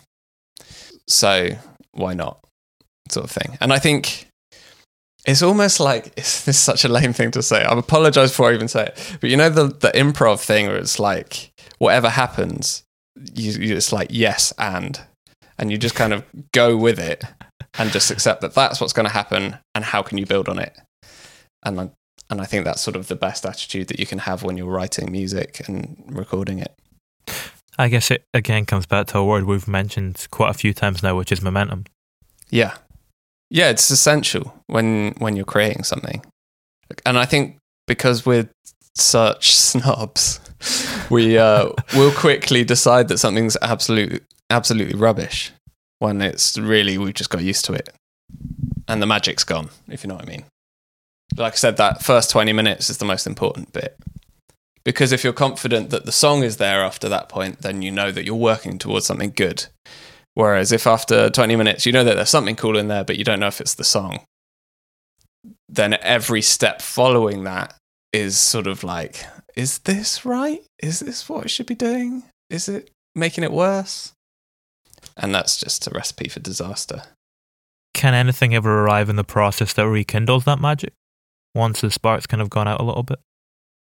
So 1.09 1.51
why 1.93 2.15
not? 2.15 2.45
Sort 3.11 3.25
of 3.25 3.31
thing. 3.31 3.57
And 3.61 3.73
I 3.73 3.79
think 3.79 4.29
it's 5.27 5.43
almost 5.43 5.81
like 5.81 6.07
it's, 6.17 6.45
this 6.45 6.59
such 6.59 6.85
a 6.85 6.89
lame 6.89 7.13
thing 7.13 7.31
to 7.33 7.43
say. 7.43 7.63
I 7.63 7.77
apologize 7.77 8.31
before 8.31 8.51
I 8.51 8.55
even 8.55 8.69
say 8.69 8.87
it. 8.87 9.17
But 9.21 9.31
you 9.31 9.37
know 9.37 9.49
the 9.49 9.65
the 9.65 9.91
improv 9.93 10.41
thing 10.41 10.67
where 10.67 10.77
it's 10.77 10.99
like 10.99 11.51
whatever 11.79 12.09
happens, 12.09 12.83
you 13.35 13.53
you 13.53 13.75
just 13.75 13.93
like 13.93 14.09
yes 14.11 14.53
and 14.59 15.01
and 15.59 15.71
you 15.71 15.79
just 15.79 15.95
kind 15.95 16.13
of 16.13 16.25
go 16.53 16.77
with 16.77 16.99
it 16.99 17.25
and 17.79 17.91
just 17.91 18.11
accept 18.11 18.41
that 18.41 18.55
that's 18.55 18.81
what's 18.81 18.93
going 18.93 19.07
to 19.07 19.13
happen 19.13 19.59
and 19.75 19.85
how 19.85 20.03
can 20.03 20.19
you 20.19 20.27
build 20.27 20.49
on 20.49 20.59
it. 20.59 20.79
And 21.65 21.81
I, 21.81 21.91
and 22.31 22.41
I 22.41 22.45
think 22.45 22.65
that's 22.65 22.81
sort 22.81 22.97
of 22.97 23.09
the 23.09 23.17
best 23.17 23.45
attitude 23.45 23.89
that 23.89 23.99
you 23.99 24.07
can 24.07 24.21
have 24.21 24.43
when 24.43 24.57
you're 24.57 24.67
writing 24.67 25.11
music 25.11 25.63
and 25.67 26.03
recording 26.09 26.59
it. 26.59 26.75
I 27.79 27.89
guess 27.89 28.11
it 28.11 28.25
again 28.33 28.65
comes 28.65 28.87
back 28.87 29.09
to 29.09 29.19
a 29.19 29.25
word 29.25 29.45
we've 29.45 29.69
mentioned 29.69 30.27
quite 30.31 30.51
a 30.51 30.55
few 30.55 30.73
times 30.73 31.03
now, 31.03 31.17
which 31.17 31.31
is 31.31 31.43
momentum. 31.43 31.85
Yeah. 32.49 32.77
Yeah, 33.51 33.71
it's 33.71 33.91
essential 33.91 34.63
when 34.67 35.15
when 35.19 35.37
you're 35.37 35.45
creating 35.45 35.85
something. 35.85 36.25
And 37.05 37.19
I 37.19 37.27
think 37.27 37.59
because 37.87 38.25
we're 38.25 38.49
such 38.95 39.55
snobs, 39.57 40.41
we 41.11 41.39
uh 41.39 41.71
will 41.95 42.13
quickly 42.13 42.65
decide 42.65 43.09
that 43.09 43.19
something's 43.19 43.57
absolutely 43.63 44.21
absolutely 44.51 44.99
rubbish 44.99 45.53
when 45.99 46.21
it's 46.21 46.59
really 46.59 46.99
we've 46.99 47.15
just 47.15 47.31
got 47.31 47.43
used 47.43 47.65
to 47.67 47.73
it. 47.73 47.91
And 48.89 49.03
the 49.03 49.07
magic's 49.07 49.45
gone, 49.45 49.71
if 49.89 50.05
you 50.05 50.09
know 50.09 50.15
what 50.15 50.29
I 50.29 50.31
mean. 50.31 50.45
Like 51.37 51.55
I 51.55 51.57
said, 51.57 51.77
that 51.77 52.03
first 52.03 52.31
20 52.31 52.53
minutes 52.53 52.89
is 52.89 52.99
the 52.99 53.05
most 53.05 53.27
important 53.27 53.73
bit. 53.73 53.97
Because 54.85 55.11
if 55.11 55.25
you're 55.25 55.33
confident 55.33 55.91
that 55.91 56.05
the 56.05 56.13
song 56.13 56.45
is 56.45 56.59
there 56.59 56.85
after 56.85 57.09
that 57.09 57.29
point, 57.29 57.63
then 57.63 57.83
you 57.83 57.91
know 57.91 58.13
that 58.13 58.25
you're 58.25 58.37
working 58.37 58.79
towards 58.79 59.07
something 59.07 59.33
good. 59.35 59.67
Whereas 60.35 60.71
if 60.71 60.87
after 60.87 61.29
20 61.31 61.57
minutes 61.57 61.87
you 61.87 61.93
know 61.93 62.05
that 62.05 62.15
there's 62.15 62.31
something 62.31 62.57
cool 62.57 62.77
in 62.77 62.89
there, 62.89 63.03
but 63.03 63.17
you 63.17 63.25
don't 63.25 63.41
know 63.41 63.49
if 63.49 63.61
it's 63.61 63.75
the 63.75 63.85
song, 63.85 64.21
then 65.69 65.95
every 66.03 66.43
step 66.43 66.81
following 66.81 67.45
that 67.45 67.75
is 68.13 68.37
sort 68.37 68.67
of 68.69 68.85
like, 68.85 69.25
is 69.57 69.79
this 69.79 70.25
right? 70.25 70.63
Is 70.83 71.01
this 71.01 71.29
what 71.29 71.45
it 71.47 71.49
should 71.49 71.67
be 71.67 71.75
doing? 71.75 72.23
Is 72.51 72.69
it 72.69 72.91
making 73.15 73.43
it 73.45 73.53
worse? 73.53 74.13
And 75.17 75.35
that's 75.35 75.59
just 75.59 75.87
a 75.87 75.91
recipe 75.91 76.29
for 76.29 76.41
disaster. 76.41 77.03
Can 77.95 78.13
anything 78.15 78.55
ever 78.55 78.83
arrive 78.85 79.09
in 79.09 79.17
the 79.17 79.25
process 79.25 79.73
that 79.73 79.89
rekindles 79.89 80.45
that 80.45 80.61
magic 80.61 80.93
once 81.55 81.81
the 81.81 81.91
spark's 81.91 82.27
kind 82.27 82.43
of 82.43 82.51
gone 82.51 82.69
out 82.69 82.81
a 82.81 82.85
little 82.85 83.03
bit, 83.03 83.19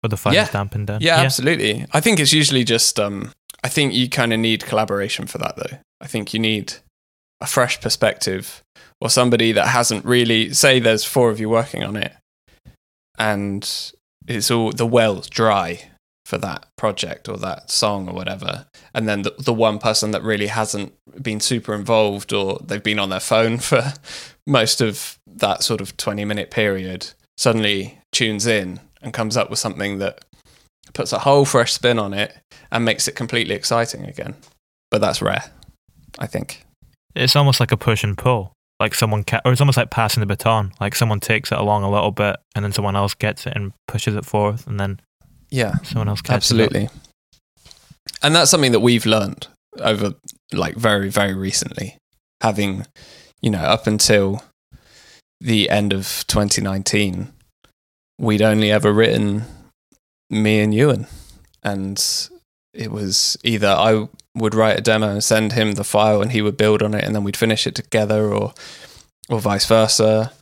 or 0.03 0.09
the 0.09 0.17
fire's 0.17 0.35
Yeah. 0.37 0.51
dampened 0.51 0.87
down? 0.87 1.01
Yeah, 1.03 1.17
yeah, 1.19 1.23
absolutely. 1.25 1.85
I 1.93 2.01
think 2.01 2.19
it's 2.19 2.33
usually 2.33 2.65
just 2.65 2.99
um 2.99 3.33
I 3.63 3.69
think 3.69 3.93
you 3.93 4.09
kind 4.09 4.33
of 4.33 4.39
need 4.41 4.65
collaboration 4.65 5.27
for 5.27 5.39
that 5.39 5.57
though. 5.57 5.79
I 6.01 6.07
think 6.07 6.33
you 6.33 6.41
need 6.41 6.75
a 7.41 7.47
fresh 7.47 7.79
perspective 7.81 8.63
or 9.01 9.11
somebody 9.11 9.53
that 9.53 9.69
hasn't 9.69 10.05
really 10.07 10.55
say 10.55 10.81
there's 10.81 11.05
four 11.05 11.29
of 11.31 11.39
you 11.39 11.51
working 11.51 11.85
on 11.85 11.97
it 11.97 12.13
and 13.19 13.93
it's 14.27 14.51
all 14.51 14.73
the 14.73 14.87
well's 14.87 15.29
dry 15.29 15.91
for 16.25 16.39
that 16.39 16.67
project 16.77 17.29
or 17.29 17.37
that 17.37 17.71
song 17.71 18.09
or 18.09 18.13
whatever 18.13 18.67
and 18.93 19.09
then 19.09 19.23
the, 19.23 19.35
the 19.39 19.53
one 19.53 19.79
person 19.79 20.11
that 20.11 20.23
really 20.23 20.49
hasn't 20.49 20.93
been 21.23 21.39
super 21.39 21.73
involved 21.73 22.33
or 22.33 22.59
they've 22.65 22.83
been 22.83 22.99
on 22.99 23.11
their 23.11 23.21
phone 23.21 23.59
for 23.59 23.93
most 24.47 24.81
of 24.81 25.19
that 25.27 25.63
sort 25.63 25.81
of 25.81 25.97
20 25.97 26.25
minute 26.25 26.51
period 26.51 27.13
suddenly 27.37 27.99
tunes 28.13 28.47
in 28.47 28.81
and 29.03 29.13
comes 29.13 29.37
up 29.37 29.51
with 29.51 29.59
something 29.59 29.99
that 29.99 30.25
puts 30.93 31.13
a 31.13 31.21
whole 31.21 31.45
fresh 31.45 31.73
spin 31.73 31.99
on 31.99 32.15
it 32.15 32.37
and 32.73 32.85
makes 32.85 33.07
it 33.07 33.15
completely 33.15 33.55
exciting 33.55 34.05
again. 34.05 34.35
But 34.91 35.01
that's 35.01 35.21
rare, 35.21 35.45
I 36.19 36.27
think. 36.27 36.65
It's 37.15 37.37
almost 37.37 37.61
like 37.61 37.73
a 37.73 37.77
push 37.77 38.03
and 38.03 38.17
pull. 38.17 38.53
Like 38.79 38.95
someone, 38.95 39.25
ca- 39.25 39.41
or 39.45 39.53
it's 39.53 39.61
almost 39.61 39.79
like 39.79 39.91
passing 39.91 40.21
the 40.21 40.27
baton. 40.27 40.73
Like 40.81 40.95
someone 40.95 41.19
takes 41.21 41.51
it 41.51 41.59
along 41.59 41.83
a 41.83 41.91
little 41.91 42.11
bit, 42.11 42.37
and 42.55 42.65
then 42.65 42.73
someone 42.73 42.95
else 42.97 43.15
gets 43.15 43.47
it 43.47 43.55
and 43.57 43.73
pushes 43.89 44.15
it 44.17 44.25
forth, 44.27 44.67
and 44.67 44.79
then 44.79 45.01
Yeah, 45.51 45.75
someone 45.83 46.09
else 46.09 46.21
catches 46.21 46.51
it. 46.51 46.61
absolutely. 46.61 46.89
And 48.23 48.35
that's 48.35 48.51
something 48.51 48.73
that 48.73 48.81
we've 48.81 49.07
learned 49.07 49.47
over 49.81 50.15
like 50.53 50.75
very, 50.77 51.09
very 51.11 51.35
recently, 51.35 51.97
having, 52.43 52.87
you 53.41 53.51
know, 53.51 53.61
up 53.61 53.87
until 53.87 54.43
the 55.41 55.69
end 55.71 55.93
of 55.93 56.25
2019, 56.29 57.33
we'd 58.19 58.43
only 58.43 58.71
ever 58.71 58.93
written 58.93 59.45
me 60.31 60.61
and 60.61 60.75
Ewan. 60.75 61.07
And 61.63 62.03
it 62.77 62.91
was 62.93 63.37
either 63.45 63.69
I 63.69 64.09
would 64.35 64.55
write 64.55 64.79
a 64.79 64.83
demo 64.83 65.09
and 65.09 65.25
send 65.25 65.53
him 65.53 65.73
the 65.73 65.85
file 65.85 66.21
and 66.23 66.33
he 66.33 66.43
would 66.43 66.57
build 66.57 66.83
on 66.83 66.95
it 66.95 67.03
and 67.05 67.15
then 67.15 67.25
we'd 67.25 67.37
finish 67.37 67.67
it 67.67 67.75
together 67.75 68.33
or 68.33 68.53
or 69.29 69.41
vice 69.41 69.67
versa. 69.67 70.33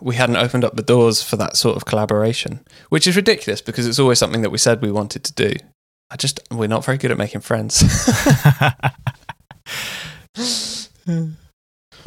We 0.00 0.14
hadn't 0.16 0.36
opened 0.36 0.64
up 0.64 0.76
the 0.76 0.82
doors 0.82 1.22
for 1.22 1.36
that 1.36 1.56
sort 1.56 1.76
of 1.76 1.84
collaboration, 1.84 2.60
which 2.88 3.06
is 3.06 3.16
ridiculous 3.16 3.60
because 3.60 3.86
it's 3.86 3.98
always 3.98 4.18
something 4.18 4.40
that 4.42 4.50
we 4.50 4.58
said 4.58 4.80
we 4.80 4.90
wanted 4.92 5.24
to 5.24 5.32
do. 5.34 5.54
I 6.10 6.16
just 6.16 6.40
we're 6.50 6.68
not 6.68 6.84
very 6.84 6.96
good 6.96 7.10
at 7.10 7.18
making 7.18 7.42
friends. 7.42 7.82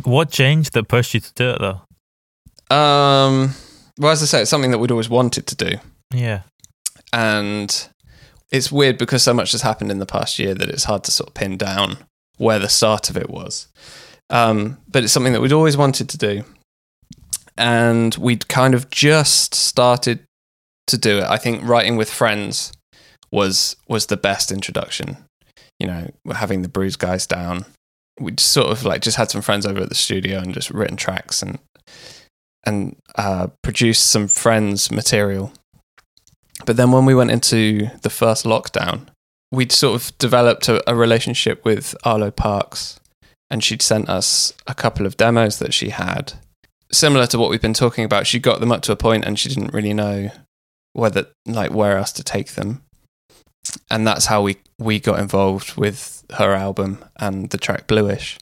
what 0.04 0.32
changed 0.32 0.74
that 0.74 0.88
pushed 0.88 1.14
you 1.14 1.20
to 1.20 1.34
do 1.34 1.49
it 1.52 1.60
though? 1.60 1.82
um, 2.76 3.54
well, 3.99 4.12
as 4.12 4.24
I 4.24 4.26
say, 4.26 4.41
it's 4.41 4.49
something 4.49 4.72
that 4.72 4.78
we'd 4.80 4.91
always 4.91 5.10
wanted 5.10 5.45
to 5.47 5.56
do, 5.56 5.76
Yeah. 6.14 6.41
and 7.14 7.89
it's 8.52 8.72
weird 8.72 8.97
because 8.97 9.24
so 9.24 9.34
much 9.34 9.52
has 9.54 9.62
happened 9.62 9.91
in 9.91 9.99
the 9.99 10.06
past 10.06 10.39
year 10.39 10.54
that 10.54 10.70
it's 10.70 10.84
hard 10.86 11.04
to 11.06 11.12
sort 11.12 11.30
of 11.30 11.34
pin 11.34 11.58
down 11.58 11.97
where 12.38 12.60
the 12.60 12.70
start 12.70 13.10
of 13.10 13.18
it 13.18 13.30
was. 13.30 13.68
Um, 14.30 14.78
but 14.88 15.04
it's 15.04 15.14
something 15.14 15.34
that 15.34 15.41
we'd 15.41 15.54
always 15.54 15.78
wanted 15.78 16.10
to 16.10 16.18
do, 16.18 16.43
and 17.58 18.16
we'd 18.16 18.47
kind 18.47 18.74
of 18.74 18.89
just 18.89 19.54
started 19.54 20.20
to 20.88 20.97
do 20.97 21.20
it. 21.20 21.24
I 21.26 21.38
think 21.38 21.68
writing 21.68 21.97
with 21.97 22.10
friends 22.10 22.74
was 23.32 23.76
was 23.88 24.08
the 24.08 24.18
best 24.18 24.52
introduction. 24.52 25.18
You 25.80 25.88
know, 25.88 26.12
we're 26.26 26.36
having 26.36 26.62
the 26.62 26.70
Broods 26.70 26.95
guys 26.95 27.26
down, 27.26 27.66
we 28.22 28.34
sort 28.38 28.68
of 28.68 28.84
like 28.84 29.02
just 29.02 29.18
had 29.18 29.32
some 29.32 29.41
friends 29.41 29.66
over 29.66 29.82
at 29.82 29.89
the 29.89 29.95
studio 29.95 30.39
and 30.39 30.54
just 30.54 30.70
written 30.72 30.97
tracks 30.97 31.41
and 31.41 31.60
and 32.64 32.95
uh, 33.16 33.47
produced 33.64 34.08
some 34.08 34.28
friends 34.28 34.91
material. 34.91 35.52
But 36.66 36.78
then 36.78 36.91
when 36.91 37.05
we 37.05 37.16
went 37.16 37.32
into 37.32 37.89
the 38.01 38.09
first 38.09 38.45
lockdown, 38.45 39.07
we'd 39.51 39.72
sort 39.72 40.01
of 40.01 40.18
developed 40.18 40.70
a, 40.70 40.89
a 40.89 40.95
relationship 40.95 41.64
with 41.66 41.95
Arlo 42.03 42.32
Parks, 42.32 42.99
and 43.49 43.64
she'd 43.64 43.82
sent 43.82 44.09
us 44.09 44.53
a 44.68 44.74
couple 44.74 45.05
of 45.05 45.18
demos 45.18 45.59
that 45.59 45.74
she 45.74 45.89
had. 45.89 46.34
Similar 46.91 47.28
to 47.28 47.39
what 47.39 47.49
we've 47.49 47.62
been 47.62 47.74
talking 47.74 48.05
about, 48.05 48.28
she 48.28 48.39
got 48.39 48.59
them 48.59 48.72
up 48.72 48.82
to 48.84 48.91
a 48.91 48.97
point 48.97 49.26
and 49.26 49.38
she 49.39 49.49
didn't 49.49 49.74
really 49.74 49.93
know 49.93 50.32
whether 50.93 51.28
like 51.45 51.72
where 51.72 51.97
else 51.97 52.12
to 52.14 52.24
take 52.24 52.53
them. 52.53 52.84
And 53.89 54.05
that's 54.05 54.26
how 54.26 54.41
we 54.41 54.57
we 54.78 54.99
got 54.99 55.20
involved 55.20 55.78
with 55.78 56.26
her 56.38 56.53
album 56.53 57.03
and 57.18 57.49
the 57.49 57.57
track 57.57 57.88
Bluish. 57.88 58.38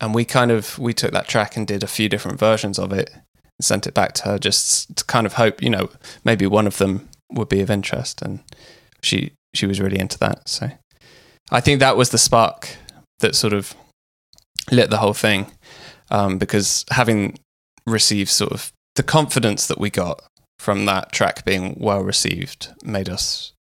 And 0.00 0.14
we 0.14 0.24
kind 0.24 0.50
of 0.50 0.78
we 0.78 0.92
took 0.92 1.12
that 1.12 1.28
track 1.28 1.56
and 1.56 1.66
did 1.66 1.82
a 1.82 1.88
few 1.88 2.08
different 2.08 2.38
versions 2.38 2.78
of 2.78 2.92
it 2.92 3.10
and 3.12 3.22
sent 3.64 3.86
it 3.86 3.94
back 3.94 4.12
to 4.14 4.24
her 4.24 4.38
just 4.38 4.96
to 4.96 5.04
kind 5.04 5.26
of 5.26 5.34
hope, 5.34 5.62
you 5.62 5.70
know, 5.70 5.90
maybe 6.24 6.46
one 6.46 6.66
of 6.66 6.78
them 6.78 7.08
would 7.34 7.48
be 7.48 7.60
of 7.60 7.70
interest 7.70 8.22
and 8.22 8.40
she 9.02 9.32
she 9.54 9.66
was 9.66 9.80
really 9.80 9.98
into 9.98 10.18
that. 10.18 10.48
So 10.48 10.70
I 11.50 11.60
think 11.60 11.80
that 11.80 11.96
was 11.96 12.10
the 12.10 12.18
spark 12.18 12.76
that 13.20 13.34
sort 13.34 13.52
of 13.52 13.74
lit 14.70 14.90
the 14.90 14.98
whole 14.98 15.14
thing. 15.14 15.46
Um, 16.10 16.38
because 16.38 16.84
having 16.90 17.38
received 17.86 18.30
sort 18.30 18.52
of 18.52 18.72
the 18.94 19.02
confidence 19.02 19.66
that 19.66 19.78
we 19.78 19.90
got 19.90 20.22
from 20.58 20.84
that 20.86 21.12
track 21.12 21.44
being 21.44 21.76
well 21.78 22.02
received 22.02 22.68
made 22.84 23.08
us 23.08 23.52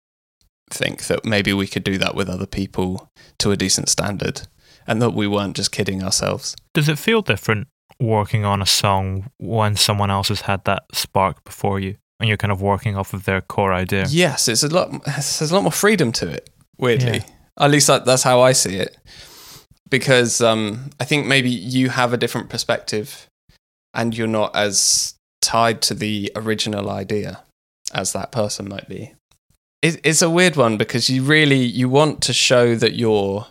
think 0.70 1.06
that 1.06 1.24
maybe 1.24 1.52
we 1.52 1.66
could 1.66 1.84
do 1.84 1.98
that 1.98 2.14
with 2.14 2.28
other 2.28 2.46
people 2.46 3.08
to 3.38 3.50
a 3.50 3.56
decent 3.56 3.88
standard 3.88 4.42
and 4.86 5.00
that 5.00 5.10
we 5.10 5.26
weren't 5.26 5.56
just 5.56 5.72
kidding 5.72 6.02
ourselves. 6.02 6.56
Does 6.74 6.88
it 6.88 6.98
feel 6.98 7.22
different 7.22 7.68
working 8.00 8.44
on 8.44 8.60
a 8.60 8.66
song 8.66 9.30
when 9.38 9.76
someone 9.76 10.10
else 10.10 10.28
has 10.28 10.42
had 10.42 10.64
that 10.64 10.84
spark 10.92 11.44
before 11.44 11.78
you 11.78 11.96
and 12.22 12.28
you're 12.28 12.38
kind 12.38 12.52
of 12.52 12.62
working 12.62 12.96
off 12.96 13.12
of 13.12 13.24
their 13.24 13.40
core 13.40 13.72
idea? 13.74 14.06
Yes, 14.08 14.48
it's 14.48 14.62
a 14.62 14.68
lot. 14.68 15.04
There's 15.04 15.50
a 15.50 15.54
lot 15.54 15.62
more 15.62 15.72
freedom 15.72 16.12
to 16.12 16.28
it. 16.30 16.48
Weirdly, 16.78 17.18
Yeah. 17.18 17.24
at 17.64 17.70
least 17.70 17.86
that, 17.88 18.04
that's 18.06 18.22
how 18.22 18.40
I 18.40 18.52
see 18.52 18.76
it. 18.76 18.96
Because 19.90 20.40
um, 20.40 20.90
I 20.98 21.04
think 21.04 21.26
maybe 21.26 21.50
you 21.50 21.90
have 21.90 22.12
a 22.12 22.16
different 22.16 22.48
perspective, 22.48 23.26
and 23.92 24.16
you're 24.16 24.26
not 24.26 24.56
as 24.56 25.14
tied 25.42 25.82
to 25.82 25.94
the 25.94 26.32
original 26.34 26.88
idea 26.88 27.42
as 27.92 28.12
that 28.12 28.32
person 28.32 28.68
might 28.68 28.88
be. 28.88 29.14
It, 29.82 30.00
it's 30.04 30.22
a 30.22 30.30
weird 30.30 30.56
one 30.56 30.76
because 30.76 31.10
you 31.10 31.22
really 31.24 31.58
you 31.64 31.88
want 31.88 32.22
to 32.22 32.32
show 32.32 32.74
that 32.76 32.94
you're 32.94 33.46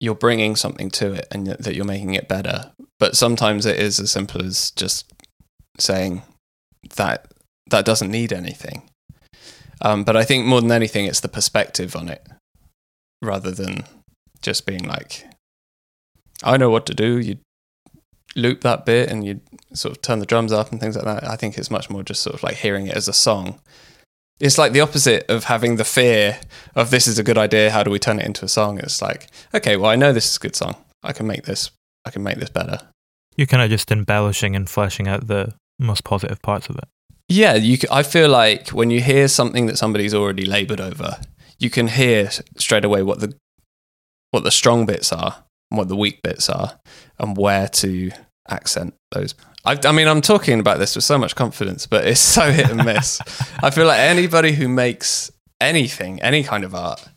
you're 0.00 0.14
bringing 0.14 0.56
something 0.56 0.90
to 0.90 1.12
it 1.12 1.28
and 1.30 1.46
that 1.46 1.74
you're 1.74 1.84
making 1.84 2.14
it 2.14 2.28
better. 2.28 2.72
But 2.98 3.14
sometimes 3.16 3.64
it 3.66 3.78
is 3.78 4.00
as 4.00 4.10
simple 4.10 4.42
as 4.44 4.70
just 4.72 5.12
saying 5.78 6.22
that 6.96 7.26
that 7.68 7.84
doesn't 7.84 8.10
need 8.10 8.32
anything. 8.32 8.88
Um, 9.80 10.04
but 10.04 10.16
I 10.16 10.24
think 10.24 10.46
more 10.46 10.60
than 10.60 10.72
anything, 10.72 11.04
it's 11.06 11.20
the 11.20 11.28
perspective 11.28 11.94
on 11.94 12.08
it 12.08 12.26
rather 13.22 13.50
than 13.50 13.84
just 14.40 14.66
being 14.66 14.86
like, 14.86 15.26
I 16.42 16.56
know 16.56 16.70
what 16.70 16.86
to 16.86 16.94
do. 16.94 17.18
You 17.18 17.38
loop 18.34 18.60
that 18.62 18.84
bit 18.84 19.10
and 19.10 19.24
you 19.24 19.40
sort 19.72 19.96
of 19.96 20.02
turn 20.02 20.18
the 20.18 20.26
drums 20.26 20.52
up 20.52 20.70
and 20.70 20.80
things 20.80 20.96
like 20.96 21.04
that. 21.04 21.24
I 21.24 21.36
think 21.36 21.58
it's 21.58 21.70
much 21.70 21.90
more 21.90 22.02
just 22.02 22.22
sort 22.22 22.34
of 22.34 22.42
like 22.42 22.56
hearing 22.56 22.86
it 22.86 22.96
as 22.96 23.08
a 23.08 23.12
song. 23.12 23.60
It's 24.38 24.58
like 24.58 24.72
the 24.72 24.82
opposite 24.82 25.28
of 25.30 25.44
having 25.44 25.76
the 25.76 25.84
fear 25.84 26.38
of 26.74 26.90
this 26.90 27.06
is 27.06 27.18
a 27.18 27.22
good 27.22 27.38
idea. 27.38 27.70
How 27.70 27.82
do 27.82 27.90
we 27.90 27.98
turn 27.98 28.20
it 28.20 28.26
into 28.26 28.44
a 28.44 28.48
song? 28.48 28.78
It's 28.78 29.00
like, 29.00 29.28
okay, 29.54 29.76
well, 29.76 29.90
I 29.90 29.96
know 29.96 30.12
this 30.12 30.30
is 30.30 30.36
a 30.36 30.40
good 30.40 30.54
song. 30.54 30.76
I 31.02 31.12
can 31.12 31.26
make 31.26 31.44
this. 31.44 31.70
I 32.04 32.10
can 32.10 32.22
make 32.22 32.36
this 32.36 32.50
better. 32.50 32.80
You're 33.36 33.46
kind 33.46 33.62
of 33.62 33.70
just 33.70 33.90
embellishing 33.90 34.54
and 34.54 34.68
fleshing 34.68 35.08
out 35.08 35.26
the 35.26 35.54
most 35.78 36.04
positive 36.04 36.40
parts 36.42 36.68
of 36.68 36.76
it. 36.76 36.84
Yeah, 37.28 37.54
you. 37.54 37.78
I 37.90 38.02
feel 38.02 38.28
like 38.28 38.68
when 38.68 38.90
you 38.90 39.00
hear 39.00 39.28
something 39.28 39.66
that 39.66 39.78
somebody's 39.78 40.14
already 40.14 40.44
laboured 40.44 40.80
over, 40.80 41.18
you 41.58 41.70
can 41.70 41.88
hear 41.88 42.30
straight 42.56 42.84
away 42.84 43.02
what 43.02 43.20
the 43.20 43.34
what 44.30 44.44
the 44.44 44.50
strong 44.50 44.86
bits 44.86 45.12
are, 45.12 45.44
and 45.70 45.78
what 45.78 45.88
the 45.88 45.96
weak 45.96 46.22
bits 46.22 46.48
are, 46.48 46.78
and 47.18 47.36
where 47.36 47.68
to 47.68 48.10
accent 48.48 48.94
those. 49.10 49.34
I, 49.64 49.76
I 49.84 49.92
mean, 49.92 50.06
I'm 50.06 50.20
talking 50.20 50.60
about 50.60 50.78
this 50.78 50.94
with 50.94 51.04
so 51.04 51.18
much 51.18 51.34
confidence, 51.34 51.86
but 51.86 52.06
it's 52.06 52.20
so 52.20 52.42
hit 52.52 52.70
and 52.70 52.84
miss. 52.84 53.20
I 53.62 53.70
feel 53.70 53.86
like 53.86 53.98
anybody 53.98 54.52
who 54.52 54.68
makes 54.68 55.32
anything, 55.60 56.22
any 56.22 56.44
kind 56.44 56.62
of 56.62 56.74
art, 56.74 57.08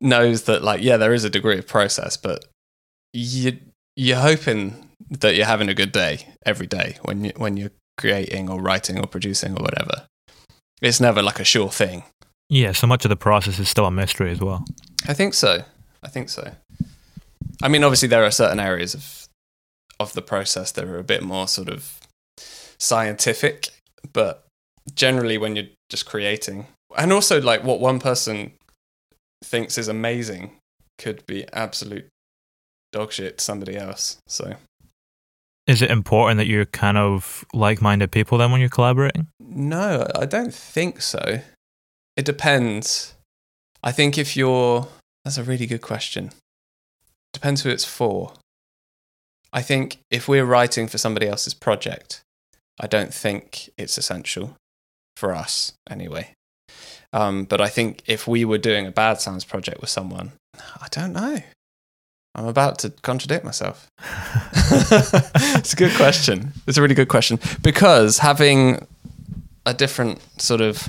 knows 0.00 0.44
that, 0.44 0.62
like, 0.62 0.82
yeah, 0.82 0.96
there 0.96 1.12
is 1.12 1.24
a 1.24 1.30
degree 1.30 1.58
of 1.58 1.66
process, 1.66 2.16
but 2.16 2.44
you 3.12 3.58
you're 3.96 4.18
hoping 4.18 4.88
that 5.10 5.34
you're 5.34 5.46
having 5.46 5.68
a 5.68 5.74
good 5.74 5.90
day 5.90 6.28
every 6.46 6.68
day 6.68 6.96
when 7.02 7.24
you 7.24 7.32
when 7.36 7.56
you're 7.56 7.72
creating 8.00 8.48
or 8.48 8.60
writing 8.60 8.98
or 8.98 9.06
producing 9.06 9.52
or 9.52 9.62
whatever. 9.62 10.06
It's 10.80 11.00
never 11.00 11.22
like 11.22 11.38
a 11.38 11.44
sure 11.44 11.68
thing. 11.68 12.02
Yeah, 12.48 12.72
so 12.72 12.86
much 12.86 13.04
of 13.04 13.10
the 13.10 13.16
process 13.16 13.58
is 13.58 13.68
still 13.68 13.86
a 13.86 13.90
mystery 13.90 14.32
as 14.32 14.40
well. 14.40 14.64
I 15.06 15.12
think 15.12 15.34
so. 15.34 15.62
I 16.02 16.08
think 16.08 16.30
so. 16.30 16.52
I 17.62 17.68
mean, 17.68 17.84
obviously, 17.84 18.08
there 18.08 18.24
are 18.24 18.30
certain 18.30 18.58
areas 18.58 18.94
of 18.94 19.26
of 20.00 20.14
the 20.14 20.22
process 20.22 20.72
that 20.72 20.84
are 20.84 20.98
a 20.98 21.04
bit 21.04 21.22
more 21.22 21.46
sort 21.46 21.68
of 21.68 22.00
scientific, 22.78 23.68
but 24.14 24.46
generally, 24.94 25.36
when 25.36 25.54
you're 25.54 25.66
just 25.90 26.06
creating, 26.06 26.66
and 26.96 27.12
also 27.12 27.40
like 27.40 27.62
what 27.62 27.80
one 27.80 28.00
person 28.00 28.52
thinks 29.44 29.76
is 29.78 29.88
amazing 29.88 30.52
could 30.98 31.24
be 31.26 31.44
absolute 31.52 32.06
dog 32.92 33.12
shit 33.12 33.38
to 33.38 33.44
somebody 33.44 33.76
else. 33.76 34.16
So 34.26 34.56
Is 35.70 35.82
it 35.82 35.90
important 35.92 36.38
that 36.38 36.48
you're 36.48 36.64
kind 36.64 36.98
of 36.98 37.44
like 37.54 37.80
minded 37.80 38.10
people 38.10 38.36
then 38.38 38.50
when 38.50 38.58
you're 38.58 38.68
collaborating? 38.68 39.28
No, 39.38 40.04
I 40.16 40.26
don't 40.26 40.52
think 40.52 41.00
so. 41.00 41.42
It 42.16 42.24
depends. 42.24 43.14
I 43.80 43.92
think 43.92 44.18
if 44.18 44.36
you're. 44.36 44.88
That's 45.24 45.38
a 45.38 45.44
really 45.44 45.66
good 45.66 45.80
question. 45.80 46.32
Depends 47.32 47.62
who 47.62 47.70
it's 47.70 47.84
for. 47.84 48.32
I 49.52 49.62
think 49.62 49.98
if 50.10 50.26
we're 50.26 50.44
writing 50.44 50.88
for 50.88 50.98
somebody 50.98 51.28
else's 51.28 51.54
project, 51.54 52.22
I 52.80 52.88
don't 52.88 53.14
think 53.14 53.70
it's 53.78 53.96
essential 53.96 54.56
for 55.16 55.32
us 55.32 55.74
anyway. 55.88 56.32
Um, 57.12 57.44
but 57.44 57.60
I 57.60 57.68
think 57.68 58.02
if 58.06 58.26
we 58.26 58.44
were 58.44 58.58
doing 58.58 58.88
a 58.88 58.90
Bad 58.90 59.20
Sounds 59.20 59.44
project 59.44 59.80
with 59.80 59.90
someone, 59.90 60.32
I 60.58 60.88
don't 60.90 61.12
know. 61.12 61.42
I'm 62.34 62.46
about 62.46 62.78
to 62.80 62.90
contradict 62.90 63.44
myself. 63.44 63.90
it's 65.58 65.72
a 65.72 65.76
good 65.76 65.94
question. 65.96 66.52
It's 66.66 66.78
a 66.78 66.82
really 66.82 66.94
good 66.94 67.08
question 67.08 67.40
because 67.62 68.18
having 68.18 68.86
a 69.66 69.74
different 69.74 70.20
sort 70.40 70.60
of 70.60 70.88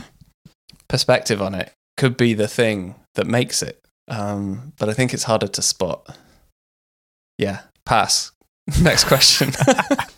perspective 0.87 1.41
on 1.41 1.55
it 1.55 1.73
could 1.97 2.15
be 2.15 2.33
the 2.33 2.47
thing 2.47 2.95
that 3.15 3.27
makes 3.27 3.61
it. 3.63 3.83
Um, 4.07 4.73
but 4.77 4.89
I 4.89 4.93
think 4.93 5.13
it's 5.13 5.23
harder 5.23 5.47
to 5.47 5.61
spot. 5.61 6.17
Yeah, 7.37 7.61
pass. 7.85 8.31
Next 8.81 9.05
question. 9.05 9.51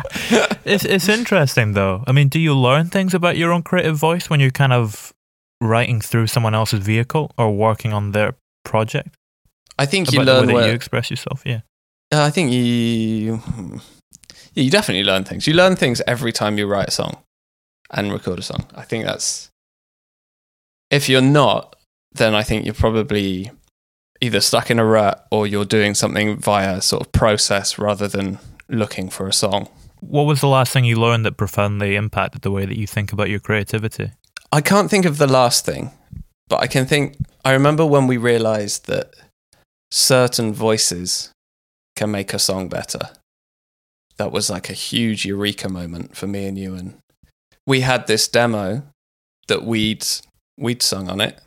It's 0.65 0.85
it's 0.85 1.09
interesting 1.09 1.73
though. 1.73 2.03
I 2.07 2.11
mean, 2.11 2.29
do 2.29 2.39
you 2.39 2.55
learn 2.55 2.87
things 2.87 3.13
about 3.13 3.35
your 3.35 3.51
own 3.51 3.63
creative 3.63 3.97
voice 3.97 4.29
when 4.29 4.39
you're 4.39 4.51
kind 4.51 4.71
of 4.71 5.13
writing 5.59 5.99
through 5.99 6.27
someone 6.27 6.55
else's 6.55 6.79
vehicle 6.79 7.31
or 7.37 7.51
working 7.51 7.93
on 7.93 8.11
their 8.11 8.35
project? 8.63 9.15
I 9.77 9.85
think 9.85 10.11
you 10.11 10.21
about 10.21 10.25
the 10.25 10.39
learn 10.39 10.47
way 10.47 10.53
where, 10.53 10.67
you 10.69 10.73
express 10.73 11.09
yourself. 11.09 11.43
Yeah. 11.45 11.61
Uh, 12.11 12.23
I 12.23 12.29
think 12.29 12.51
you, 12.51 13.41
yeah, 14.53 14.63
you 14.63 14.69
definitely 14.69 15.03
learn 15.03 15.23
things. 15.23 15.47
You 15.47 15.53
learn 15.53 15.75
things 15.75 16.01
every 16.05 16.31
time 16.31 16.57
you 16.57 16.67
write 16.67 16.89
a 16.89 16.91
song 16.91 17.17
and 17.89 18.11
record 18.11 18.39
a 18.39 18.43
song. 18.43 18.67
I 18.75 18.83
think 18.83 19.05
that's. 19.05 19.49
If 20.91 21.09
you're 21.09 21.21
not, 21.21 21.75
then 22.11 22.35
I 22.35 22.43
think 22.43 22.65
you're 22.65 22.75
probably 22.75 23.49
either 24.21 24.39
stuck 24.39 24.69
in 24.69 24.79
a 24.79 24.85
rut 24.85 25.25
or 25.31 25.47
you're 25.47 25.65
doing 25.65 25.95
something 25.95 26.37
via 26.37 26.81
sort 26.81 27.01
of 27.01 27.11
process 27.11 27.79
rather 27.79 28.07
than 28.07 28.39
looking 28.69 29.09
for 29.09 29.27
a 29.27 29.33
song. 29.33 29.67
What 29.99 30.23
was 30.23 30.41
the 30.41 30.47
last 30.47 30.71
thing 30.71 30.85
you 30.85 30.97
learned 30.97 31.25
that 31.25 31.37
profoundly 31.37 31.95
impacted 31.95 32.41
the 32.41 32.51
way 32.51 32.65
that 32.65 32.77
you 32.77 32.87
think 32.87 33.11
about 33.11 33.29
your 33.29 33.39
creativity? 33.39 34.11
I 34.51 34.61
can't 34.61 34.89
think 34.89 35.05
of 35.05 35.17
the 35.17 35.27
last 35.27 35.65
thing, 35.65 35.91
but 36.47 36.61
I 36.61 36.67
can 36.67 36.85
think. 36.85 37.17
I 37.43 37.53
remember 37.53 37.85
when 37.85 38.07
we 38.07 38.17
realized 38.17 38.85
that 38.87 39.13
certain 39.93 40.51
voices 40.51 41.31
can 41.95 42.09
make 42.09 42.33
a 42.33 42.39
song 42.39 42.67
better. 42.67 43.09
That 44.17 44.31
was 44.31 44.49
like 44.49 44.69
a 44.69 44.73
huge 44.73 45.23
eureka 45.23 45.69
moment 45.69 46.17
for 46.17 46.25
me 46.25 46.47
and 46.47 46.57
you. 46.57 46.73
And 46.73 46.97
we 47.67 47.81
had 47.81 48.07
this 48.07 48.27
demo 48.27 48.83
that 49.47 49.63
we'd 49.63 50.05
we'd 50.57 50.81
sung 50.81 51.09
on 51.09 51.21
it, 51.21 51.39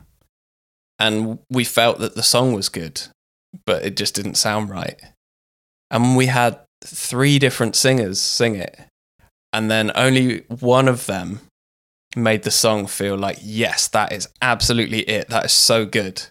and 0.99 1.41
we 1.51 1.65
felt 1.65 1.99
that 1.99 2.15
the 2.15 2.23
song 2.23 2.53
was 2.53 2.69
good, 2.69 3.03
but 3.65 3.85
it 3.85 3.97
just 3.97 4.15
didn't 4.15 4.37
sound 4.37 4.71
right. 4.71 5.01
And 5.91 6.17
we 6.17 6.27
had 6.27 6.61
three 6.85 7.39
different 7.39 7.75
singers 7.75 8.21
sing 8.21 8.55
it, 8.55 8.79
and 9.53 9.71
then 9.71 9.91
only 9.95 10.45
one 10.61 10.89
of 10.89 11.07
them 11.07 11.41
made 12.15 12.45
the 12.45 12.51
song 12.51 12.87
feel 12.87 13.17
like, 13.17 13.39
yes, 13.43 13.89
that 13.89 14.13
is 14.13 14.29
absolutely 14.41 15.01
it. 15.01 15.29
That 15.29 15.47
is 15.47 15.53
so 15.53 15.85
good. 15.85 16.23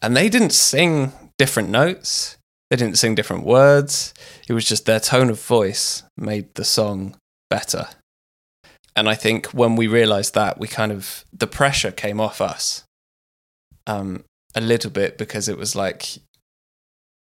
And 0.00 0.16
they 0.16 0.28
didn't 0.28 0.52
sing 0.52 1.12
different 1.42 1.70
notes, 1.70 2.38
they 2.70 2.76
didn't 2.76 2.98
sing 2.98 3.16
different 3.16 3.44
words. 3.44 4.14
It 4.48 4.52
was 4.52 4.64
just 4.64 4.86
their 4.86 5.00
tone 5.00 5.28
of 5.28 5.44
voice 5.44 6.04
made 6.16 6.54
the 6.54 6.62
song 6.62 7.16
better. 7.50 7.88
And 8.94 9.08
I 9.08 9.16
think 9.16 9.46
when 9.46 9.74
we 9.74 9.88
realized 9.88 10.34
that, 10.34 10.60
we 10.60 10.68
kind 10.68 10.92
of, 10.92 11.24
the 11.32 11.48
pressure 11.48 11.90
came 11.90 12.20
off 12.20 12.40
us 12.40 12.84
um, 13.88 14.22
a 14.54 14.60
little 14.60 14.92
bit 14.92 15.18
because 15.18 15.48
it 15.48 15.58
was 15.58 15.74
like, 15.74 16.18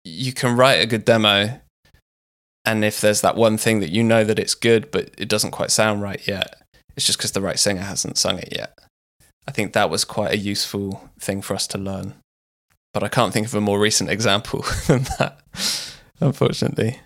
you 0.03 0.33
can 0.33 0.57
write 0.57 0.81
a 0.81 0.87
good 0.87 1.05
demo. 1.05 1.61
And 2.65 2.83
if 2.83 2.99
there's 2.99 3.21
that 3.21 3.35
one 3.35 3.59
thing 3.59 3.81
that 3.81 3.91
you 3.91 4.03
know 4.03 4.23
that 4.23 4.39
it's 4.39 4.55
good, 4.55 4.89
but 4.89 5.11
it 5.15 5.29
doesn't 5.29 5.51
quite 5.51 5.69
sound 5.69 6.01
right 6.01 6.27
yet, 6.27 6.55
it's 6.95 7.05
just 7.05 7.19
because 7.19 7.33
the 7.33 7.41
right 7.41 7.59
singer 7.59 7.81
hasn't 7.81 8.17
sung 8.17 8.39
it 8.39 8.49
yet. 8.51 8.79
I 9.47 9.51
think 9.51 9.73
that 9.73 9.91
was 9.91 10.05
quite 10.05 10.33
a 10.33 10.37
useful 10.53 11.11
thing 11.19 11.43
for 11.43 11.53
us 11.53 11.67
to 11.67 11.77
learn. 11.77 12.15
But 12.97 13.03
I 13.03 13.09
can't 13.09 13.31
think 13.31 13.45
of 13.45 13.53
a 13.53 13.61
more 13.61 13.79
recent 13.79 14.09
example 14.09 14.65
than 14.87 15.03
that, 15.19 15.39
unfortunately. 16.19 16.99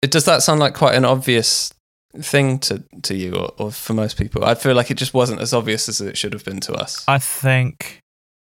Does 0.00 0.24
that 0.24 0.42
sound 0.42 0.60
like 0.60 0.72
quite 0.72 0.94
an 0.94 1.04
obvious 1.04 1.74
thing 2.14 2.58
to, 2.60 2.82
to 3.02 3.14
you 3.14 3.34
or, 3.34 3.52
or 3.58 3.70
for 3.70 3.92
most 3.92 4.16
people? 4.16 4.46
I 4.46 4.54
feel 4.54 4.74
like 4.74 4.90
it 4.90 4.96
just 4.96 5.12
wasn't 5.12 5.42
as 5.42 5.52
obvious 5.52 5.90
as 5.90 6.00
it 6.00 6.16
should 6.16 6.32
have 6.32 6.42
been 6.42 6.60
to 6.60 6.72
us. 6.72 7.04
I 7.06 7.18
think 7.18 8.00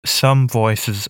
some 0.05 0.47
voices 0.47 1.09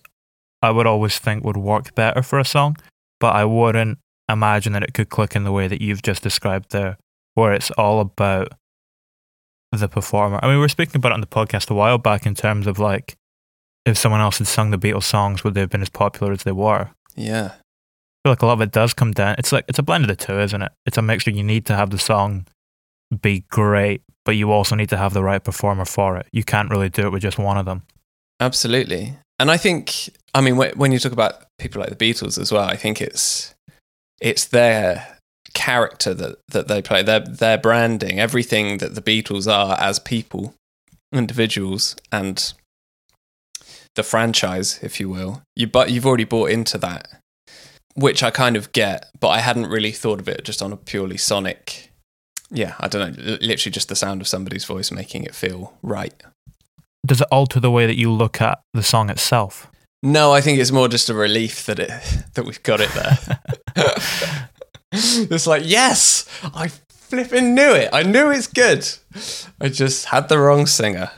I 0.62 0.72
would 0.72 0.88
always 0.88 1.16
think 1.16 1.44
would 1.44 1.56
work 1.56 1.94
better 1.94 2.24
for 2.24 2.40
a 2.40 2.44
song, 2.44 2.76
but 3.20 3.36
I 3.36 3.44
wouldn't 3.44 4.00
imagine 4.28 4.72
that 4.72 4.82
it 4.82 4.94
could 4.94 5.10
click 5.10 5.36
in 5.36 5.44
the 5.44 5.52
way 5.52 5.68
that 5.68 5.80
you've 5.80 6.02
just 6.02 6.24
described 6.24 6.72
there, 6.72 6.98
where 7.34 7.52
it's 7.52 7.70
all 7.70 8.00
about 8.00 8.52
the 9.70 9.88
performer. 9.88 10.40
I 10.42 10.48
mean, 10.48 10.56
we 10.56 10.60
were 10.60 10.68
speaking 10.68 10.96
about 10.96 11.12
it 11.12 11.14
on 11.14 11.20
the 11.20 11.28
podcast 11.28 11.70
a 11.70 11.74
while 11.74 11.98
back 11.98 12.26
in 12.26 12.34
terms 12.34 12.66
of 12.66 12.80
like 12.80 13.16
if 13.88 13.98
someone 13.98 14.20
else 14.20 14.38
had 14.38 14.46
sung 14.46 14.70
the 14.70 14.78
Beatles 14.78 15.04
songs, 15.04 15.44
would 15.44 15.54
they 15.54 15.60
have 15.60 15.70
been 15.70 15.82
as 15.82 15.88
popular 15.88 16.32
as 16.32 16.42
they 16.42 16.52
were? 16.52 16.90
Yeah. 17.16 17.52
I 17.52 18.18
feel 18.22 18.32
like 18.32 18.42
a 18.42 18.46
lot 18.46 18.54
of 18.54 18.60
it 18.60 18.72
does 18.72 18.94
come 18.94 19.12
down. 19.12 19.36
It's 19.38 19.52
like 19.52 19.64
it's 19.68 19.78
a 19.78 19.82
blend 19.82 20.04
of 20.04 20.08
the 20.08 20.16
two, 20.16 20.38
isn't 20.38 20.62
it? 20.62 20.72
It's 20.86 20.98
a 20.98 21.02
mixture. 21.02 21.30
You 21.30 21.44
need 21.44 21.66
to 21.66 21.76
have 21.76 21.90
the 21.90 21.98
song 21.98 22.46
be 23.22 23.44
great, 23.50 24.02
but 24.24 24.36
you 24.36 24.52
also 24.52 24.74
need 24.74 24.90
to 24.90 24.96
have 24.96 25.14
the 25.14 25.22
right 25.22 25.42
performer 25.42 25.84
for 25.84 26.16
it. 26.16 26.26
You 26.32 26.44
can't 26.44 26.70
really 26.70 26.88
do 26.88 27.06
it 27.06 27.12
with 27.12 27.22
just 27.22 27.38
one 27.38 27.56
of 27.56 27.64
them. 27.64 27.82
Absolutely. 28.40 29.14
And 29.40 29.50
I 29.50 29.56
think, 29.56 30.10
I 30.34 30.40
mean, 30.40 30.56
when 30.56 30.92
you 30.92 30.98
talk 30.98 31.12
about 31.12 31.44
people 31.58 31.80
like 31.80 31.96
the 31.96 32.12
Beatles 32.12 32.40
as 32.40 32.52
well, 32.52 32.64
I 32.64 32.76
think 32.76 33.00
it's 33.00 33.54
it's 34.20 34.46
their 34.46 35.18
character 35.54 36.12
that 36.14 36.38
that 36.48 36.68
they 36.68 36.82
play, 36.82 37.02
their 37.02 37.20
their 37.20 37.58
branding, 37.58 38.18
everything 38.18 38.78
that 38.78 38.94
the 38.94 39.02
Beatles 39.02 39.50
are 39.50 39.78
as 39.78 39.98
people, 39.98 40.54
individuals, 41.12 41.96
and 42.10 42.52
the 43.98 44.02
franchise, 44.04 44.78
if 44.82 44.98
you 45.00 45.10
will. 45.10 45.42
You 45.54 45.66
but 45.66 45.90
you've 45.90 46.06
already 46.06 46.24
bought 46.24 46.50
into 46.50 46.78
that, 46.78 47.08
which 47.94 48.22
I 48.22 48.30
kind 48.30 48.56
of 48.56 48.72
get, 48.72 49.10
but 49.20 49.28
I 49.28 49.40
hadn't 49.40 49.66
really 49.66 49.92
thought 49.92 50.20
of 50.20 50.28
it 50.28 50.44
just 50.44 50.62
on 50.62 50.72
a 50.72 50.76
purely 50.76 51.18
sonic. 51.18 51.90
Yeah, 52.50 52.76
I 52.80 52.88
don't 52.88 53.18
know, 53.18 53.36
literally 53.42 53.72
just 53.72 53.88
the 53.88 53.96
sound 53.96 54.22
of 54.22 54.28
somebody's 54.28 54.64
voice 54.64 54.90
making 54.90 55.24
it 55.24 55.34
feel 55.34 55.74
right. 55.82 56.14
Does 57.04 57.20
it 57.20 57.26
alter 57.30 57.60
the 57.60 57.70
way 57.70 57.86
that 57.86 57.96
you 57.96 58.10
look 58.10 58.40
at 58.40 58.60
the 58.72 58.82
song 58.82 59.10
itself? 59.10 59.66
No, 60.02 60.32
I 60.32 60.40
think 60.40 60.60
it's 60.60 60.70
more 60.70 60.88
just 60.88 61.10
a 61.10 61.14
relief 61.14 61.66
that 61.66 61.78
it 61.80 61.90
that 62.34 62.44
we've 62.44 62.62
got 62.62 62.80
it 62.80 62.90
there. 62.90 63.40
it's 64.92 65.46
like, 65.46 65.62
yes, 65.66 66.24
I 66.54 66.68
flipping 66.88 67.54
knew 67.54 67.72
it. 67.72 67.90
I 67.92 68.04
knew 68.04 68.30
it's 68.30 68.46
good. 68.46 68.88
I 69.60 69.68
just 69.68 70.06
had 70.06 70.28
the 70.28 70.38
wrong 70.38 70.66
singer. 70.66 71.10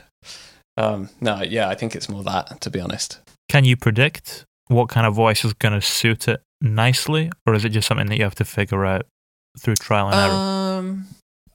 Um, 0.77 1.09
no, 1.19 1.41
yeah, 1.41 1.69
I 1.69 1.75
think 1.75 1.95
it's 1.95 2.09
more 2.09 2.23
that, 2.23 2.61
to 2.61 2.69
be 2.69 2.79
honest. 2.79 3.19
Can 3.49 3.65
you 3.65 3.75
predict 3.75 4.45
what 4.67 4.89
kind 4.89 5.05
of 5.05 5.13
voice 5.13 5.43
is 5.43 5.53
going 5.53 5.73
to 5.73 5.81
suit 5.81 6.27
it 6.27 6.41
nicely, 6.61 7.31
or 7.45 7.53
is 7.53 7.65
it 7.65 7.69
just 7.69 7.87
something 7.87 8.07
that 8.07 8.17
you 8.17 8.23
have 8.23 8.35
to 8.35 8.45
figure 8.45 8.85
out 8.85 9.05
through 9.59 9.75
trial 9.75 10.07
and 10.07 10.15
error? 10.15 10.33
Um, 10.33 11.07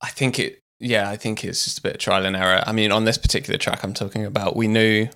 I 0.02 0.08
think 0.08 0.38
it. 0.38 0.60
Yeah, 0.78 1.08
I 1.08 1.16
think 1.16 1.42
it's 1.42 1.64
just 1.64 1.78
a 1.78 1.82
bit 1.82 1.94
of 1.94 1.98
trial 2.00 2.26
and 2.26 2.36
error. 2.36 2.62
I 2.66 2.72
mean, 2.72 2.92
on 2.92 3.06
this 3.06 3.16
particular 3.16 3.56
track 3.56 3.82
I'm 3.82 3.94
talking 3.94 4.26
about, 4.26 4.56
we 4.56 4.68
knew 4.68 5.08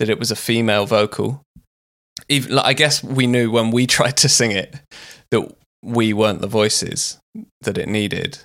that 0.00 0.08
it 0.08 0.18
was 0.18 0.32
a 0.32 0.36
female 0.36 0.86
vocal. 0.86 1.42
Even, 2.28 2.58
I 2.58 2.72
guess 2.72 3.02
we 3.02 3.28
knew 3.28 3.50
when 3.52 3.70
we 3.70 3.86
tried 3.98 4.16
to 4.18 4.28
sing 4.28 4.50
it 4.50 4.74
that 5.30 5.54
we 5.82 6.12
weren't 6.12 6.40
the 6.40 6.48
voices 6.48 7.18
that 7.60 7.78
it 7.78 7.88
needed 7.88 8.38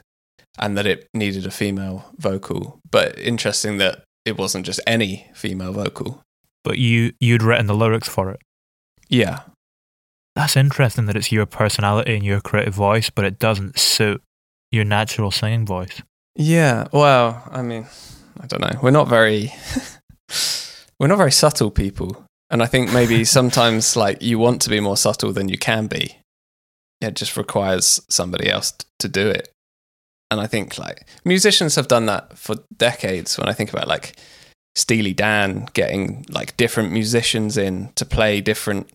and 0.60 0.78
that 0.78 0.86
it 0.86 1.08
needed 1.14 1.48
a 1.48 1.52
female 1.52 2.06
vocal. 2.18 2.80
But 2.92 3.18
interesting 3.18 3.78
that 3.78 4.04
it 4.30 4.38
wasn't 4.38 4.66
just 4.66 4.80
any 4.88 5.28
female 5.34 5.74
vocal. 5.74 6.22
But 6.64 6.78
you 6.78 7.14
you'd 7.20 7.44
written 7.44 7.68
the 7.68 7.76
lyrics 7.76 8.08
for 8.08 8.32
it. 8.32 8.40
Yeah. 9.10 9.42
That's 10.36 10.56
interesting 10.56 11.06
that 11.08 11.18
it's 11.18 11.32
your 11.32 11.46
personality 11.46 12.16
and 12.16 12.24
your 12.24 12.40
creative 12.40 12.74
voice, 12.74 13.10
but 13.10 13.26
it 13.26 13.40
doesn't 13.40 13.78
suit 13.78 14.22
your 14.72 14.86
natural 14.86 15.32
singing 15.32 15.66
voice. 15.66 16.02
Yeah. 16.36 16.88
Well, 16.94 17.44
I 17.52 17.62
mean, 17.62 17.88
I 18.40 18.48
don't 18.48 18.62
know. 18.62 18.80
We're 18.82 18.92
not 18.92 19.10
very 19.10 19.54
we're 21.00 21.08
not 21.08 21.18
very 21.18 21.32
subtle 21.32 21.72
people. 21.72 22.24
And 22.50 22.64
I 22.64 22.68
think 22.68 22.94
maybe 22.94 23.26
sometimes 23.40 23.96
like 23.96 24.22
you 24.22 24.40
want 24.40 24.62
to 24.62 24.70
be 24.70 24.80
more 24.80 24.98
subtle 24.98 25.34
than 25.34 25.50
you 25.50 25.58
can 25.58 25.88
be 25.88 26.20
it 27.02 27.16
just 27.16 27.38
requires 27.38 28.02
somebody 28.10 28.50
else 28.50 28.74
to 29.00 29.08
do 29.08 29.30
it. 29.30 29.50
And 30.32 30.40
I 30.40 30.48
think 30.48 30.78
like 30.78 31.08
musicians 31.26 31.76
have 31.76 31.88
done 31.88 32.06
that 32.06 32.38
for 32.38 32.58
decades. 32.78 33.38
When 33.38 33.50
I 33.50 33.54
think 33.54 33.74
about 33.74 33.88
like 33.88 34.16
Steely 34.76 35.14
Dan 35.14 35.68
getting 35.74 36.26
like 36.30 36.56
different 36.58 36.92
musicians 36.92 37.58
in 37.58 37.92
to 37.96 38.06
play 38.06 38.42
different 38.42 38.92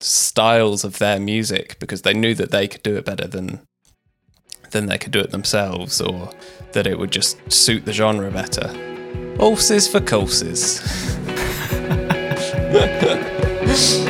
styles 0.00 0.82
of 0.82 0.98
their 0.98 1.20
music 1.20 1.78
because 1.78 2.02
they 2.02 2.14
knew 2.14 2.34
that 2.34 2.50
they 2.50 2.66
could 2.66 2.82
do 2.82 2.96
it 2.96 3.04
better 3.04 3.26
than 3.26 3.60
than 4.70 4.86
they 4.86 4.96
could 4.96 5.12
do 5.12 5.20
it 5.20 5.30
themselves 5.32 6.00
or 6.00 6.30
that 6.72 6.86
it 6.86 6.98
would 6.98 7.10
just 7.10 7.36
suit 7.52 7.84
the 7.84 7.92
genre 7.92 8.30
better. 8.30 8.68
Horses 9.36 9.88
for 9.88 10.00
courses. 10.00 10.80